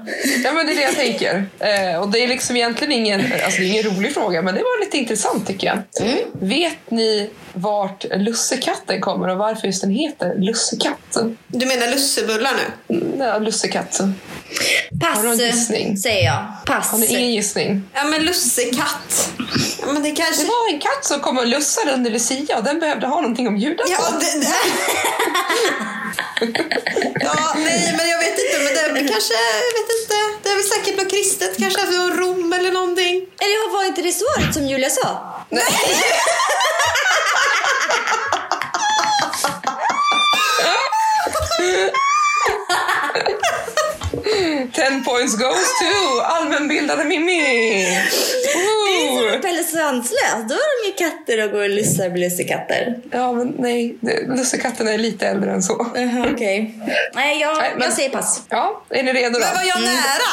Ja 0.44 0.52
men 0.54 0.66
det 0.66 0.72
är 0.72 0.76
det 0.76 0.82
jag 0.82 0.96
tänker. 0.96 1.46
Eh, 1.60 2.02
och 2.02 2.10
det 2.10 2.20
är 2.24 2.28
liksom 2.28 2.56
egentligen 2.56 2.92
ingen, 2.94 3.20
alltså 3.46 3.60
det 3.60 3.66
är 3.66 3.70
ingen 3.70 3.84
rolig 3.84 4.14
fråga 4.14 4.42
men 4.42 4.56
det 4.56 4.62
var 4.62 4.80
lite 4.86 4.98
intressant 4.98 5.48
tycker 5.48 5.68
jag. 5.68 6.08
Mm. 6.08 6.18
Vet 6.34 6.92
ni 6.92 7.30
vart 7.54 8.06
lussekatten 8.18 9.02
kommer 9.02 9.28
och 9.28 9.38
varför 9.38 9.68
just 9.68 9.82
den 9.82 9.92
heter 9.92 10.36
lussekatten? 10.38 11.38
Du 11.48 11.66
menar 11.66 11.88
lussebullar 11.92 12.52
nu? 12.88 12.96
Mm, 12.96 13.20
Ja, 13.28 13.38
lussekatt. 13.40 14.00
Pass, 15.02 15.16
Har 15.16 15.22
du 15.24 15.28
någon 15.28 15.38
gissning? 15.38 15.98
säger 15.98 16.26
jag. 16.26 16.46
Pass. 16.66 16.92
Har 16.92 16.98
ni 16.98 17.06
ingen 17.06 17.32
gissning? 17.34 17.84
Ja 17.94 18.04
men 18.04 18.26
lussekatt. 18.26 19.30
Ja 19.82 19.92
men 19.94 20.04
det 20.04 20.12
kanske... 20.12 20.42
Det 20.44 20.48
var 20.48 20.74
en 20.74 20.80
katt 20.80 21.06
som 21.06 21.20
kom 21.20 21.38
och 21.38 21.48
lussade 21.48 21.92
under 21.94 22.12
Lucia 22.12 22.58
och 22.58 22.64
den 22.64 22.80
behövde 22.80 23.08
ha 23.08 23.22
någonting 23.22 23.48
om 23.48 23.58
julafton. 23.58 23.96
Ja, 24.00 24.20
det, 24.20 24.40
det. 24.40 24.48
ja, 27.20 27.56
nej 27.70 27.94
men 27.98 28.10
jag 28.10 28.20
vet 28.20 28.40
inte. 28.40 28.58
Men 28.94 28.94
det 28.94 29.14
kanske, 29.14 29.34
jag 29.68 29.74
vet 29.80 29.90
inte. 30.00 30.16
Det 30.44 30.50
är 30.50 30.56
väl 30.56 30.64
säkert 30.64 30.98
något 30.98 31.12
kristet. 31.12 31.58
Kanske 31.58 31.82
från 31.82 32.18
Rom 32.20 32.54
eller 32.54 32.72
någonting. 32.72 33.16
Eller 33.16 33.72
var 33.74 33.84
inte 33.86 34.02
det 34.02 34.12
svaret 34.12 34.54
som 34.54 34.68
Julia 34.68 34.90
sa? 34.90 35.34
Ten 44.74 45.04
points 45.04 45.36
goes 45.38 45.68
to 45.80 46.22
allmänbildade 46.24 47.04
Mimmi! 47.06 47.84
Det 48.44 49.34
är 49.36 49.40
Pelle 49.42 49.64
Svanslös. 49.64 50.48
Då 50.50 50.54
har 50.56 50.84
de 50.84 50.88
ju 50.88 51.10
katter 51.10 51.46
och 51.46 51.52
går 51.52 51.62
och 51.64 51.70
lyssnar 51.70 52.10
på 52.10 52.18
lussekatter. 52.18 52.96
Ja 53.12 53.32
men 53.34 53.56
nej, 53.60 53.98
lussekatten 54.28 54.88
är 54.88 54.98
lite 54.98 55.28
äldre 55.28 55.52
än 55.52 55.64
så. 55.64 55.88
Jaha, 55.96 56.28
okej. 56.34 56.80
Nej, 57.14 57.42
jag, 57.42 57.58
Nej, 57.58 57.72
men- 57.76 57.84
jag 57.84 57.94
säger 57.94 58.10
pass. 58.10 58.42
Ja, 58.50 58.84
är 58.90 59.04
ni 59.04 59.14
redo 59.14 59.34
då? 59.34 59.46
Men 59.46 59.56
var 59.56 59.64
jag 59.64 59.82
nära? 59.82 60.32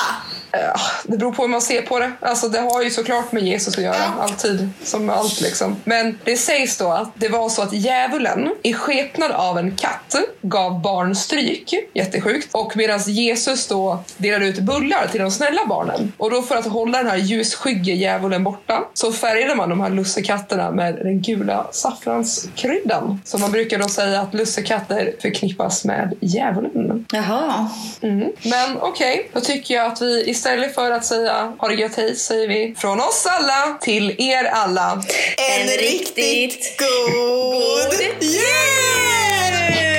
Ja, 0.57 0.77
det 1.05 1.17
beror 1.17 1.33
på 1.33 1.43
hur 1.43 1.49
man 1.49 1.63
ser 1.63 1.83
på 1.83 1.99
det. 1.99 2.13
Alltså, 2.21 2.49
det 2.49 2.61
har 2.61 2.83
ju 2.83 2.91
såklart 2.91 3.33
med 3.33 3.43
Jesus 3.43 3.77
att 3.79 3.85
göra, 3.85 4.05
alltid. 4.21 4.69
Som 4.85 5.07
med 5.07 5.17
allt 5.17 5.41
liksom. 5.41 5.77
Men 5.85 6.19
det 6.25 6.37
sägs 6.37 6.77
då 6.77 6.93
att 6.93 7.11
det 7.15 7.29
var 7.29 7.49
så 7.49 7.63
att 7.63 7.73
djävulen 7.73 8.55
i 8.63 8.75
skepnad 8.75 9.31
av 9.31 9.59
en 9.59 9.77
katt 9.77 10.15
gav 10.43 10.83
barn 10.83 11.15
stryk, 11.17 11.75
jättesjukt. 11.95 12.49
Och 12.53 12.77
medan 12.77 13.01
Jesus 13.07 13.67
då 13.67 14.05
delade 14.25 14.47
ut 14.47 14.59
bullar 14.59 15.07
till 15.07 15.21
de 15.21 15.31
snälla 15.31 15.67
barnen. 15.69 16.13
Och 16.17 16.31
då 16.31 16.43
för 16.43 16.57
att 16.57 16.67
hålla 16.67 16.99
den 16.99 17.07
här 17.07 17.17
ljusskygge 17.17 17.93
djävulen 17.93 18.45
borta 18.45 18.85
så 18.95 19.13
färgade 19.13 19.55
man 19.55 19.69
de 19.69 19.81
här 19.81 19.91
lussekatterna 19.91 20.71
med 20.71 20.95
den 20.95 21.23
gula 21.23 21.67
saffranskryddan. 21.73 23.21
Så 23.25 23.39
man 23.39 23.53
brukar 23.53 23.79
då 23.79 23.89
säga 23.89 24.21
att 24.21 24.35
lussekatter 24.35 25.13
förknippas 25.23 25.85
med 25.85 26.15
djävulen. 26.21 27.07
Jaha. 27.13 27.69
Mm. 28.03 28.33
Men 28.45 28.79
okej, 28.81 29.31
då 29.33 29.41
tycker 29.41 29.75
jag 29.75 29.87
att 29.87 30.03
vi 30.03 30.31
istället 30.31 30.75
för 30.75 30.91
att 30.91 31.05
säga 31.05 31.53
ha 31.59 31.69
det 31.69 31.75
gött 31.75 31.97
hej 31.97 32.17
säger 32.17 32.49
vi 32.49 32.75
från 32.79 33.01
oss 33.01 33.27
alla 33.31 33.79
till 33.81 34.15
er 34.19 34.45
alla. 34.45 34.93
En, 34.93 35.61
En 35.61 35.69
riktigt 35.69 36.15
riktigt 36.17 36.79
god 36.79 37.15
god 37.99 38.23
jul! 38.23 39.94